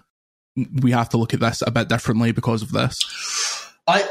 we 0.83 0.91
have 0.91 1.09
to 1.11 1.17
look 1.17 1.33
at 1.33 1.41
this 1.41 1.63
a 1.67 1.71
bit 1.71 1.89
differently 1.89 2.33
because 2.33 2.61
of 2.63 2.73
this. 2.73 2.99
I 3.87 4.07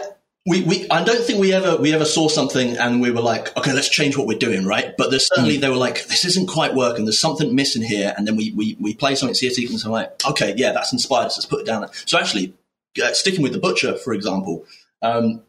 we, 0.49 0.63
we 0.63 0.89
I 0.89 1.03
don't 1.03 1.23
think 1.23 1.39
we 1.39 1.53
ever 1.53 1.77
we 1.77 1.93
ever 1.93 2.05
saw 2.05 2.27
something 2.27 2.75
and 2.77 3.01
we 3.01 3.11
were 3.11 3.21
like, 3.21 3.55
okay, 3.55 3.71
let's 3.71 3.87
change 3.89 4.17
what 4.17 4.25
we're 4.27 4.37
doing, 4.37 4.65
right? 4.65 4.95
But 4.97 5.11
there's 5.11 5.27
certainly 5.27 5.57
Mm. 5.57 5.61
they 5.61 5.69
were 5.69 5.75
like, 5.75 6.07
this 6.07 6.25
isn't 6.25 6.47
quite 6.49 6.73
working. 6.73 7.05
There's 7.05 7.19
something 7.19 7.53
missing 7.53 7.83
here, 7.83 8.13
and 8.17 8.27
then 8.27 8.35
we 8.35 8.51
we, 8.51 8.75
we 8.79 8.93
play 8.95 9.15
something, 9.15 9.35
see 9.35 9.47
a 9.47 9.51
sequence, 9.51 9.83
and 9.83 9.93
I'm 9.93 10.01
like, 10.01 10.25
okay, 10.31 10.53
yeah, 10.57 10.71
that's 10.71 10.91
inspired 10.91 11.27
us. 11.27 11.37
Let's 11.37 11.45
put 11.45 11.61
it 11.61 11.65
down. 11.67 11.87
So 12.05 12.17
actually, 12.17 12.53
uh, 13.01 13.13
sticking 13.13 13.43
with 13.43 13.53
the 13.53 13.59
butcher, 13.59 13.95
for 13.97 14.13
example, 14.13 14.65
um, 15.01 15.43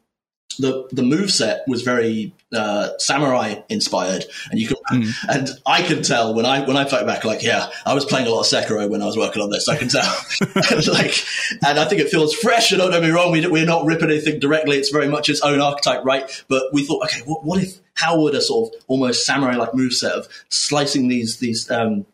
the 0.58 0.88
the 0.92 1.02
move 1.02 1.30
set 1.30 1.62
was 1.66 1.82
very 1.82 2.32
uh, 2.52 2.90
samurai 2.98 3.54
inspired, 3.68 4.24
and 4.50 4.60
you 4.60 4.68
could 4.68 4.78
mm. 4.92 5.10
and 5.28 5.48
I 5.64 5.82
can 5.82 6.02
tell 6.02 6.34
when 6.34 6.44
I 6.44 6.66
when 6.66 6.76
I 6.76 6.84
fight 6.84 7.06
back 7.06 7.24
like 7.24 7.42
yeah 7.42 7.70
I 7.86 7.94
was 7.94 8.04
playing 8.04 8.26
a 8.26 8.30
lot 8.30 8.40
of 8.40 8.46
Sekiro 8.46 8.88
when 8.90 9.02
I 9.02 9.06
was 9.06 9.16
working 9.16 9.42
on 9.42 9.50
this 9.50 9.68
I 9.68 9.76
can 9.76 9.88
tell 9.88 10.16
and 10.40 10.86
like 10.88 11.14
and 11.64 11.78
I 11.78 11.84
think 11.86 12.00
it 12.00 12.08
feels 12.08 12.34
fresh. 12.34 12.72
And 12.72 12.80
don't 12.80 12.90
get 12.90 13.02
me 13.02 13.10
wrong, 13.10 13.32
we 13.32 13.46
we're 13.46 13.64
not 13.64 13.84
ripping 13.84 14.10
anything 14.10 14.40
directly. 14.40 14.76
It's 14.76 14.90
very 14.90 15.08
much 15.08 15.28
its 15.28 15.40
own 15.42 15.60
archetype, 15.60 16.04
right? 16.04 16.44
But 16.48 16.64
we 16.72 16.84
thought, 16.84 17.04
okay, 17.04 17.20
what, 17.24 17.44
what 17.44 17.62
if 17.62 17.78
how 17.94 18.20
would 18.20 18.34
a 18.34 18.40
sort 18.40 18.74
of 18.74 18.80
almost 18.88 19.24
samurai 19.24 19.56
like 19.56 19.74
move 19.74 19.92
set 19.92 20.12
of 20.12 20.28
slicing 20.48 21.08
these 21.08 21.38
these 21.38 21.70
um, 21.70 22.06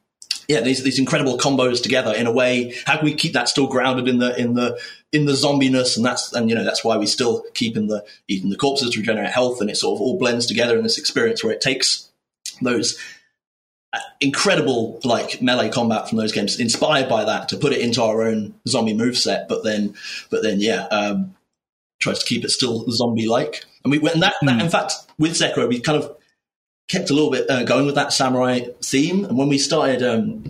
yeah, 0.48 0.60
these 0.60 0.82
these 0.82 0.98
incredible 0.98 1.38
combos 1.38 1.82
together 1.82 2.14
in 2.14 2.26
a 2.26 2.32
way. 2.32 2.74
How 2.86 2.96
can 2.96 3.04
we 3.04 3.14
keep 3.14 3.32
that 3.32 3.48
still 3.48 3.66
grounded 3.66 4.08
in 4.08 4.18
the 4.18 4.38
in 4.38 4.54
the 4.54 4.78
in 5.12 5.26
the 5.26 5.32
zombiness? 5.32 5.96
And 5.96 6.04
that's 6.04 6.32
and 6.32 6.48
you 6.48 6.54
know 6.54 6.64
that's 6.64 6.84
why 6.84 6.96
we 6.96 7.06
still 7.06 7.44
keep 7.54 7.76
in 7.76 7.88
the 7.88 8.04
eating 8.28 8.50
the 8.50 8.56
corpses 8.56 8.90
to 8.90 9.00
regenerate 9.00 9.30
health, 9.30 9.60
and 9.60 9.70
it 9.70 9.76
sort 9.76 9.96
of 9.96 10.00
all 10.00 10.18
blends 10.18 10.46
together 10.46 10.76
in 10.76 10.82
this 10.82 10.98
experience 10.98 11.42
where 11.42 11.52
it 11.52 11.60
takes 11.60 12.10
those 12.62 12.98
uh, 13.92 13.98
incredible 14.20 15.00
like 15.04 15.42
melee 15.42 15.68
combat 15.68 16.08
from 16.08 16.18
those 16.18 16.32
games, 16.32 16.60
inspired 16.60 17.08
by 17.08 17.24
that, 17.24 17.48
to 17.48 17.56
put 17.56 17.72
it 17.72 17.80
into 17.80 18.02
our 18.02 18.22
own 18.22 18.54
zombie 18.68 18.94
move 18.94 19.18
set. 19.18 19.48
But 19.48 19.64
then, 19.64 19.94
but 20.30 20.42
then, 20.42 20.60
yeah, 20.60 20.86
um, 20.86 21.34
tries 21.98 22.18
to 22.20 22.26
keep 22.26 22.44
it 22.44 22.50
still 22.50 22.88
zombie 22.90 23.28
like. 23.28 23.64
And 23.84 23.90
we 23.90 23.98
and 24.10 24.22
that, 24.22 24.34
mm. 24.42 24.46
that 24.46 24.54
hmm. 24.54 24.60
in 24.60 24.70
fact 24.70 24.94
with 25.18 25.32
Sekiro 25.32 25.68
we 25.68 25.80
kind 25.80 26.02
of 26.02 26.15
kept 26.88 27.10
a 27.10 27.14
little 27.14 27.30
bit 27.30 27.50
uh, 27.50 27.64
going 27.64 27.86
with 27.86 27.96
that 27.96 28.12
samurai 28.12 28.60
theme. 28.82 29.24
And 29.24 29.36
when 29.36 29.48
we 29.48 29.58
started, 29.58 30.02
um, 30.02 30.44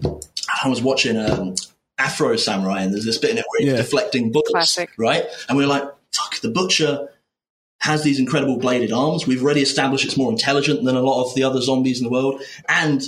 I 0.62 0.68
was 0.68 0.82
watching 0.82 1.16
um, 1.16 1.54
Afro 1.98 2.36
Samurai, 2.36 2.82
and 2.82 2.92
there's 2.92 3.04
this 3.04 3.18
bit 3.18 3.30
in 3.30 3.38
it 3.38 3.44
where 3.48 3.60
he's 3.60 3.70
yeah. 3.70 3.76
deflecting 3.76 4.32
bullets, 4.32 4.50
Classic. 4.50 4.90
right? 4.98 5.24
And 5.48 5.56
we 5.56 5.64
are 5.64 5.68
like, 5.68 5.84
fuck, 6.12 6.40
the 6.40 6.50
butcher 6.50 7.08
has 7.80 8.02
these 8.02 8.18
incredible 8.18 8.58
bladed 8.58 8.92
arms. 8.92 9.26
We've 9.26 9.42
already 9.42 9.62
established 9.62 10.04
it's 10.04 10.16
more 10.16 10.30
intelligent 10.30 10.84
than 10.84 10.96
a 10.96 11.02
lot 11.02 11.24
of 11.24 11.34
the 11.34 11.44
other 11.44 11.60
zombies 11.60 11.98
in 11.98 12.04
the 12.04 12.10
world. 12.10 12.42
And 12.68 13.02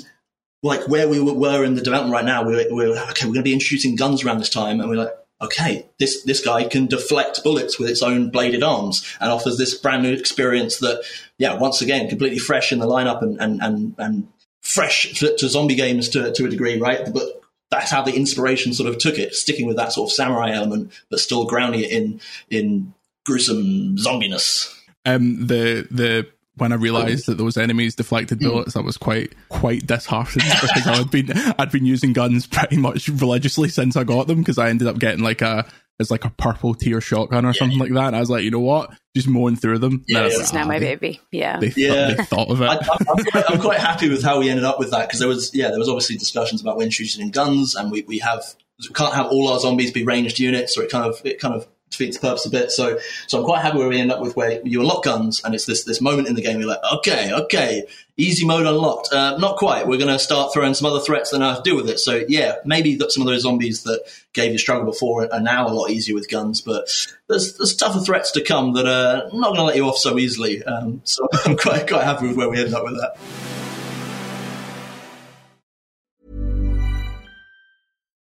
like 0.62 0.88
where 0.88 1.08
we 1.08 1.20
were 1.20 1.64
in 1.64 1.74
the 1.74 1.80
development 1.80 2.12
right 2.12 2.24
now, 2.24 2.44
we 2.44 2.66
we're, 2.70 2.96
okay, 3.10 3.26
we're 3.26 3.34
going 3.34 3.34
to 3.34 3.42
be 3.42 3.52
introducing 3.52 3.96
guns 3.96 4.24
around 4.24 4.38
this 4.38 4.50
time. 4.50 4.80
And 4.80 4.88
we're 4.88 4.96
like, 4.96 5.12
okay, 5.40 5.86
this, 5.98 6.22
this 6.24 6.44
guy 6.44 6.64
can 6.64 6.86
deflect 6.86 7.42
bullets 7.44 7.78
with 7.78 7.88
its 7.88 8.02
own 8.02 8.30
bladed 8.30 8.62
arms 8.62 9.04
and 9.20 9.30
offers 9.30 9.56
this 9.56 9.74
brand 9.74 10.02
new 10.02 10.12
experience 10.12 10.78
that, 10.78 11.02
yeah, 11.38 11.54
once 11.54 11.80
again, 11.80 12.08
completely 12.08 12.38
fresh 12.38 12.72
in 12.72 12.78
the 12.78 12.86
lineup 12.86 13.22
and, 13.22 13.40
and, 13.40 13.62
and, 13.62 13.94
and 13.98 14.28
fresh 14.62 15.12
to, 15.18 15.48
zombie 15.48 15.76
games 15.76 16.08
to, 16.08 16.32
to 16.32 16.46
a 16.46 16.48
degree, 16.48 16.78
right? 16.80 17.12
But 17.12 17.40
that's 17.70 17.90
how 17.90 18.02
the 18.02 18.14
inspiration 18.14 18.72
sort 18.74 18.88
of 18.88 18.98
took 18.98 19.18
it, 19.18 19.34
sticking 19.34 19.66
with 19.66 19.76
that 19.76 19.92
sort 19.92 20.10
of 20.10 20.14
samurai 20.14 20.52
element, 20.52 20.92
but 21.10 21.20
still 21.20 21.44
grounding 21.44 21.82
it 21.82 21.90
in, 21.90 22.20
in 22.50 22.94
gruesome 23.24 23.96
zombiness. 23.96 24.74
Um, 25.06 25.46
the, 25.46 25.86
the, 25.90 26.26
when 26.58 26.72
I 26.72 26.76
realised 26.76 27.26
that 27.26 27.38
those 27.38 27.56
enemies 27.56 27.94
deflected 27.94 28.38
hmm. 28.38 28.48
bullets, 28.48 28.70
mm. 28.70 28.74
that 28.74 28.84
was 28.84 28.96
quite 28.96 29.34
quite 29.48 29.86
disheartening 29.86 30.46
because 30.62 30.86
I'd 30.86 31.10
been 31.10 31.30
I'd 31.58 31.70
been 31.70 31.86
using 31.86 32.12
guns 32.12 32.46
pretty 32.46 32.76
much 32.76 33.08
religiously 33.08 33.68
since 33.68 33.96
I 33.96 34.04
got 34.04 34.26
them 34.26 34.38
because 34.40 34.58
I 34.58 34.68
ended 34.68 34.88
up 34.88 34.98
getting 34.98 35.22
like 35.22 35.42
a 35.42 35.66
as 36.00 36.10
like 36.10 36.24
a 36.24 36.30
purple 36.30 36.74
tier 36.74 37.00
shotgun 37.00 37.44
or 37.44 37.48
yeah. 37.48 37.52
something 37.52 37.78
like 37.78 37.92
that. 37.92 38.08
And 38.08 38.16
I 38.16 38.20
was 38.20 38.30
like, 38.30 38.44
you 38.44 38.50
know 38.50 38.60
what, 38.60 38.90
just 39.16 39.28
mowing 39.28 39.56
through 39.56 39.78
them. 39.78 40.04
Yeah, 40.06 40.22
this 40.22 40.38
is 40.38 40.52
now 40.52 40.64
my 40.64 40.78
baby. 40.78 41.20
Yeah, 41.32 41.58
they, 41.58 41.72
yeah. 41.76 42.14
they 42.14 42.24
thought 42.24 42.50
of 42.50 42.60
it. 42.60 42.66
I, 42.66 42.74
am 42.74 43.24
quite, 43.24 43.50
I'm 43.50 43.60
quite 43.60 43.78
happy 43.78 44.08
with 44.08 44.22
how 44.22 44.38
we 44.38 44.48
ended 44.48 44.64
up 44.64 44.78
with 44.78 44.90
that 44.92 45.08
because 45.08 45.20
there 45.20 45.28
was 45.28 45.54
yeah 45.54 45.68
there 45.68 45.78
was 45.78 45.88
obviously 45.88 46.16
discussions 46.16 46.60
about 46.60 46.76
when 46.76 46.90
shooting 46.90 47.22
in 47.22 47.30
guns 47.30 47.74
and 47.74 47.90
we 47.90 48.02
we 48.02 48.18
have 48.18 48.42
we 48.80 48.94
can't 48.94 49.14
have 49.14 49.26
all 49.26 49.48
our 49.48 49.58
zombies 49.58 49.90
be 49.90 50.04
ranged 50.04 50.38
units 50.38 50.78
or 50.78 50.84
it 50.84 50.90
kind 50.90 51.04
of 51.04 51.20
it 51.24 51.40
kind 51.40 51.54
of 51.54 51.66
defeats 51.90 52.18
the 52.18 52.26
purpose 52.26 52.46
a 52.46 52.50
bit. 52.50 52.70
So, 52.70 52.98
so 53.26 53.38
I'm 53.38 53.44
quite 53.44 53.62
happy 53.62 53.78
where 53.78 53.88
we 53.88 53.98
end 53.98 54.12
up 54.12 54.20
with 54.20 54.36
where 54.36 54.60
you 54.64 54.80
unlock 54.80 55.04
guns, 55.04 55.42
and 55.44 55.54
it's 55.54 55.66
this 55.66 55.84
this 55.84 56.00
moment 56.00 56.28
in 56.28 56.34
the 56.34 56.42
game. 56.42 56.60
You're 56.60 56.68
like, 56.68 56.80
okay, 56.94 57.32
okay, 57.32 57.86
easy 58.16 58.46
mode 58.46 58.66
unlocked. 58.66 59.12
Uh, 59.12 59.38
not 59.38 59.56
quite. 59.56 59.86
We're 59.86 59.98
going 59.98 60.12
to 60.12 60.18
start 60.18 60.52
throwing 60.52 60.74
some 60.74 60.90
other 60.90 61.00
threats 61.00 61.30
that 61.30 61.42
I 61.42 61.48
have 61.48 61.62
to 61.62 61.70
deal 61.70 61.76
with 61.76 61.88
it. 61.88 61.98
So, 61.98 62.24
yeah, 62.28 62.56
maybe 62.64 62.96
that 62.96 63.12
some 63.12 63.22
of 63.22 63.28
those 63.28 63.42
zombies 63.42 63.84
that 63.84 64.02
gave 64.32 64.52
you 64.52 64.58
struggle 64.58 64.84
before 64.84 65.32
are 65.32 65.40
now 65.40 65.68
a 65.68 65.72
lot 65.72 65.90
easier 65.90 66.14
with 66.14 66.28
guns, 66.28 66.60
but 66.60 66.88
there's 67.28 67.56
there's 67.56 67.76
tougher 67.76 68.00
threats 68.00 68.32
to 68.32 68.42
come 68.42 68.74
that 68.74 68.86
are 68.86 69.28
not 69.32 69.48
going 69.48 69.56
to 69.56 69.64
let 69.64 69.76
you 69.76 69.84
off 69.84 69.98
so 69.98 70.18
easily. 70.18 70.62
Um, 70.64 71.00
so 71.04 71.28
I'm 71.44 71.56
quite 71.56 71.88
quite 71.88 72.04
happy 72.04 72.28
with 72.28 72.36
where 72.36 72.48
we 72.48 72.60
end 72.60 72.74
up 72.74 72.84
with 72.84 72.96
that. 72.96 73.47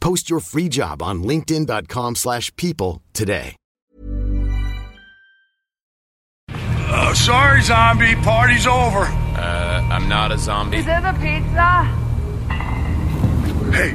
Post 0.00 0.30
your 0.30 0.40
free 0.40 0.68
job 0.68 1.02
on 1.02 1.22
linkedin.com 1.22 2.16
slash 2.16 2.54
people 2.56 3.02
today. 3.12 3.56
Uh, 6.50 7.14
sorry, 7.14 7.60
zombie. 7.62 8.14
Party's 8.16 8.66
over. 8.66 9.02
Uh, 9.02 9.88
I'm 9.90 10.08
not 10.08 10.32
a 10.32 10.38
zombie. 10.38 10.78
Is 10.78 10.86
there 10.86 11.00
the 11.00 11.12
pizza? 11.12 11.84
Hey, 13.70 13.92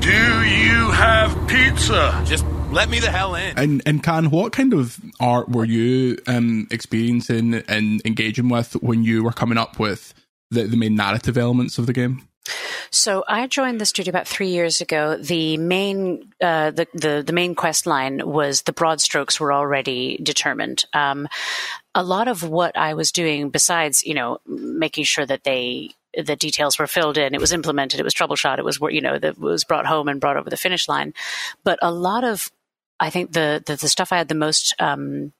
do 0.00 0.42
you 0.48 0.90
have 0.92 1.46
pizza? 1.46 2.22
Just 2.26 2.44
let 2.70 2.88
me 2.88 2.98
the 3.00 3.10
hell 3.10 3.34
in. 3.34 3.56
And 3.58 3.82
and 3.84 4.02
Khan, 4.02 4.30
what 4.30 4.52
kind 4.52 4.72
of 4.72 4.98
art 5.20 5.50
were 5.50 5.66
you 5.66 6.18
um, 6.26 6.66
experiencing 6.70 7.54
and 7.68 8.00
engaging 8.06 8.48
with 8.48 8.72
when 8.82 9.04
you 9.04 9.22
were 9.22 9.32
coming 9.32 9.58
up 9.58 9.78
with 9.78 10.14
the, 10.50 10.64
the 10.64 10.76
main 10.76 10.94
narrative 10.96 11.36
elements 11.36 11.78
of 11.78 11.86
the 11.86 11.92
game? 11.92 12.26
So 12.90 13.24
I 13.26 13.46
joined 13.46 13.80
the 13.80 13.86
studio 13.86 14.10
about 14.10 14.26
three 14.26 14.48
years 14.48 14.80
ago. 14.80 15.16
The 15.16 15.56
main 15.56 16.32
uh, 16.40 16.72
the, 16.72 16.86
the, 16.92 17.22
the 17.24 17.32
main 17.32 17.54
quest 17.54 17.86
line 17.86 18.20
was 18.24 18.62
the 18.62 18.72
broad 18.72 19.00
strokes 19.00 19.38
were 19.38 19.52
already 19.52 20.18
determined. 20.22 20.84
Um, 20.92 21.28
a 21.94 22.02
lot 22.02 22.28
of 22.28 22.42
what 22.42 22.76
I 22.76 22.94
was 22.94 23.12
doing, 23.12 23.50
besides 23.50 24.04
you 24.04 24.14
know 24.14 24.38
making 24.46 25.04
sure 25.04 25.26
that 25.26 25.44
they 25.44 25.90
the 26.16 26.36
details 26.36 26.78
were 26.78 26.86
filled 26.86 27.16
in, 27.16 27.34
it 27.34 27.40
was 27.40 27.52
implemented, 27.52 27.98
it 27.98 28.04
was 28.04 28.14
troubleshot, 28.14 28.58
it 28.58 28.64
was 28.64 28.78
you 28.90 29.00
know 29.00 29.18
that 29.18 29.38
was 29.38 29.64
brought 29.64 29.86
home 29.86 30.08
and 30.08 30.20
brought 30.20 30.36
over 30.36 30.50
the 30.50 30.56
finish 30.56 30.88
line. 30.88 31.14
But 31.64 31.78
a 31.80 31.92
lot 31.92 32.24
of 32.24 32.50
I 32.98 33.10
think 33.10 33.32
the 33.32 33.62
the, 33.64 33.76
the 33.76 33.88
stuff 33.88 34.12
I 34.12 34.18
had 34.18 34.28
the 34.28 34.34
most 34.34 34.74
um, 34.78 35.32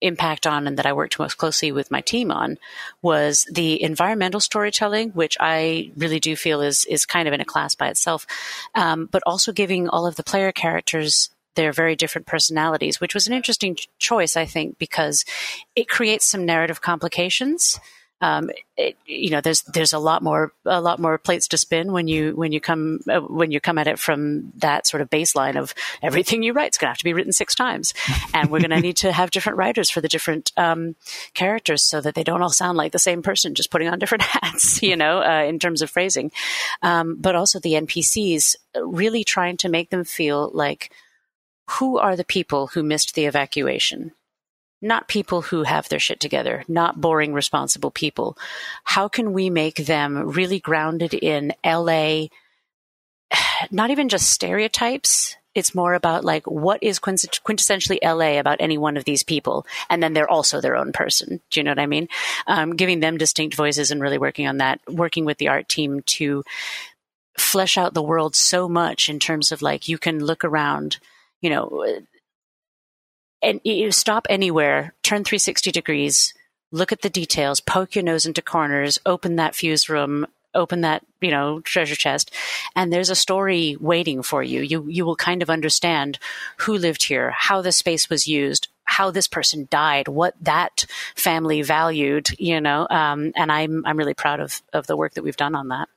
impact 0.00 0.46
on 0.46 0.66
and 0.66 0.78
that 0.78 0.86
I 0.86 0.92
worked 0.92 1.18
most 1.18 1.38
closely 1.38 1.72
with 1.72 1.90
my 1.90 2.00
team 2.00 2.30
on 2.30 2.58
was 3.02 3.46
the 3.50 3.82
environmental 3.82 4.40
storytelling, 4.40 5.10
which 5.10 5.36
I 5.40 5.92
really 5.96 6.20
do 6.20 6.36
feel 6.36 6.60
is 6.60 6.84
is 6.86 7.06
kind 7.06 7.26
of 7.26 7.34
in 7.34 7.40
a 7.40 7.44
class 7.44 7.74
by 7.74 7.88
itself, 7.88 8.26
um, 8.74 9.08
but 9.10 9.22
also 9.26 9.52
giving 9.52 9.88
all 9.88 10.06
of 10.06 10.16
the 10.16 10.22
player 10.22 10.52
characters 10.52 11.30
their 11.54 11.72
very 11.72 11.96
different 11.96 12.26
personalities, 12.26 13.00
which 13.00 13.14
was 13.14 13.26
an 13.26 13.32
interesting 13.32 13.76
choice, 13.98 14.36
I 14.36 14.44
think, 14.44 14.78
because 14.78 15.24
it 15.74 15.88
creates 15.88 16.26
some 16.26 16.44
narrative 16.44 16.80
complications. 16.80 17.80
Um, 18.20 18.50
it, 18.78 18.96
you 19.04 19.30
know, 19.30 19.42
there's 19.42 19.62
there's 19.62 19.92
a 19.92 19.98
lot 19.98 20.22
more 20.22 20.52
a 20.64 20.80
lot 20.80 20.98
more 20.98 21.18
plates 21.18 21.48
to 21.48 21.58
spin 21.58 21.92
when 21.92 22.08
you 22.08 22.34
when 22.34 22.50
you 22.50 22.60
come 22.60 23.00
uh, 23.10 23.20
when 23.20 23.50
you 23.50 23.60
come 23.60 23.76
at 23.76 23.86
it 23.86 23.98
from 23.98 24.52
that 24.56 24.86
sort 24.86 25.02
of 25.02 25.10
baseline 25.10 25.56
of 25.56 25.74
everything 26.02 26.42
you 26.42 26.54
write 26.54 26.72
is 26.72 26.78
going 26.78 26.86
to 26.86 26.92
have 26.92 26.98
to 26.98 27.04
be 27.04 27.12
written 27.12 27.32
six 27.32 27.54
times, 27.54 27.92
and 28.32 28.50
we're 28.50 28.60
going 28.60 28.70
to 28.70 28.80
need 28.80 28.96
to 28.98 29.12
have 29.12 29.30
different 29.30 29.58
writers 29.58 29.90
for 29.90 30.00
the 30.00 30.08
different 30.08 30.50
um, 30.56 30.96
characters 31.34 31.82
so 31.82 32.00
that 32.00 32.14
they 32.14 32.24
don't 32.24 32.42
all 32.42 32.50
sound 32.50 32.78
like 32.78 32.92
the 32.92 32.98
same 32.98 33.22
person, 33.22 33.54
just 33.54 33.70
putting 33.70 33.88
on 33.88 33.98
different 33.98 34.22
hats, 34.22 34.82
you 34.82 34.96
know, 34.96 35.22
uh, 35.22 35.44
in 35.46 35.58
terms 35.58 35.82
of 35.82 35.90
phrasing, 35.90 36.32
um, 36.82 37.16
but 37.20 37.36
also 37.36 37.60
the 37.60 37.74
NPCs 37.74 38.56
really 38.76 39.24
trying 39.24 39.58
to 39.58 39.68
make 39.68 39.90
them 39.90 40.04
feel 40.04 40.50
like 40.54 40.90
who 41.68 41.98
are 41.98 42.16
the 42.16 42.24
people 42.24 42.68
who 42.68 42.82
missed 42.82 43.14
the 43.14 43.26
evacuation 43.26 44.12
not 44.82 45.08
people 45.08 45.42
who 45.42 45.62
have 45.62 45.88
their 45.88 45.98
shit 45.98 46.20
together, 46.20 46.64
not 46.68 47.00
boring, 47.00 47.32
responsible 47.32 47.90
people. 47.90 48.36
How 48.84 49.08
can 49.08 49.32
we 49.32 49.50
make 49.50 49.76
them 49.76 50.30
really 50.30 50.60
grounded 50.60 51.14
in 51.14 51.54
LA? 51.64 52.26
Not 53.70 53.90
even 53.90 54.08
just 54.08 54.30
stereotypes. 54.30 55.36
It's 55.54 55.74
more 55.74 55.94
about 55.94 56.22
like 56.22 56.46
what 56.46 56.82
is 56.82 57.00
quintessentially 57.00 57.98
LA 58.02 58.38
about 58.38 58.60
any 58.60 58.76
one 58.76 58.98
of 58.98 59.04
these 59.04 59.22
people, 59.22 59.66
and 59.88 60.02
then 60.02 60.12
they're 60.12 60.30
also 60.30 60.60
their 60.60 60.76
own 60.76 60.92
person. 60.92 61.40
Do 61.50 61.60
you 61.60 61.64
know 61.64 61.70
what 61.70 61.78
I 61.78 61.86
mean? 61.86 62.08
Um, 62.46 62.76
giving 62.76 63.00
them 63.00 63.16
distinct 63.16 63.56
voices 63.56 63.90
and 63.90 64.02
really 64.02 64.18
working 64.18 64.46
on 64.46 64.58
that, 64.58 64.80
working 64.86 65.24
with 65.24 65.38
the 65.38 65.48
art 65.48 65.66
team 65.66 66.02
to 66.02 66.44
flesh 67.38 67.78
out 67.78 67.94
the 67.94 68.02
world 68.02 68.36
so 68.36 68.68
much 68.68 69.08
in 69.08 69.18
terms 69.18 69.50
of 69.50 69.62
like 69.62 69.88
you 69.88 69.98
can 69.98 70.24
look 70.24 70.44
around 70.44 70.98
you 71.42 71.50
know 71.50 71.84
and 73.46 73.60
you 73.64 73.92
stop 73.92 74.26
anywhere, 74.28 74.92
turn 75.02 75.24
360 75.24 75.70
degrees, 75.70 76.34
look 76.72 76.90
at 76.90 77.02
the 77.02 77.10
details, 77.10 77.60
poke 77.60 77.94
your 77.94 78.04
nose 78.04 78.26
into 78.26 78.42
corners, 78.42 78.98
open 79.06 79.36
that 79.36 79.54
fuse 79.54 79.88
room, 79.88 80.26
open 80.54 80.80
that 80.80 81.04
you 81.20 81.30
know 81.30 81.60
treasure 81.60 81.94
chest 81.94 82.32
and 82.74 82.92
there's 82.92 83.10
a 83.10 83.14
story 83.14 83.76
waiting 83.78 84.22
for 84.22 84.42
you. 84.42 84.62
You 84.62 84.86
you 84.88 85.04
will 85.04 85.16
kind 85.16 85.42
of 85.42 85.50
understand 85.50 86.18
who 86.58 86.78
lived 86.78 87.04
here 87.04 87.30
how 87.30 87.62
the 87.62 87.72
space 87.72 88.10
was 88.10 88.26
used 88.26 88.68
how 88.86 89.10
this 89.10 89.26
person 89.26 89.68
died 89.70 90.08
what 90.08 90.34
that 90.40 90.86
family 91.14 91.60
valued 91.60 92.28
you 92.38 92.60
know 92.60 92.86
um, 92.88 93.32
and 93.36 93.52
i'm 93.52 93.84
i'm 93.84 93.96
really 93.98 94.14
proud 94.14 94.40
of 94.40 94.62
of 94.72 94.86
the 94.86 94.96
work 94.96 95.14
that 95.14 95.24
we've 95.24 95.36
done 95.36 95.54
on 95.54 95.68
that 95.68 95.88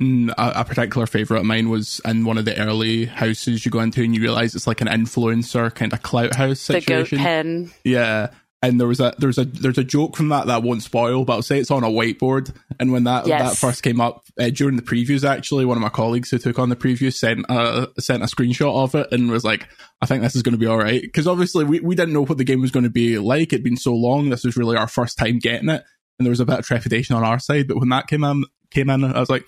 a, 0.00 0.52
a, 0.56 0.64
particular 0.64 1.06
favorite 1.06 1.40
of 1.40 1.46
mine 1.46 1.68
was 1.68 2.00
in 2.04 2.24
one 2.24 2.38
of 2.38 2.46
the 2.46 2.58
early 2.58 3.04
houses 3.04 3.64
you 3.64 3.70
go 3.70 3.80
into 3.80 4.02
and 4.02 4.14
you 4.14 4.22
realize 4.22 4.54
it's 4.54 4.66
like 4.66 4.80
an 4.80 4.88
influencer 4.88 5.74
kind 5.74 5.92
of 5.92 6.02
clout 6.02 6.34
house 6.34 6.60
situation. 6.60 7.18
The 7.18 7.22
goat 7.22 7.22
pen. 7.22 7.70
Yeah. 7.84 8.30
And 8.62 8.78
there 8.78 8.86
was 8.86 9.00
a 9.00 9.14
there's 9.18 9.38
a 9.38 9.44
there's 9.46 9.78
a 9.78 9.84
joke 9.84 10.16
from 10.16 10.28
that 10.28 10.46
that 10.46 10.54
I 10.54 10.58
won't 10.58 10.82
spoil, 10.82 11.24
but 11.24 11.32
I'll 11.32 11.42
say 11.42 11.58
it's 11.58 11.70
on 11.70 11.82
a 11.82 11.88
whiteboard. 11.88 12.54
And 12.78 12.92
when 12.92 13.04
that 13.04 13.26
yes. 13.26 13.50
that 13.50 13.56
first 13.56 13.82
came 13.82 14.02
up 14.02 14.22
uh, 14.38 14.50
during 14.50 14.76
the 14.76 14.82
previews, 14.82 15.26
actually, 15.26 15.64
one 15.64 15.78
of 15.78 15.82
my 15.82 15.88
colleagues 15.88 16.30
who 16.30 16.36
took 16.36 16.58
on 16.58 16.68
the 16.68 16.76
preview 16.76 17.10
sent 17.10 17.46
a 17.48 17.88
sent 17.98 18.22
a 18.22 18.26
screenshot 18.26 18.84
of 18.84 18.94
it 18.94 19.10
and 19.12 19.30
was 19.30 19.44
like, 19.44 19.66
"I 20.02 20.06
think 20.06 20.22
this 20.22 20.36
is 20.36 20.42
going 20.42 20.52
to 20.52 20.58
be 20.58 20.66
all 20.66 20.76
right," 20.76 21.00
because 21.00 21.26
obviously 21.26 21.64
we, 21.64 21.80
we 21.80 21.94
didn't 21.94 22.12
know 22.12 22.26
what 22.26 22.36
the 22.36 22.44
game 22.44 22.60
was 22.60 22.70
going 22.70 22.84
to 22.84 22.90
be 22.90 23.18
like. 23.18 23.50
It'd 23.50 23.64
been 23.64 23.78
so 23.78 23.94
long. 23.94 24.28
This 24.28 24.44
was 24.44 24.58
really 24.58 24.76
our 24.76 24.88
first 24.88 25.16
time 25.16 25.38
getting 25.38 25.70
it, 25.70 25.82
and 26.18 26.26
there 26.26 26.30
was 26.30 26.40
a 26.40 26.46
bit 26.46 26.58
of 26.58 26.66
trepidation 26.66 27.16
on 27.16 27.24
our 27.24 27.38
side. 27.38 27.66
But 27.66 27.78
when 27.78 27.88
that 27.88 28.08
came 28.08 28.24
in, 28.24 28.44
came 28.70 28.90
in, 28.90 29.04
I 29.04 29.20
was 29.20 29.30
like, 29.30 29.46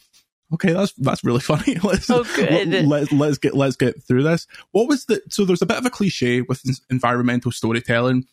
okay, 0.55 0.73
that's 0.73 0.93
that's 0.95 1.25
really 1.25 1.41
funny. 1.41 1.75
let's, 1.83 2.11
oh, 2.11 2.25
good. 2.37 2.87
Let, 2.87 3.13
let's 3.13 3.39
get 3.39 3.55
let's 3.55 3.77
get 3.77 4.03
through 4.03 4.23
this. 4.25 4.47
What 4.73 4.89
was 4.89 5.07
the 5.07 5.23
so 5.29 5.45
there's 5.45 5.63
a 5.63 5.67
bit 5.67 5.79
of 5.79 5.87
a 5.87 5.91
cliche 5.91 6.43
with 6.43 6.63
environmental 6.91 7.53
storytelling, 7.53 8.27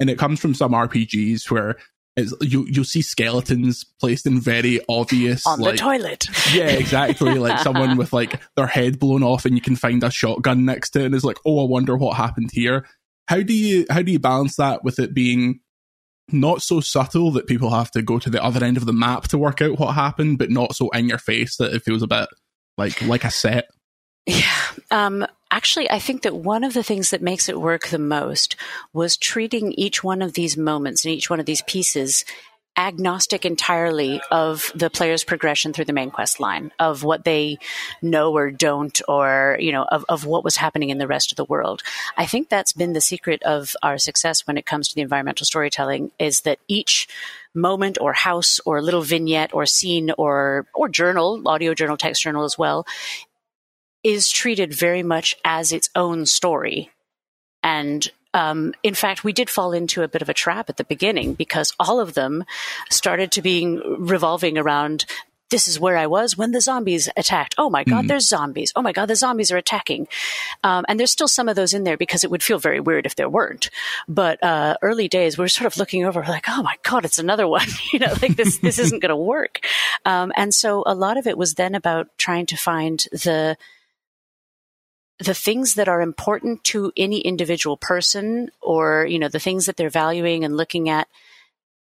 and 0.00 0.10
it 0.10 0.18
comes 0.18 0.40
from 0.40 0.54
some 0.54 0.72
RPGs 0.72 1.50
where 1.50 1.76
it's, 2.16 2.32
you 2.40 2.66
you'll 2.68 2.84
see 2.84 3.02
skeletons 3.02 3.84
placed 3.84 4.26
in 4.26 4.40
very 4.40 4.80
obvious 4.88 5.46
on 5.46 5.58
like, 5.58 5.72
the 5.72 5.78
toilet. 5.78 6.26
Yeah, 6.52 6.68
exactly. 6.68 7.34
like 7.38 7.58
someone 7.60 7.96
with 7.96 8.12
like 8.12 8.40
their 8.56 8.68
head 8.68 8.98
blown 8.98 9.22
off, 9.22 9.44
and 9.44 9.54
you 9.54 9.60
can 9.60 9.76
find 9.76 10.02
a 10.04 10.10
shotgun 10.10 10.64
next 10.64 10.90
to 10.90 11.00
it, 11.00 11.06
and 11.06 11.14
it's 11.14 11.24
like, 11.24 11.38
oh, 11.44 11.64
I 11.64 11.68
wonder 11.68 11.96
what 11.96 12.16
happened 12.16 12.50
here. 12.52 12.86
How 13.26 13.42
do 13.42 13.54
you 13.54 13.86
how 13.90 14.02
do 14.02 14.12
you 14.12 14.18
balance 14.18 14.56
that 14.56 14.84
with 14.84 14.98
it 14.98 15.14
being 15.14 15.60
not 16.28 16.62
so 16.62 16.80
subtle 16.80 17.30
that 17.32 17.46
people 17.46 17.70
have 17.70 17.90
to 17.92 18.02
go 18.02 18.18
to 18.18 18.30
the 18.30 18.42
other 18.42 18.64
end 18.64 18.76
of 18.76 18.86
the 18.86 18.92
map 18.92 19.28
to 19.28 19.38
work 19.38 19.60
out 19.60 19.78
what 19.78 19.94
happened, 19.94 20.38
but 20.38 20.50
not 20.50 20.74
so 20.74 20.88
in 20.90 21.08
your 21.08 21.18
face 21.18 21.56
that 21.56 21.74
it 21.74 21.82
feels 21.82 22.02
a 22.02 22.06
bit 22.06 22.28
like 22.76 23.00
like 23.02 23.24
a 23.24 23.30
set. 23.30 23.66
Yeah. 24.26 24.50
Um, 24.90 25.26
actually, 25.50 25.90
I 25.90 25.98
think 25.98 26.22
that 26.22 26.34
one 26.34 26.64
of 26.64 26.72
the 26.72 26.82
things 26.82 27.10
that 27.10 27.22
makes 27.22 27.48
it 27.48 27.60
work 27.60 27.88
the 27.88 27.98
most 27.98 28.56
was 28.92 29.16
treating 29.16 29.72
each 29.72 30.02
one 30.02 30.22
of 30.22 30.32
these 30.32 30.56
moments 30.56 31.04
and 31.04 31.14
each 31.14 31.28
one 31.28 31.40
of 31.40 31.46
these 31.46 31.62
pieces 31.62 32.24
agnostic 32.76 33.44
entirely 33.44 34.20
of 34.30 34.72
the 34.74 34.90
player's 34.90 35.22
progression 35.22 35.72
through 35.72 35.84
the 35.84 35.92
main 35.92 36.10
quest 36.10 36.40
line 36.40 36.72
of 36.78 37.04
what 37.04 37.24
they 37.24 37.58
know 38.02 38.32
or 38.32 38.50
don't 38.50 39.00
or 39.06 39.56
you 39.60 39.70
know 39.70 39.84
of, 39.84 40.04
of 40.08 40.26
what 40.26 40.42
was 40.44 40.56
happening 40.56 40.90
in 40.90 40.98
the 40.98 41.06
rest 41.06 41.30
of 41.30 41.36
the 41.36 41.44
world. 41.44 41.82
I 42.16 42.26
think 42.26 42.48
that's 42.48 42.72
been 42.72 42.92
the 42.92 43.00
secret 43.00 43.42
of 43.44 43.76
our 43.82 43.98
success 43.98 44.46
when 44.46 44.56
it 44.56 44.66
comes 44.66 44.88
to 44.88 44.94
the 44.94 45.02
environmental 45.02 45.44
storytelling 45.44 46.10
is 46.18 46.42
that 46.42 46.58
each 46.66 47.06
moment 47.54 47.98
or 48.00 48.12
house 48.12 48.58
or 48.66 48.82
little 48.82 49.02
vignette 49.02 49.54
or 49.54 49.66
scene 49.66 50.10
or 50.18 50.66
or 50.74 50.88
journal 50.88 51.46
audio 51.46 51.74
journal 51.74 51.96
text 51.96 52.22
journal 52.22 52.44
as 52.44 52.58
well 52.58 52.84
is 54.02 54.30
treated 54.30 54.74
very 54.74 55.02
much 55.02 55.36
as 55.44 55.72
its 55.72 55.88
own 55.94 56.26
story. 56.26 56.90
And 57.62 58.06
um, 58.34 58.74
in 58.82 58.94
fact, 58.94 59.24
we 59.24 59.32
did 59.32 59.48
fall 59.48 59.72
into 59.72 60.02
a 60.02 60.08
bit 60.08 60.20
of 60.20 60.28
a 60.28 60.34
trap 60.34 60.68
at 60.68 60.76
the 60.76 60.84
beginning 60.84 61.32
because 61.34 61.72
all 61.80 62.00
of 62.00 62.14
them 62.14 62.44
started 62.90 63.32
to 63.32 63.42
being 63.42 63.80
revolving 63.98 64.58
around 64.58 65.06
this 65.50 65.68
is 65.68 65.78
where 65.78 65.96
I 65.96 66.08
was 66.08 66.36
when 66.36 66.50
the 66.50 66.60
zombies 66.60 67.08
attacked. 67.16 67.54
Oh 67.58 67.70
my 67.70 67.84
God, 67.84 68.06
mm. 68.06 68.08
there's 68.08 68.26
zombies. 68.26 68.72
Oh 68.74 68.82
my 68.82 68.92
God, 68.92 69.06
the 69.06 69.14
zombies 69.14 69.52
are 69.52 69.56
attacking. 69.56 70.08
Um, 70.64 70.84
and 70.88 70.98
there's 70.98 71.12
still 71.12 71.28
some 71.28 71.48
of 71.48 71.54
those 71.54 71.74
in 71.74 71.84
there 71.84 71.96
because 71.96 72.24
it 72.24 72.30
would 72.30 72.42
feel 72.42 72.58
very 72.58 72.80
weird 72.80 73.06
if 73.06 73.14
there 73.14 73.28
weren't. 73.28 73.70
But 74.08 74.42
uh, 74.42 74.76
early 74.82 75.06
days, 75.06 75.38
we 75.38 75.44
are 75.44 75.48
sort 75.48 75.66
of 75.66 75.76
looking 75.76 76.04
over 76.04 76.24
like, 76.26 76.46
oh 76.48 76.62
my 76.62 76.74
God, 76.82 77.04
it's 77.04 77.20
another 77.20 77.46
one. 77.46 77.68
you 77.92 78.00
know, 78.00 78.12
like 78.20 78.34
this, 78.34 78.58
this 78.58 78.80
isn't 78.80 79.00
going 79.00 79.10
to 79.10 79.16
work. 79.16 79.60
Um, 80.04 80.32
and 80.34 80.52
so 80.52 80.82
a 80.86 80.94
lot 80.94 81.18
of 81.18 81.28
it 81.28 81.38
was 81.38 81.54
then 81.54 81.76
about 81.76 82.08
trying 82.18 82.46
to 82.46 82.56
find 82.56 83.04
the 83.12 83.56
the 85.18 85.34
things 85.34 85.74
that 85.74 85.88
are 85.88 86.02
important 86.02 86.64
to 86.64 86.92
any 86.96 87.20
individual 87.20 87.76
person 87.76 88.50
or 88.60 89.06
you 89.06 89.18
know 89.18 89.28
the 89.28 89.38
things 89.38 89.66
that 89.66 89.76
they're 89.76 89.90
valuing 89.90 90.44
and 90.44 90.56
looking 90.56 90.88
at 90.88 91.08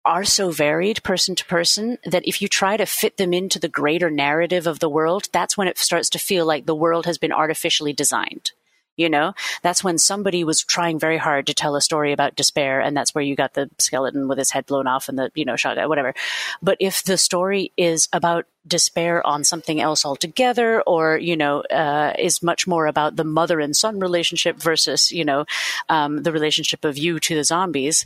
are 0.06 0.26
so 0.26 0.52
varied 0.52 1.02
person 1.04 1.34
to 1.34 1.46
person 1.46 1.98
that 2.04 2.28
if 2.28 2.42
you 2.42 2.48
try 2.50 2.76
to 2.76 2.86
fit 2.86 3.16
them 3.16 3.34
into 3.34 3.58
the 3.58 3.70
greater 3.70 4.10
narrative 4.10 4.68
of 4.68 4.80
the 4.80 4.90
world 4.90 5.30
that's 5.32 5.58
when 5.58 5.68
it 5.68 5.78
starts 5.78 6.10
to 6.10 6.20
feel 6.20 6.46
like 6.46 6.66
the 6.66 6.76
world 6.76 7.06
has 7.06 7.18
been 7.18 7.32
artificially 7.32 7.94
designed 7.94 8.52
you 8.96 9.10
know, 9.10 9.34
that's 9.62 9.84
when 9.84 9.98
somebody 9.98 10.44
was 10.44 10.64
trying 10.64 11.00
very 11.00 11.18
hard 11.18 11.48
to 11.48 11.54
tell 11.54 11.76
a 11.76 11.82
story 11.82 12.12
about 12.12 12.36
despair, 12.36 12.80
and 12.80 12.96
that's 12.96 13.16
where 13.16 13.24
you 13.24 13.36
got 13.36 13.54
the 13.54 13.70
skeleton 13.80 14.28
with 14.28 14.38
his 14.38 14.52
head 14.52 14.66
blown 14.66 14.88
off 14.88 15.10
and 15.10 15.18
the, 15.18 15.32
you 15.34 15.46
know, 15.46 15.56
shot, 15.56 15.78
whatever. 15.90 16.14
But 16.62 16.78
if 16.80 17.04
the 17.04 17.18
story 17.18 17.72
is 17.78 18.08
about 18.14 18.46
despair 18.66 19.26
on 19.26 19.44
something 19.44 19.82
else 19.82 20.06
altogether, 20.06 20.82
or, 20.84 21.18
you 21.18 21.36
know, 21.36 21.62
uh, 21.62 22.14
is 22.20 22.44
much 22.44 22.68
more 22.68 22.86
about 22.86 23.16
the 23.16 23.24
mother 23.24 23.60
and 23.60 23.76
son 23.76 24.00
relationship 24.00 24.58
versus, 24.58 25.12
you 25.12 25.26
know, 25.26 25.46
um, 25.90 26.24
the 26.24 26.32
relationship 26.32 26.86
of 26.86 26.98
you 26.98 27.20
to 27.20 27.36
the 27.36 27.44
zombies, 27.44 28.06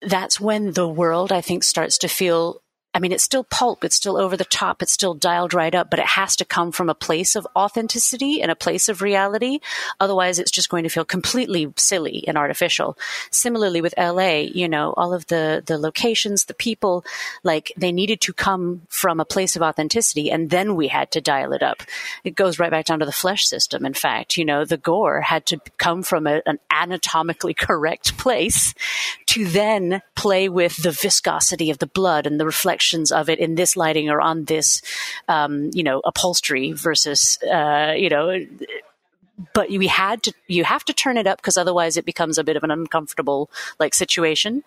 that's 0.00 0.40
when 0.40 0.72
the 0.72 0.88
world, 0.88 1.30
I 1.30 1.42
think, 1.42 1.64
starts 1.64 1.98
to 1.98 2.08
feel 2.08 2.61
I 2.94 2.98
mean, 2.98 3.12
it's 3.12 3.24
still 3.24 3.44
pulp, 3.44 3.84
it's 3.84 3.96
still 3.96 4.18
over 4.18 4.36
the 4.36 4.44
top, 4.44 4.82
it's 4.82 4.92
still 4.92 5.14
dialed 5.14 5.54
right 5.54 5.74
up, 5.74 5.88
but 5.88 5.98
it 5.98 6.06
has 6.06 6.36
to 6.36 6.44
come 6.44 6.72
from 6.72 6.90
a 6.90 6.94
place 6.94 7.34
of 7.34 7.46
authenticity 7.56 8.42
and 8.42 8.50
a 8.50 8.56
place 8.56 8.88
of 8.90 9.00
reality. 9.00 9.60
Otherwise, 9.98 10.38
it's 10.38 10.50
just 10.50 10.68
going 10.68 10.84
to 10.84 10.90
feel 10.90 11.04
completely 11.04 11.72
silly 11.76 12.24
and 12.28 12.36
artificial. 12.36 12.98
Similarly 13.30 13.80
with 13.80 13.94
LA, 13.96 14.40
you 14.52 14.68
know, 14.68 14.92
all 14.96 15.14
of 15.14 15.26
the, 15.28 15.62
the 15.64 15.78
locations, 15.78 16.44
the 16.44 16.54
people, 16.54 17.04
like 17.42 17.72
they 17.78 17.92
needed 17.92 18.20
to 18.22 18.34
come 18.34 18.82
from 18.88 19.20
a 19.20 19.24
place 19.24 19.56
of 19.56 19.62
authenticity 19.62 20.30
and 20.30 20.50
then 20.50 20.76
we 20.76 20.88
had 20.88 21.10
to 21.12 21.20
dial 21.22 21.54
it 21.54 21.62
up. 21.62 21.82
It 22.24 22.34
goes 22.34 22.58
right 22.58 22.70
back 22.70 22.86
down 22.86 22.98
to 22.98 23.06
the 23.06 23.12
flesh 23.12 23.46
system. 23.46 23.86
In 23.86 23.94
fact, 23.94 24.36
you 24.36 24.44
know, 24.44 24.66
the 24.66 24.76
gore 24.76 25.22
had 25.22 25.46
to 25.46 25.60
come 25.78 26.02
from 26.02 26.26
a, 26.26 26.42
an 26.44 26.58
anatomically 26.70 27.54
correct 27.62 28.18
place 28.18 28.74
to 29.32 29.46
then 29.46 30.02
play 30.14 30.46
with 30.50 30.82
the 30.82 30.90
viscosity 30.90 31.70
of 31.70 31.78
the 31.78 31.86
blood 31.86 32.26
and 32.26 32.38
the 32.38 32.44
reflections 32.44 33.10
of 33.10 33.30
it 33.30 33.38
in 33.38 33.54
this 33.54 33.78
lighting 33.78 34.10
or 34.10 34.20
on 34.20 34.44
this, 34.44 34.82
um, 35.26 35.70
you 35.72 35.82
know, 35.82 36.02
upholstery 36.04 36.72
versus, 36.72 37.38
uh, 37.50 37.94
you 37.96 38.10
know, 38.10 38.46
but 39.54 39.70
we 39.70 39.86
had 39.86 40.22
to, 40.22 40.34
you 40.48 40.64
have 40.64 40.84
to 40.84 40.92
turn 40.92 41.16
it 41.16 41.26
up 41.26 41.38
because 41.38 41.56
otherwise 41.56 41.96
it 41.96 42.04
becomes 42.04 42.36
a 42.36 42.44
bit 42.44 42.58
of 42.58 42.62
an 42.62 42.70
uncomfortable 42.70 43.48
like 43.80 43.94
situation. 43.94 44.62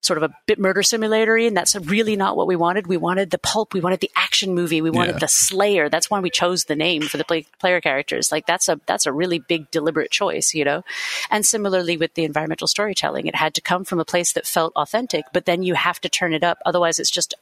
Sort 0.00 0.16
of 0.16 0.30
a 0.30 0.34
bit 0.46 0.58
murder 0.58 0.82
simulatory, 0.82 1.46
and 1.46 1.56
that's 1.56 1.74
really 1.76 2.16
not 2.16 2.36
what 2.36 2.46
we 2.46 2.56
wanted. 2.56 2.86
We 2.86 2.96
wanted 2.96 3.30
the 3.30 3.38
pulp, 3.38 3.74
we 3.74 3.80
wanted 3.80 4.00
the 4.00 4.10
action 4.14 4.54
movie, 4.54 4.80
we 4.80 4.90
wanted 4.90 5.16
Yeah. 5.16 5.18
the 5.18 5.28
Slayer. 5.28 5.88
That's 5.88 6.08
why 6.10 6.20
we 6.20 6.30
chose 6.30 6.64
the 6.64 6.76
name 6.76 7.02
for 7.02 7.16
the 7.16 7.24
play, 7.24 7.46
player 7.58 7.80
characters. 7.80 8.30
Like 8.30 8.46
that's 8.46 8.68
a 8.68 8.80
that's 8.86 9.06
a 9.06 9.12
really 9.12 9.38
big 9.40 9.70
deliberate 9.70 10.10
choice, 10.10 10.54
you 10.54 10.64
know. 10.64 10.84
And 11.30 11.44
similarly 11.44 11.96
with 11.96 12.14
the 12.14 12.24
environmental 12.24 12.68
storytelling, 12.68 13.26
it 13.26 13.34
had 13.34 13.54
to 13.54 13.60
come 13.60 13.84
from 13.84 13.98
a 13.98 14.04
place 14.04 14.32
that 14.34 14.46
felt 14.46 14.72
authentic, 14.76 15.24
but 15.32 15.46
then 15.46 15.62
you 15.62 15.74
have 15.74 16.00
to 16.00 16.08
turn 16.08 16.32
it 16.32 16.44
up, 16.44 16.58
otherwise 16.64 16.98
it's 16.98 17.10
just 17.10 17.34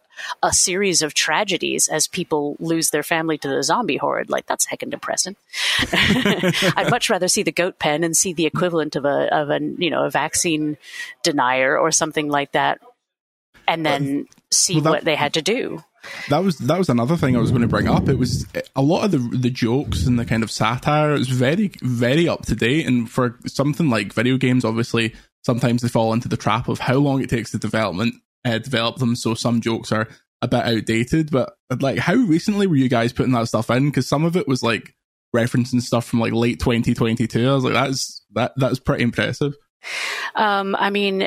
a 0.43 0.53
series 0.53 1.03
of 1.03 1.15
tragedies 1.15 1.89
as 1.89 2.07
people 2.07 2.57
lose 2.61 2.91
their 2.91 3.03
family 3.03 3.39
to 3.39 3.49
the 3.49 3.63
zombie 3.63 3.97
horde. 3.97 4.31
Like 4.31 4.47
that's 4.47 4.67
heckin' 4.67 4.91
depressing. 4.91 5.37
I'd 5.93 6.91
much 6.91 7.11
rather 7.11 7.29
see 7.29 7.43
the 7.43 7.53
goat 7.53 7.79
pen 7.79 8.05
and 8.05 8.17
see 8.17 8.33
the 8.33 8.47
equivalent 8.47 8.97
of 8.97 9.05
a 9.05 9.35
of 9.35 9.51
a 9.51 9.61
you 9.61 9.91
know 9.91 10.05
a 10.05 10.11
vaccine 10.11 10.77
denier 11.23 11.77
or 11.79 11.91
something 11.91 12.29
like 12.29 12.53
that, 12.53 12.81
and 13.69 13.85
then 13.85 14.27
see 14.51 14.75
well, 14.75 14.85
that- 14.85 14.91
what 14.91 15.05
they 15.05 15.17
had 15.17 15.35
to 15.35 15.43
do. 15.43 15.83
that 16.29 16.43
was 16.45 16.59
that 16.59 16.79
was 16.79 16.89
another 16.89 17.17
thing 17.17 17.37
I 17.37 17.41
was 17.41 17.51
going 17.51 17.63
to 17.63 17.69
bring 17.69 17.89
up. 17.89 18.09
It 18.09 18.19
was 18.19 18.47
a 18.75 18.83
lot 18.83 19.05
of 19.05 19.11
the 19.11 19.19
the 19.37 19.51
jokes 19.51 20.07
and 20.07 20.19
the 20.19 20.25
kind 20.25 20.43
of 20.43 20.51
satire. 20.51 21.15
It 21.15 21.19
was 21.19 21.29
very 21.29 21.73
very 21.83 22.29
up 22.29 22.47
to 22.47 22.55
date, 22.55 22.87
and 22.87 23.11
for 23.11 23.39
something 23.47 23.91
like 23.91 24.13
video 24.13 24.37
games, 24.37 24.65
obviously 24.65 25.15
sometimes 25.43 25.83
they 25.83 25.89
fall 25.89 26.13
into 26.13 26.29
the 26.29 26.37
trap 26.37 26.69
of 26.69 26.81
how 26.81 26.95
long 26.95 27.23
it 27.23 27.31
takes 27.31 27.53
to 27.53 27.59
development 27.59 28.15
uh, 28.47 28.59
develop 28.59 28.97
them. 28.97 29.17
So 29.17 29.35
some 29.35 29.61
jokes 29.61 29.93
are 29.93 30.09
a 30.43 30.49
bit 30.49 30.65
outdated. 30.65 31.31
But 31.31 31.53
like, 31.81 31.99
how 31.99 32.15
recently 32.15 32.67
were 32.67 32.77
you 32.77 32.89
guys 32.89 33.13
putting 33.13 33.33
that 33.33 33.49
stuff 33.49 33.71
in? 33.71 33.87
Because 33.87 34.09
some 34.09 34.25
of 34.25 34.37
it 34.37 34.49
was 34.49 34.63
like 34.63 34.95
referencing 35.35 35.83
stuff 35.83 36.07
from 36.07 36.21
like 36.21 36.33
late 36.33 36.61
2022. 36.61 37.49
I 37.49 37.55
was 37.55 37.65
like, 37.65 37.75
that's 37.75 38.25
that 38.35 38.53
that's 38.57 38.79
pretty 38.79 39.03
impressive. 39.03 39.55
Um, 40.35 40.75
I 40.77 40.91
mean, 40.91 41.23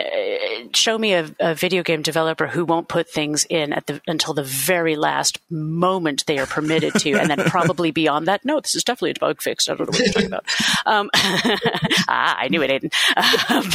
show 0.73 0.97
me 0.97 1.13
a, 1.13 1.29
a 1.39 1.55
video 1.55 1.83
game 1.83 2.01
developer 2.01 2.47
who 2.47 2.65
won't 2.65 2.87
put 2.87 3.09
things 3.09 3.45
in 3.49 3.73
at 3.73 3.87
the 3.87 4.01
until 4.07 4.33
the 4.33 4.43
very 4.43 4.95
last 4.95 5.39
moment 5.49 6.25
they 6.25 6.39
are 6.39 6.45
permitted 6.45 6.93
to, 6.95 7.13
and 7.13 7.29
then 7.29 7.37
probably 7.45 7.91
beyond 7.91 8.27
that. 8.27 8.45
No, 8.45 8.59
this 8.59 8.75
is 8.75 8.83
definitely 8.83 9.11
a 9.11 9.19
bug 9.19 9.41
fix. 9.41 9.67
I 9.67 9.75
don't 9.75 9.81
know 9.81 9.91
what 9.91 9.99
you're 9.99 10.13
talking 10.13 10.27
about. 10.27 10.45
Um, 10.85 11.09
ah, 12.07 12.37
I 12.37 12.47
knew 12.49 12.61
it, 12.61 12.69
Aiden. 12.69 12.91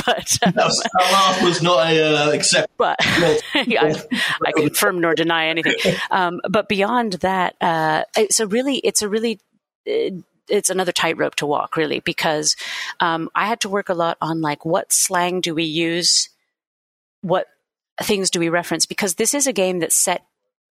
but 0.07 0.38
uh, 0.42 0.51
That, 0.51 0.64
was, 0.64 0.83
that 0.83 1.12
laugh 1.12 1.42
was 1.42 1.62
not 1.62 1.87
a 1.87 2.03
uh, 2.03 2.33
accept. 2.33 2.73
but 2.77 2.97
I, 3.03 4.03
I 4.44 4.53
confirm 4.53 5.01
nor 5.01 5.14
deny 5.14 5.47
anything. 5.47 5.77
Um, 6.11 6.40
but 6.49 6.68
beyond 6.68 7.14
that, 7.14 7.57
uh, 7.61 8.05
it's 8.16 8.40
a 8.40 8.47
really, 8.47 8.77
it's 8.79 9.03
a 9.03 9.09
really, 9.09 9.40
uh, 9.88 10.16
it's 10.49 10.70
another 10.70 10.92
tightrope 10.92 11.35
to 11.37 11.47
walk, 11.47 11.77
really, 11.77 12.01
because 12.01 12.57
um, 13.01 13.31
I 13.35 13.47
had 13.47 13.61
to 13.61 13.68
work 13.68 13.88
a 13.88 13.94
lot 13.94 14.18
on 14.20 14.40
like 14.40 14.64
what 14.64 14.92
slang 14.92 15.40
do 15.40 15.55
we 15.55 15.64
use, 15.64 16.29
what 17.24 17.46
things 18.02 18.30
do 18.30 18.38
we 18.38 18.48
reference, 18.50 18.87
because 18.87 19.14
this 19.14 19.34
is 19.34 19.46
a 19.46 19.52
game 19.52 19.78
that's 19.78 19.96
set 19.96 20.22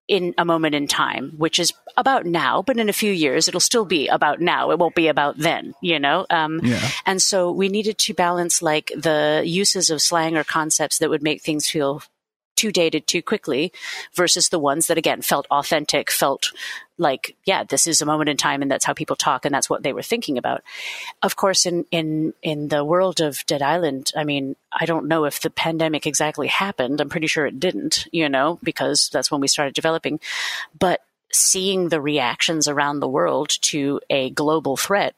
in 0.08 0.34
a 0.38 0.44
moment 0.44 0.76
in 0.76 0.86
time, 0.86 1.32
which 1.38 1.58
is 1.60 1.72
about 1.96 2.26
now, 2.26 2.62
but 2.62 2.78
in 2.78 2.90
a 2.90 2.94
few 2.94 3.12
years 3.12 3.48
it'll 3.48 3.62
still 3.62 3.86
be 3.86 4.08
about 4.10 4.42
now. 4.42 4.70
It 4.72 4.78
won't 4.78 4.96
be 4.96 5.08
about 5.08 5.38
then, 5.38 5.74
you 5.82 5.98
know? 5.98 6.26
Um, 6.30 6.60
Yeah. 6.62 6.86
and 7.06 7.22
so 7.22 7.52
we 7.52 7.70
needed 7.70 7.98
to 8.00 8.14
balance 8.14 8.62
like 8.62 8.92
the 8.96 9.42
uses 9.46 9.90
of 9.90 10.02
slang 10.02 10.36
or 10.36 10.44
concepts 10.44 10.98
that 10.98 11.10
would 11.10 11.24
make 11.24 11.42
things 11.42 11.70
feel 11.70 12.04
too 12.56 12.72
dated 12.72 13.08
too 13.08 13.22
quickly 13.22 13.72
versus 14.14 14.50
the 14.50 14.60
ones 14.60 14.88
that 14.88 14.98
again 14.98 15.22
felt 15.22 15.48
authentic, 15.52 16.12
felt 16.12 16.52
like, 16.98 17.36
yeah, 17.46 17.64
this 17.64 17.88
is 17.88 18.02
a 18.02 18.06
moment 18.06 18.30
in 18.30 18.38
time 18.38 18.62
and 18.62 18.70
that's 18.70 18.86
how 18.86 18.94
people 18.94 19.16
talk 19.16 19.46
and 19.46 19.54
that's 19.54 19.70
what 19.70 19.84
they 19.84 19.94
were 19.94 20.02
thinking 20.02 20.38
about. 20.38 20.62
Of 21.22 21.36
course, 21.36 21.66
in, 21.66 21.86
in, 21.92 22.34
in 22.42 22.68
the 22.68 22.86
world 22.86 23.20
of 23.20 23.46
Dead 23.46 23.62
Island, 23.62 24.12
I 24.16 24.24
mean, 24.24 24.56
I 24.72 24.86
don't 24.86 25.08
know 25.08 25.26
if 25.26 25.42
the 25.42 25.50
pandemic 25.50 26.06
exactly 26.06 26.48
happened. 26.48 27.02
I'm 27.02 27.10
pretty 27.10 27.28
sure 27.28 27.46
it 27.46 27.60
didn't, 27.60 28.08
you 28.12 28.30
know, 28.30 28.60
because 28.64 29.10
that's 29.12 29.32
when 29.32 29.42
we 29.42 29.48
started 29.48 29.74
developing. 29.74 30.20
But 30.78 31.02
seeing 31.32 31.90
the 31.90 32.02
reactions 32.02 32.68
around 32.68 33.00
the 33.00 33.10
world 33.10 33.50
to 33.62 34.00
a 34.10 34.30
global 34.30 34.78
threat 34.78 35.16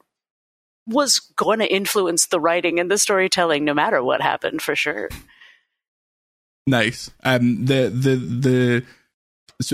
was 0.88 1.19
going 1.36 1.60
to 1.60 1.74
influence 1.74 2.28
the 2.28 2.39
writing 2.39 2.80
and 2.80 2.89
the 2.89 2.98
storytelling 2.98 3.65
no 3.65 3.74
matter 3.74 4.04
what 4.04 4.21
happened 4.21 4.62
for 4.62 4.76
sure. 4.76 5.10
Nice. 6.67 7.12
Um, 7.23 7.65
the 7.65 7.89
the 7.89 8.15
the 8.15 8.86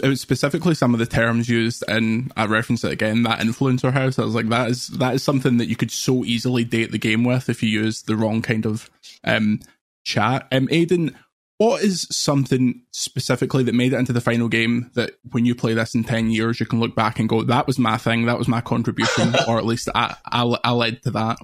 was 0.04 0.22
specifically 0.22 0.76
some 0.76 0.94
of 0.94 1.00
the 1.00 1.06
terms 1.06 1.50
used, 1.50 1.84
and 1.88 2.32
I 2.36 2.46
reference 2.46 2.84
it 2.84 2.92
again. 2.92 3.24
That 3.24 3.40
influencer 3.40 3.92
house. 3.92 4.20
I 4.20 4.24
was 4.24 4.36
like, 4.36 4.50
that 4.50 4.70
is 4.70 4.88
that 4.90 5.16
is 5.16 5.24
something 5.24 5.58
that 5.58 5.68
you 5.68 5.76
could 5.76 5.92
so 5.92 6.24
easily 6.24 6.64
date 6.64 6.92
the 6.92 6.98
game 6.98 7.24
with 7.24 7.50
if 7.50 7.64
you 7.64 7.70
use 7.70 8.04
the 8.04 8.16
wrong 8.16 8.42
kind 8.42 8.66
of 8.66 8.90
um 9.24 9.60
chat. 10.04 10.48
Um, 10.52 10.68
Aiden, 10.68 11.16
what 11.58 11.82
is 11.82 12.08
something 12.12 12.82
specifically 12.92 13.64
that 13.64 13.76
made 13.76 13.94
it 13.94 14.00
into 14.00 14.14
the 14.14 14.22
final 14.22 14.48
game 14.50 14.92
that 14.96 15.12
when 15.32 15.46
you 15.46 15.56
play 15.56 15.74
this 15.74 15.96
in 15.96 16.04
ten 16.04 16.30
years, 16.30 16.60
you 16.60 16.66
can 16.66 16.80
look 16.80 16.96
back 16.96 17.20
and 17.20 17.30
go, 17.30 17.44
that 17.44 17.68
was 17.68 17.80
my 17.80 17.98
thing, 17.98 18.26
that 18.26 18.38
was 18.38 18.48
my 18.48 18.62
contribution, 18.62 19.34
or 19.48 19.58
at 19.58 19.66
least 19.66 19.90
I 19.96 20.16
I, 20.26 20.58
I 20.64 20.72
led 20.72 21.04
to 21.04 21.12
that. 21.12 21.38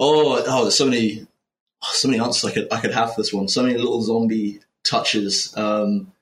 Oh, 0.00 0.42
oh, 0.46 0.68
so 0.70 0.84
many, 0.84 1.26
so 1.82 2.08
many 2.08 2.20
answers 2.20 2.50
I 2.50 2.54
could 2.54 2.72
I 2.72 2.80
could 2.80 2.92
have 2.92 3.14
for 3.14 3.20
this 3.20 3.32
one. 3.32 3.48
So 3.48 3.62
many 3.62 3.76
little 3.76 4.02
zombie 4.02 4.60
touches. 4.84 5.56
Um, 5.56 6.12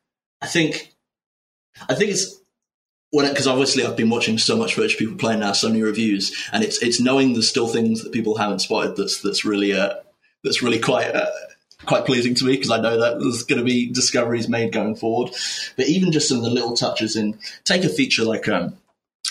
I 0.43 0.47
think, 0.47 0.95
I 1.89 1.95
think 1.95 2.11
it's 2.11 2.41
when 3.11 3.29
because 3.29 3.47
obviously 3.47 3.85
I've 3.85 3.97
been 3.97 4.11
watching 4.11 4.39
so 4.39 4.57
much 4.57 4.75
footage 4.75 4.97
people 4.97 5.17
playing 5.17 5.41
now, 5.41 5.53
so 5.53 5.69
many 5.69 5.83
reviews, 5.83 6.49
and 6.53 6.63
it's 6.63 6.83
it's 6.83 7.01
knowing 7.01 7.33
there's 7.33 7.49
still 7.49 7.69
things 7.69 8.03
that 8.03 8.13
people 8.13 8.37
haven't 8.37 8.61
spotted 8.61 8.97
that's 8.97 9.21
that's 9.23 9.45
really 9.45 9.73
uh, 9.73 9.95
that's 10.45 10.63
really 10.63 10.81
quite. 10.81 11.15
Uh, 11.15 11.31
Quite 11.85 12.07
pleasing 12.07 12.35
to 12.37 12.47
me 12.47 12.53
because 12.53 12.71
I 12.71 12.81
know 12.81 12.99
that 12.99 13.21
there's 13.21 13.43
going 13.43 13.59
to 13.59 13.65
be 13.65 13.93
discoveries 13.93 14.49
made 14.49 14.73
going 14.73 14.97
forward. 14.97 15.35
But 15.77 15.89
even 15.89 16.11
just 16.11 16.27
some 16.27 16.39
of 16.39 16.43
the 16.43 16.51
little 16.51 16.75
touches 16.75 17.17
in, 17.17 17.39
take 17.65 17.85
a 17.85 17.91
feature 17.91 18.25
like 18.25 18.49
um, 18.49 18.79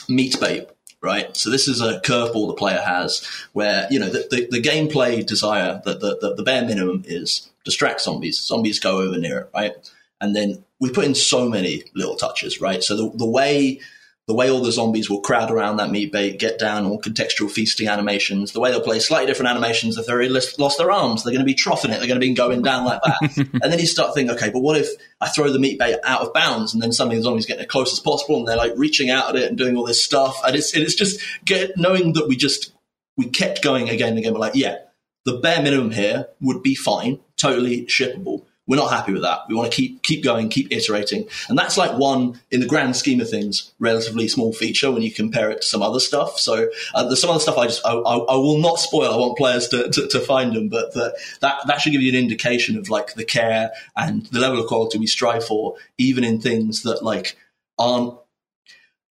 meat 0.08 0.40
bait, 0.40 0.68
right? 1.06 1.38
So 1.38 1.50
this 1.50 1.68
is 1.68 1.80
a 1.80 2.00
curveball 2.02 2.48
the 2.48 2.56
player 2.56 2.82
has 2.82 3.26
where, 3.54 3.88
you 3.90 4.00
know, 4.00 4.10
the, 4.10 4.28
the, 4.30 4.48
the 4.50 4.62
gameplay 4.62 5.26
desire, 5.26 5.82
that 5.86 6.02
the, 6.02 6.18
the, 6.20 6.34
the 6.34 6.44
bare 6.44 6.66
minimum 6.66 7.04
is 7.06 7.50
distract 7.64 8.02
zombies. 8.02 8.42
Zombies 8.42 8.80
go 8.80 9.02
over 9.02 9.18
near 9.18 9.40
it, 9.40 9.50
right? 9.54 9.74
And 10.20 10.36
then 10.36 10.64
we 10.80 10.92
put 10.92 11.06
in 11.06 11.16
so 11.16 11.48
many 11.48 11.84
little 11.94 12.16
touches, 12.16 12.60
right? 12.60 12.84
So 12.84 12.98
the, 12.98 13.18
the 13.18 13.26
way 13.26 13.80
the 14.28 14.34
way 14.34 14.50
all 14.50 14.62
the 14.62 14.72
zombies 14.72 15.08
will 15.08 15.22
crowd 15.22 15.52
around 15.52 15.78
that 15.78 15.92
meat 15.92 16.12
bait, 16.12 16.40
get 16.40 16.58
down 16.58 16.86
all 16.86 17.00
contextual 17.00 17.50
feasting 17.50 17.88
animations, 17.88 18.54
the 18.54 18.60
way 18.60 18.72
they'll 18.72 18.82
play 18.82 19.00
slightly 19.00 19.28
different 19.28 19.52
animations. 19.52 19.98
If 19.98 20.08
they're 20.08 20.28
lost 20.30 20.58
lost 20.58 20.80
their 20.80 20.90
arms, 20.90 21.24
they're 21.24 21.32
going 21.34 21.46
to 21.46 21.46
be 21.46 21.54
troughing 21.54 21.92
it. 21.92 22.00
They're 22.00 22.08
going 22.08 22.20
to 22.20 22.26
be 22.26 22.34
going 22.34 22.64
down 22.64 22.86
like 22.86 23.02
that. 23.04 23.38
and 23.62 23.72
then 23.72 23.78
you 23.78 23.86
start 23.86 24.16
thinking, 24.16 24.36
okay, 24.36 24.50
but 24.50 24.62
what 24.62 24.78
if 24.78 24.90
I 25.22 25.30
throw 25.30 25.52
the 25.52 25.60
meat 25.60 25.78
bait 25.78 26.00
out 26.04 26.22
of 26.22 26.34
bounds 26.34 26.74
and 26.74 26.82
then 26.82 26.92
suddenly 26.92 27.18
the 27.18 27.24
zombies 27.24 27.46
getting 27.46 27.66
as 27.66 27.70
close 27.70 27.94
as 27.94 28.00
possible 28.00 28.38
and 28.38 28.48
they're 28.48 28.58
like 28.58 28.74
reaching 28.76 29.12
out 29.12 29.30
at 29.30 29.36
it 29.36 29.50
and 29.50 29.58
doing 29.58 29.78
all 29.78 29.86
this 29.86 30.04
stuff. 30.04 30.42
And 30.44 30.56
it's, 30.56 30.76
it's 30.76 30.96
just 30.96 31.22
get, 31.46 31.78
knowing 31.78 32.14
that 32.14 32.28
we 32.28 32.36
just, 32.36 32.74
we 33.18 33.30
kept 33.30 33.62
going 33.62 33.90
again 33.90 34.10
and 34.10 34.18
again. 34.18 34.34
We're 34.34 34.40
like, 34.40 34.56
yeah, 34.56 34.78
the 35.26 35.38
bare 35.38 35.62
minimum 35.62 35.92
here 35.92 36.30
would 36.42 36.64
be 36.64 36.74
fine, 36.74 37.20
totally 37.38 37.86
shippable. 37.86 38.46
We're 38.68 38.78
not 38.78 38.92
happy 38.92 39.14
with 39.14 39.22
that. 39.22 39.42
We 39.48 39.54
want 39.54 39.72
to 39.72 39.76
keep 39.76 40.02
keep 40.02 40.24
going, 40.24 40.50
keep 40.50 40.72
iterating, 40.72 41.28
and 41.50 41.58
that's 41.58 41.78
like 41.78 41.98
one 41.98 42.40
in 42.50 42.62
the 42.62 42.66
grand 42.66 42.96
scheme 42.96 43.22
of 43.22 43.30
things, 43.30 43.72
relatively 43.78 44.28
small 44.28 44.54
feature 44.54 44.92
when 44.92 45.04
you 45.04 45.12
compare 45.12 45.52
it 45.52 45.62
to 45.62 45.68
some 45.68 45.84
other 45.84 46.00
stuff. 46.00 46.40
So 46.40 46.70
uh, 46.96 47.04
there's 47.04 47.22
some 47.22 47.30
other 47.30 47.40
stuff 47.40 47.60
I 47.60 47.68
just 47.68 47.86
I, 47.86 47.92
I, 47.94 48.16
I 48.18 48.36
will 48.36 48.58
not 48.58 48.80
spoil. 48.80 49.14
I 49.14 49.18
want 49.18 49.38
players 49.38 49.68
to, 49.70 49.90
to, 49.90 50.08
to 50.08 50.20
find 50.20 50.56
them, 50.56 50.70
but 50.70 50.94
the, 50.94 51.16
that 51.42 51.60
that 51.68 51.80
should 51.80 51.92
give 51.92 52.02
you 52.02 52.10
an 52.10 52.18
indication 52.18 52.78
of 52.78 52.90
like 52.90 53.14
the 53.14 53.26
care 53.26 53.72
and 53.96 54.26
the 54.28 54.40
level 54.40 54.60
of 54.60 54.66
quality 54.66 54.98
we 54.98 55.08
strive 55.08 55.46
for, 55.46 55.76
even 56.00 56.24
in 56.24 56.42
things 56.42 56.82
that 56.84 57.04
like 57.04 57.38
aren't 57.78 58.16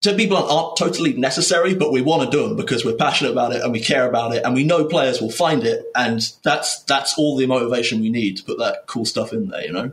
to 0.03 0.15
people 0.15 0.37
aren't, 0.37 0.51
aren't 0.51 0.77
totally 0.77 1.15
necessary, 1.15 1.75
but 1.75 1.93
we 1.93 2.03
want 2.03 2.31
to 2.31 2.37
do 2.37 2.47
them 2.47 2.57
because 2.57 2.85
we're 2.85 2.97
passionate 2.97 3.33
about 3.33 3.55
it 3.55 3.63
and 3.63 3.73
we 3.73 3.81
care 3.81 4.09
about 4.09 4.35
it, 4.35 4.45
and 4.45 4.55
we 4.55 4.65
know 4.65 4.85
players 4.85 5.21
will 5.21 5.31
find 5.31 5.65
it, 5.65 5.87
and 5.95 6.33
that's 6.43 6.83
that's 6.83 7.19
all 7.19 7.37
the 7.37 7.47
motivation 7.47 8.01
we 8.01 8.11
need 8.11 8.37
to 8.37 8.45
put 8.45 8.59
that 8.59 8.87
cool 8.87 9.05
stuff 9.05 9.33
in 9.33 9.49
there. 9.49 9.63
You 9.63 9.73
know. 9.73 9.93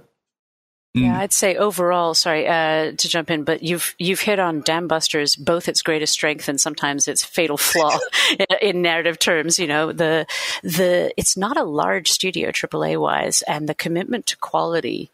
Yeah, 0.96 1.20
I'd 1.20 1.34
say 1.34 1.56
overall, 1.56 2.14
sorry 2.14 2.48
uh, 2.48 2.92
to 2.92 3.10
jump 3.10 3.32
in, 3.32 3.44
but 3.44 3.64
you've 3.64 3.96
you've 3.98 4.20
hit 4.20 4.38
on 4.38 4.62
Dambuster's 4.62 5.36
both 5.36 5.68
its 5.68 5.82
greatest 5.82 6.14
strength 6.14 6.48
and 6.48 6.62
sometimes 6.62 7.08
its 7.08 7.26
fatal 7.26 7.58
flaw 7.58 7.98
in, 8.40 8.46
in 8.62 8.82
narrative 8.84 9.18
terms. 9.18 9.58
You 9.58 9.66
know, 9.66 9.92
the 9.92 10.28
the 10.62 11.12
it's 11.18 11.36
not 11.36 11.58
a 11.58 11.64
large 11.64 12.12
studio 12.12 12.52
AAA 12.52 13.02
wise, 13.02 13.42
and 13.48 13.68
the 13.68 13.74
commitment 13.74 14.28
to 14.28 14.38
quality 14.38 15.10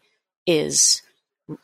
is 0.46 1.00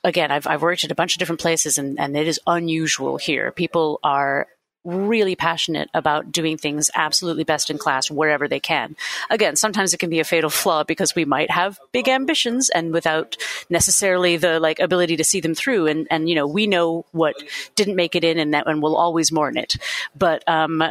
again. 0.05 0.31
I've 0.31 0.47
I've 0.47 0.63
worked 0.63 0.85
at 0.85 0.91
a 0.91 0.95
bunch 0.95 1.15
of 1.15 1.19
different 1.19 1.41
places, 1.41 1.79
and 1.79 1.99
and 1.99 2.17
it 2.17 2.27
is 2.27 2.41
unusual 2.47 3.17
here. 3.17 3.53
People 3.53 4.01
are 4.03 4.47
really 4.87 5.35
passionate 5.35 5.91
about 5.93 6.31
doing 6.31 6.57
things 6.57 6.91
absolutely 6.95 7.43
best 7.45 7.71
in 7.71 7.77
class 7.77 8.09
wherever 8.11 8.47
they 8.47 8.61
can. 8.61 8.97
Again, 9.29 9.57
sometimes 9.57 9.93
it 9.93 9.99
can 9.99 10.11
be 10.11 10.21
a 10.21 10.25
fatal 10.25 10.49
flaw 10.49 10.85
because 10.85 11.15
we 11.15 11.25
might 11.25 11.51
have 11.51 11.81
big 11.93 12.09
ambitions 12.09 12.71
and 12.71 12.93
without 12.93 13.37
necessarily 13.69 14.37
the 14.37 14.61
like 14.61 14.79
ability 14.79 15.17
to 15.17 15.25
see 15.25 15.41
them 15.41 15.57
through. 15.57 15.89
And, 15.89 16.07
and, 16.09 16.29
you 16.29 16.37
know, 16.37 16.47
we 16.47 16.69
know 16.69 17.05
what 17.11 17.35
didn't 17.75 17.97
make 17.97 18.15
it 18.15 18.23
in 18.23 18.39
and 18.39 18.55
that 18.55 18.69
and 18.69 18.81
we'll 18.81 18.97
always 18.97 19.33
mourn 19.33 19.57
it. 19.57 19.75
But, 20.17 20.45
um, 20.49 20.85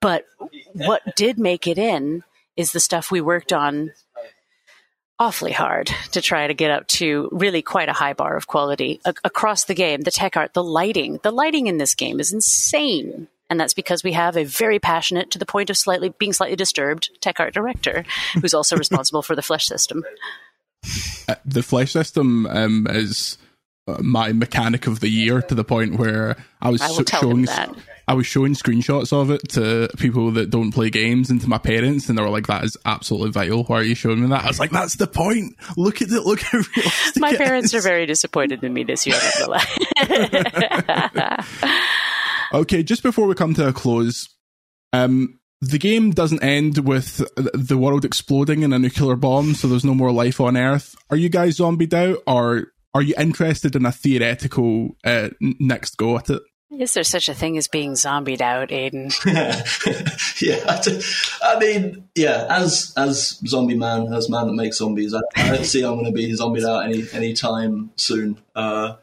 but 0.00 0.24
what 0.72 1.02
did 1.14 1.38
make 1.38 1.66
it 1.66 1.76
in 1.76 2.24
is 2.56 2.72
the 2.72 2.80
stuff 2.80 3.10
we 3.10 3.20
worked 3.20 3.52
on 3.52 3.92
awfully 5.18 5.52
hard 5.52 5.90
to 6.12 6.20
try 6.20 6.46
to 6.46 6.54
get 6.54 6.70
up 6.70 6.86
to 6.88 7.28
really 7.32 7.62
quite 7.62 7.88
a 7.88 7.92
high 7.92 8.12
bar 8.12 8.36
of 8.36 8.46
quality 8.46 9.00
a- 9.04 9.14
across 9.24 9.64
the 9.64 9.74
game. 9.74 10.02
The 10.02 10.10
tech 10.10 10.36
art, 10.36 10.54
the 10.54 10.64
lighting, 10.64 11.20
the 11.22 11.30
lighting 11.30 11.66
in 11.66 11.78
this 11.78 11.94
game 11.94 12.20
is 12.20 12.32
insane. 12.32 13.28
And 13.50 13.60
that's 13.60 13.74
because 13.74 14.02
we 14.02 14.12
have 14.12 14.36
a 14.36 14.44
very 14.44 14.78
passionate, 14.78 15.30
to 15.32 15.38
the 15.38 15.46
point 15.46 15.70
of 15.70 15.76
slightly 15.76 16.08
being 16.08 16.32
slightly 16.32 16.56
disturbed, 16.56 17.10
tech 17.20 17.38
art 17.38 17.54
director 17.54 18.04
who's 18.40 18.54
also 18.54 18.76
responsible 18.78 19.22
for 19.22 19.36
the 19.36 19.42
flesh 19.42 19.66
system. 19.66 20.04
Uh, 21.28 21.34
the 21.44 21.62
flesh 21.62 21.92
system 21.92 22.46
um, 22.46 22.86
is 22.90 23.38
my 24.00 24.32
mechanic 24.32 24.86
of 24.86 25.00
the 25.00 25.08
year 25.08 25.42
to 25.42 25.54
the 25.54 25.64
point 25.64 25.96
where 25.98 26.36
I 26.60 26.70
was 26.70 26.80
I 26.80 26.88
will 26.88 26.94
so- 26.96 27.02
tell 27.04 27.30
him 27.30 27.46
showing. 27.46 27.76
I 28.06 28.12
was 28.12 28.26
showing 28.26 28.52
screenshots 28.52 29.14
of 29.18 29.30
it 29.30 29.48
to 29.52 29.88
people 29.96 30.30
that 30.32 30.50
don't 30.50 30.72
play 30.72 30.90
games 30.90 31.30
and 31.30 31.40
to 31.40 31.48
my 31.48 31.56
parents, 31.56 32.06
and 32.10 32.18
they 32.18 32.22
were 32.22 32.28
like, 32.28 32.46
"That 32.48 32.62
is 32.62 32.76
absolutely 32.84 33.30
vital. 33.30 33.64
Why 33.64 33.78
are 33.78 33.82
you 33.82 33.94
showing 33.94 34.20
me 34.20 34.26
that?" 34.28 34.44
I 34.44 34.48
was 34.48 34.60
like, 34.60 34.72
"That's 34.72 34.96
the 34.96 35.06
point. 35.06 35.54
Look 35.78 36.02
at 36.02 36.08
it. 36.10 36.20
Look 36.22 36.40
how 36.40 36.58
realistic 36.76 37.20
My 37.22 37.34
parents 37.34 37.72
is." 37.72 37.74
are 37.74 37.80
very 37.88 38.04
disappointed 38.04 38.62
in 38.62 38.74
me 38.74 38.84
this 38.84 39.06
year. 39.06 39.16
Not 39.48 39.64
gonna 39.96 41.12
lie. 41.14 41.44
Okay, 42.52 42.82
just 42.82 43.02
before 43.02 43.26
we 43.26 43.34
come 43.34 43.54
to 43.54 43.68
a 43.68 43.72
close, 43.72 44.28
um, 44.92 45.40
the 45.60 45.78
game 45.78 46.10
doesn't 46.10 46.42
end 46.42 46.86
with 46.86 47.22
the 47.54 47.78
world 47.78 48.04
exploding 48.04 48.62
in 48.62 48.72
a 48.72 48.78
nuclear 48.78 49.16
bomb, 49.16 49.54
so 49.54 49.66
there's 49.66 49.84
no 49.84 49.94
more 49.94 50.12
life 50.12 50.40
on 50.40 50.56
Earth. 50.56 50.94
Are 51.10 51.16
you 51.16 51.30
guys 51.30 51.56
zombied 51.56 51.94
out, 51.94 52.18
or 52.26 52.66
are 52.94 53.02
you 53.02 53.14
interested 53.18 53.74
in 53.74 53.84
a 53.84 53.92
theoretical 53.92 54.96
uh, 55.04 55.30
next 55.40 55.96
go 55.96 56.16
at 56.16 56.30
it? 56.30 56.42
Is 56.70 56.94
there 56.94 57.04
such 57.04 57.28
a 57.28 57.34
thing 57.34 57.56
as 57.56 57.68
being 57.68 57.94
zombied 57.94 58.42
out, 58.42 58.70
Aiden? 58.70 59.12
yeah, 60.42 60.64
I, 60.68 60.80
d- 60.80 61.02
I 61.42 61.58
mean, 61.58 62.08
yeah. 62.14 62.46
As 62.48 62.92
as 62.96 63.40
zombie 63.46 63.76
man, 63.76 64.12
as 64.12 64.28
man 64.28 64.46
that 64.46 64.54
makes 64.54 64.78
zombies, 64.78 65.14
I, 65.14 65.20
I 65.36 65.50
don't 65.50 65.64
see 65.64 65.84
I'm 65.84 65.94
going 65.94 66.06
to 66.06 66.12
be 66.12 66.32
zombied 66.34 66.64
out 66.64 66.84
any 66.84 67.04
any 67.12 67.32
time 67.32 67.90
soon. 67.96 68.40
Uh, 68.56 68.96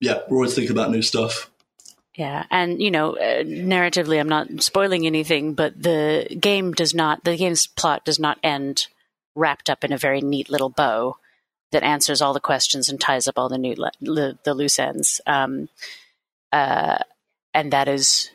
yeah, 0.00 0.20
we're 0.28 0.38
always 0.38 0.54
thinking 0.54 0.72
about 0.72 0.90
new 0.90 1.02
stuff. 1.02 1.50
Yeah, 2.16 2.44
and 2.50 2.82
you 2.82 2.90
know, 2.90 3.16
uh, 3.16 3.44
narratively, 3.44 4.20
I'm 4.20 4.28
not 4.28 4.62
spoiling 4.62 5.06
anything, 5.06 5.54
but 5.54 5.80
the 5.80 6.36
game 6.38 6.72
does 6.72 6.94
not. 6.94 7.24
The 7.24 7.36
game's 7.36 7.66
plot 7.66 8.04
does 8.04 8.18
not 8.18 8.38
end 8.42 8.88
wrapped 9.34 9.70
up 9.70 9.84
in 9.84 9.92
a 9.92 9.98
very 9.98 10.20
neat 10.20 10.50
little 10.50 10.68
bow 10.68 11.16
that 11.72 11.82
answers 11.82 12.22
all 12.22 12.32
the 12.32 12.40
questions 12.40 12.88
and 12.88 13.00
ties 13.00 13.26
up 13.26 13.38
all 13.38 13.48
the 13.48 13.58
new 13.58 13.74
le- 13.76 14.38
the 14.44 14.54
loose 14.54 14.78
ends. 14.78 15.20
Um, 15.26 15.68
uh, 16.52 16.98
and 17.54 17.72
that 17.72 17.88
is 17.88 18.30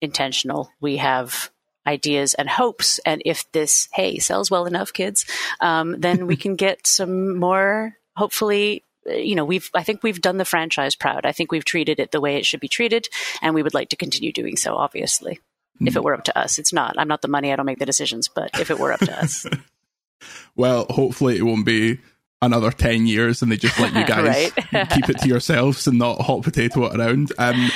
intentional. 0.00 0.70
We 0.80 0.98
have 0.98 1.50
ideas 1.86 2.34
and 2.34 2.48
hopes, 2.48 3.00
and 3.04 3.22
if 3.24 3.50
this 3.52 3.88
hey 3.92 4.18
sells 4.18 4.50
well 4.50 4.66
enough, 4.66 4.92
kids, 4.92 5.24
um, 5.60 6.00
then 6.00 6.26
we 6.26 6.36
can 6.36 6.56
get 6.56 6.86
some 6.86 7.36
more. 7.36 7.96
Hopefully, 8.16 8.84
uh, 9.08 9.14
you 9.14 9.34
know, 9.34 9.44
we've 9.44 9.70
I 9.74 9.82
think 9.82 10.02
we've 10.02 10.20
done 10.20 10.36
the 10.36 10.44
franchise 10.44 10.94
proud. 10.94 11.26
I 11.26 11.32
think 11.32 11.50
we've 11.50 11.64
treated 11.64 11.98
it 11.98 12.10
the 12.10 12.20
way 12.20 12.36
it 12.36 12.46
should 12.46 12.60
be 12.60 12.68
treated, 12.68 13.08
and 13.40 13.54
we 13.54 13.62
would 13.62 13.74
like 13.74 13.88
to 13.90 13.96
continue 13.96 14.32
doing 14.32 14.56
so. 14.56 14.76
Obviously, 14.76 15.40
if 15.80 15.96
it 15.96 16.04
were 16.04 16.14
up 16.14 16.24
to 16.24 16.38
us, 16.38 16.58
it's 16.58 16.72
not. 16.72 16.94
I'm 16.98 17.08
not 17.08 17.22
the 17.22 17.28
money. 17.28 17.52
I 17.52 17.56
don't 17.56 17.66
make 17.66 17.78
the 17.78 17.86
decisions. 17.86 18.28
But 18.28 18.50
if 18.60 18.70
it 18.70 18.78
were 18.78 18.92
up 18.92 19.00
to 19.00 19.18
us, 19.18 19.46
Well, 20.56 20.86
hopefully 20.90 21.38
it 21.38 21.42
won't 21.42 21.66
be 21.66 21.98
another 22.42 22.70
10 22.70 23.06
years 23.06 23.40
and 23.40 23.50
they 23.50 23.56
just 23.56 23.78
let 23.78 23.94
you 23.94 24.04
guys 24.06 24.52
keep 24.90 25.08
it 25.08 25.18
to 25.20 25.28
yourselves 25.28 25.86
and 25.86 25.98
not 25.98 26.20
hot 26.20 26.42
potato 26.42 26.84
it 26.86 26.98
around. 26.98 27.32
Um, 27.38 27.70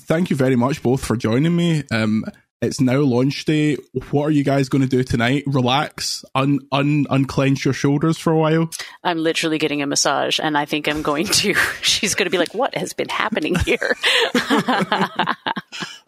thank 0.00 0.30
you 0.30 0.36
very 0.36 0.56
much 0.56 0.82
both 0.82 1.04
for 1.04 1.16
joining 1.16 1.54
me. 1.54 1.84
Um, 1.90 2.24
it's 2.62 2.80
now 2.80 2.98
launch 2.98 3.44
day. 3.44 3.76
What 4.10 4.24
are 4.24 4.30
you 4.30 4.44
guys 4.44 4.68
going 4.68 4.82
to 4.82 4.88
do 4.88 5.02
tonight? 5.02 5.44
Relax, 5.46 6.24
un, 6.34 6.60
un 6.72 7.06
unclench 7.08 7.64
your 7.64 7.74
shoulders 7.74 8.18
for 8.18 8.32
a 8.32 8.38
while. 8.38 8.70
I'm 9.02 9.18
literally 9.18 9.58
getting 9.58 9.82
a 9.82 9.86
massage, 9.86 10.38
and 10.38 10.58
I 10.58 10.66
think 10.66 10.86
I'm 10.88 11.02
going 11.02 11.26
to. 11.26 11.54
She's 11.82 12.14
going 12.14 12.26
to 12.26 12.30
be 12.30 12.38
like, 12.38 12.54
"What 12.54 12.74
has 12.74 12.92
been 12.92 13.08
happening 13.08 13.56
here?" 13.56 13.96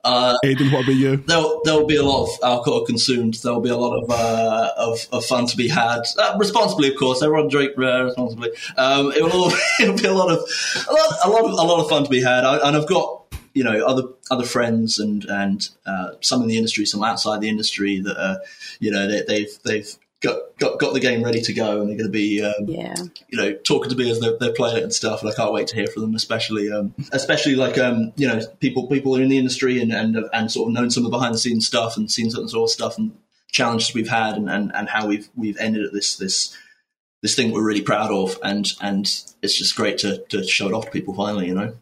Uh, 0.05 0.37
Aiden, 0.45 0.73
what 0.73 0.83
about 0.83 0.97
you? 0.97 1.17
there'll 1.17 1.61
there'll 1.65 1.87
be 1.87 1.95
a 1.95 2.03
lot 2.03 2.25
of 2.25 2.31
alcohol 2.43 2.85
consumed. 2.85 3.35
There'll 3.35 3.61
be 3.61 3.71
a 3.71 3.77
lot 3.77 4.03
of 4.03 4.11
uh, 4.11 4.73
of, 4.77 5.07
of 5.13 5.25
fun 5.25 5.47
to 5.47 5.57
be 5.57 5.69
had, 5.69 6.01
uh, 6.19 6.37
responsibly, 6.39 6.89
of 6.89 6.97
course. 6.99 7.23
Everyone 7.23 7.49
drink 7.49 7.79
uh, 7.79 8.05
responsibly. 8.05 8.51
Um, 8.77 9.13
it 9.13 9.23
will 9.23 9.33
all, 9.33 9.53
it'll 9.81 9.97
be 10.03 10.07
a 10.07 10.13
lot 10.13 10.33
of 10.33 10.39
a 10.89 10.93
lot 10.93 11.19
a 11.25 11.31
lot 11.31 11.45
of, 11.45 11.51
a 11.53 11.55
lot 11.55 11.81
of 11.85 11.89
fun 11.89 12.03
to 12.03 12.11
be 12.11 12.21
had, 12.21 12.45
I, 12.45 12.67
and 12.67 12.77
I've 12.77 12.89
got 12.89 13.22
you 13.55 13.65
know 13.65 13.85
other 13.87 14.05
other 14.31 14.45
friends 14.45 14.99
and 14.99 15.25
and 15.25 15.69
uh, 15.87 16.13
some 16.21 16.43
in 16.43 16.49
the 16.49 16.57
industry, 16.57 16.87
some 16.87 17.03
outside 17.03 17.41
the 17.41 17.49
industry 17.49 18.01
that 18.01 18.17
uh, 18.17 18.39
you 18.81 18.91
know 18.91 19.09
they, 19.09 19.23
they've 19.23 19.59
they've 19.65 19.99
got, 20.23 20.57
got 20.59 20.79
got 20.79 20.95
the 20.95 21.01
game 21.01 21.23
ready 21.23 21.43
to 21.43 21.53
go, 21.53 21.81
and 21.81 21.89
they're 21.91 21.97
going 21.97 22.11
to 22.11 22.13
be 22.13 22.43
um, 22.43 22.67
yeah, 22.67 22.95
you 23.29 23.39
know, 23.39 23.53
talking 23.53 23.91
to 23.91 23.97
me 23.97 24.11
as 24.11 24.21
they're, 24.21 24.37
they're 24.39 24.53
playing 24.53 24.79
it 24.79 24.83
and 24.85 24.95
stuff, 24.95 25.21
and 25.21 25.31
I 25.31 25.35
can't 25.35 25.53
wait 25.53 25.67
to 25.69 25.77
hear 25.77 25.87
from 25.87 26.03
them, 26.03 26.15
especially, 26.15 26.73
um, 26.73 26.95
especially 27.13 27.57
like, 27.57 27.77
um, 27.77 28.13
you 28.17 28.29
know, 28.29 28.41
people, 28.61 28.87
people 28.87 29.17
are 29.17 29.23
in 29.23 29.29
the 29.29 29.39
industry 29.39 29.81
and, 29.81 29.93
and, 29.93 30.17
and 30.33 30.51
sort 30.51 30.69
of 30.69 30.75
known 30.75 30.91
some 30.91 31.05
of 31.05 31.11
the 31.11 31.17
behind 31.17 31.35
the 31.35 31.39
scenes 31.39 31.67
stuff 31.67 31.97
and 31.97 32.11
seen 32.11 32.31
some 32.31 32.49
sort 32.49 32.71
of 32.71 32.73
stuff 32.73 32.99
and 32.99 33.17
challenges 33.51 33.95
we've 33.95 34.09
had 34.09 34.37
and, 34.37 34.49
and, 34.49 34.73
and 34.75 34.89
how 34.89 35.07
we've, 35.07 35.29
we've 35.37 35.59
ended 35.59 35.85
at 35.85 35.93
this, 35.93 36.17
this, 36.17 36.57
this 37.21 37.35
thing 37.35 37.51
we're 37.51 37.63
really 37.63 37.83
proud 37.83 38.11
of. 38.11 38.39
And, 38.43 38.73
and 38.81 39.07
it's 39.43 39.59
just 39.59 39.77
great 39.77 39.99
to, 39.99 40.19
to 40.29 40.47
show 40.47 40.69
it 40.69 40.75
off 40.75 40.87
to 40.87 40.91
people 40.91 41.15
finally, 41.15 41.49
you 41.49 41.55
know? 41.55 41.75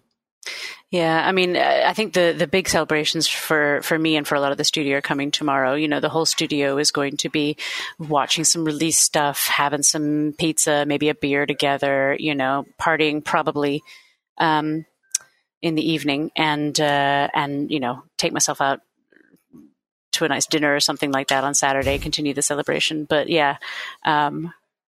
Yeah. 0.91 1.27
I 1.27 1.33
mean, 1.33 1.57
uh, 1.57 1.83
I 1.87 1.93
think 1.93 2.15
the 2.15 2.35
the 2.37 2.47
big 2.47 2.69
celebrations 2.69 3.27
for 3.27 3.81
for 3.83 3.99
me 3.99 4.17
and 4.17 4.27
for 4.27 4.35
a 4.35 4.41
lot 4.41 4.53
of 4.53 4.59
the 4.59 4.65
studio 4.65 4.99
are 4.99 5.03
coming 5.03 5.31
tomorrow. 5.31 5.75
You 5.75 5.89
know, 5.89 6.01
the 6.01 6.09
whole 6.09 6.27
studio 6.27 6.79
is 6.79 6.91
going 6.91 7.17
to 7.19 7.29
be 7.29 7.57
watching 7.99 8.45
some 8.45 8.65
release 8.65 8.99
stuff, 8.99 9.47
having 9.47 9.83
some 9.83 10.35
pizza, 10.39 10.85
maybe 10.87 11.09
a 11.09 11.15
beer 11.15 11.47
together. 11.47 12.17
You 12.19 12.35
know, 12.35 12.67
partying 12.81 13.25
probably. 13.25 13.83
Um, 14.39 14.87
in 15.63 15.75
the 15.75 15.91
evening 15.91 16.31
and 16.37 16.79
uh, 16.81 17.29
and 17.35 17.71
you 17.71 17.81
know 17.81 18.03
take 18.17 18.33
myself 18.33 18.61
out 18.61 18.81
to 20.13 20.25
a 20.25 20.29
nice 20.29 20.47
dinner 20.47 20.75
or 20.75 20.81
something 20.81 21.13
like 21.13 21.29
that 21.29 21.45
on 21.45 21.55
Saturday, 21.55 21.99
continue 21.99 22.35
the 22.35 22.43
celebration. 22.43 23.05
But 23.05 23.29
yeah, 23.29 23.59
um, 24.05 24.53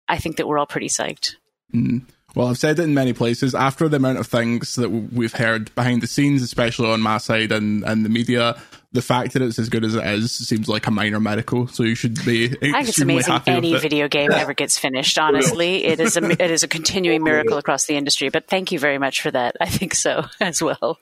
I 0.09 0.19
think 0.19 0.37
that 0.37 0.49
we're 0.49 0.59
all 0.59 0.67
pretty 0.67 0.89
psyched. 0.89 1.37
Mm. 1.75 2.03
Well, 2.35 2.49
I've 2.49 2.59
said 2.59 2.79
it 2.79 2.83
in 2.83 2.95
many 2.95 3.13
places. 3.13 3.55
After 3.55 3.89
the 3.89 3.99
amount 3.99 4.19
of 4.19 4.27
things 4.27 4.77
that 4.77 4.89
we've 4.89 5.35
heard 5.35 5.75
behind 5.75 6.03
the 6.03 6.07
scenes, 6.07 6.43
especially 6.43 6.91
on 6.91 7.01
my 7.01 7.19
side 7.19 7.53
and, 7.53 7.85
and 7.85 8.05
the 8.05 8.09
media, 8.09 8.57
the 8.93 9.03
fact 9.03 9.33
that 9.33 9.43
it's 9.43 9.59
as 9.59 9.69
good 9.69 9.85
as 9.85 9.95
it 9.95 10.05
is 10.07 10.33
seems 10.33 10.69
like 10.69 10.87
a 10.87 10.91
minor 10.91 11.21
miracle. 11.21 11.67
So 11.67 11.83
you 11.83 11.95
should 11.95 12.25
be 12.25 12.47
I 12.47 12.85
think 12.85 12.89
it's 12.89 13.01
amazing 13.01 13.41
any 13.47 13.75
it. 13.75 13.83
video 13.83 14.09
game 14.09 14.31
ever 14.33 14.55
gets 14.55 14.79
finished. 14.79 15.19
Honestly, 15.19 15.85
it 15.85 16.01
is 16.01 16.17
a 16.17 16.31
it 16.31 16.51
is 16.51 16.63
a 16.63 16.69
continuing 16.69 17.23
miracle 17.23 17.59
across 17.59 17.87
the 17.87 17.97
industry. 17.97 18.29
But 18.29 18.49
thank 18.49 18.73
you 18.73 18.79
very 18.79 18.99
much 18.99 19.21
for 19.21 19.31
that. 19.31 19.57
I 19.61 19.67
think 19.67 19.95
so 19.95 20.25
as 20.41 20.63
well. 20.63 20.99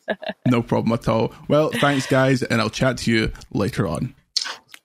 No 0.47 0.63
problem 0.63 0.93
at 0.93 1.09
all. 1.09 1.33
Well, 1.49 1.71
thanks, 1.71 2.07
guys, 2.07 2.43
and 2.43 2.61
I'll 2.61 2.71
chat 2.71 2.99
to 2.99 3.13
you 3.13 3.33
later 3.53 3.87
on. 3.87 4.15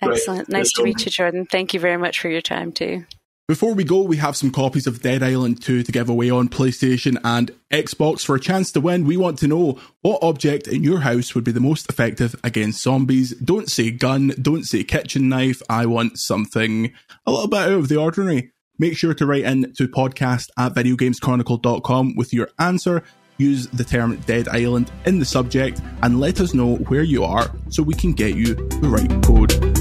Excellent. 0.02 0.50
Nice 0.50 0.72
to 0.74 0.84
meet 0.84 1.06
you, 1.06 1.12
Jordan. 1.12 1.46
Thank 1.46 1.74
you 1.74 1.80
very 1.80 1.98
much 1.98 2.20
for 2.20 2.30
your 2.30 2.42
time 2.42 2.72
too. 2.72 3.06
Before 3.48 3.76
we 3.76 3.84
go, 3.84 4.02
we 4.02 4.18
have 4.18 4.36
some 4.36 4.50
copies 4.50 4.88
of 4.88 5.04
Dead 5.04 5.22
Island 5.22 5.62
2 5.62 5.84
to 5.84 5.92
give 5.92 6.10
away 6.10 6.32
on 6.32 6.50
PlayStation 6.50 7.20
and 7.24 7.52
Xbox 7.70 8.26
for 8.26 8.36
a 8.36 8.40
chance 8.40 8.72
to 8.72 8.82
win. 8.82 9.06
We 9.06 9.18
want 9.18 9.38
to 9.38 9.48
know 9.48 9.80
what 10.02 10.24
object 10.24 10.68
in 10.68 10.84
your 10.84 11.02
house 11.02 11.36
would 11.36 11.44
be 11.44 11.52
the 11.52 11.60
most 11.60 11.88
effective 11.88 12.36
against 12.44 12.82
zombies. 12.82 13.36
Don't 13.36 13.70
say 13.70 13.92
gun, 13.92 14.34
don't 14.42 14.64
say 14.64 14.84
kitchen 14.84 15.30
knife. 15.30 15.62
I 15.70 15.86
want 15.86 16.18
something 16.18 16.92
a 17.28 17.32
little 17.32 17.48
bit 17.48 17.60
out 17.60 17.74
of 17.74 17.88
the 17.88 17.98
ordinary. 17.98 18.52
Make 18.80 18.98
sure 18.98 19.14
to 19.14 19.28
write 19.28 19.44
in 19.44 19.74
to 19.76 19.88
podcast 19.88 20.50
at 20.58 20.74
videogameschronicle.com 20.74 22.16
with 22.16 22.34
your 22.34 22.50
answer. 22.58 23.04
Use 23.38 23.68
the 23.68 23.84
term 23.84 24.16
Dead 24.22 24.48
Island 24.48 24.92
in 25.06 25.20
the 25.20 25.26
subject 25.26 25.82
and 26.02 26.20
let 26.20 26.40
us 26.40 26.56
know 26.56 26.78
where 26.78 27.04
you 27.04 27.24
are 27.24 27.52
so 27.70 27.84
we 27.84 27.94
can 27.94 28.14
get 28.14 28.36
you 28.36 28.56
the 28.56 28.90
right 28.90 29.24
code. 29.24 29.75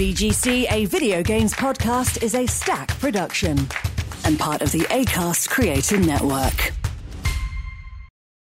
VGC, 0.00 0.64
a 0.72 0.86
video 0.86 1.22
games 1.22 1.52
podcast, 1.52 2.22
is 2.22 2.34
a 2.34 2.46
stack 2.46 2.88
production 3.00 3.58
and 4.24 4.38
part 4.38 4.62
of 4.62 4.72
the 4.72 4.80
ACAST 4.84 5.50
Creator 5.50 5.98
Network. 5.98 6.72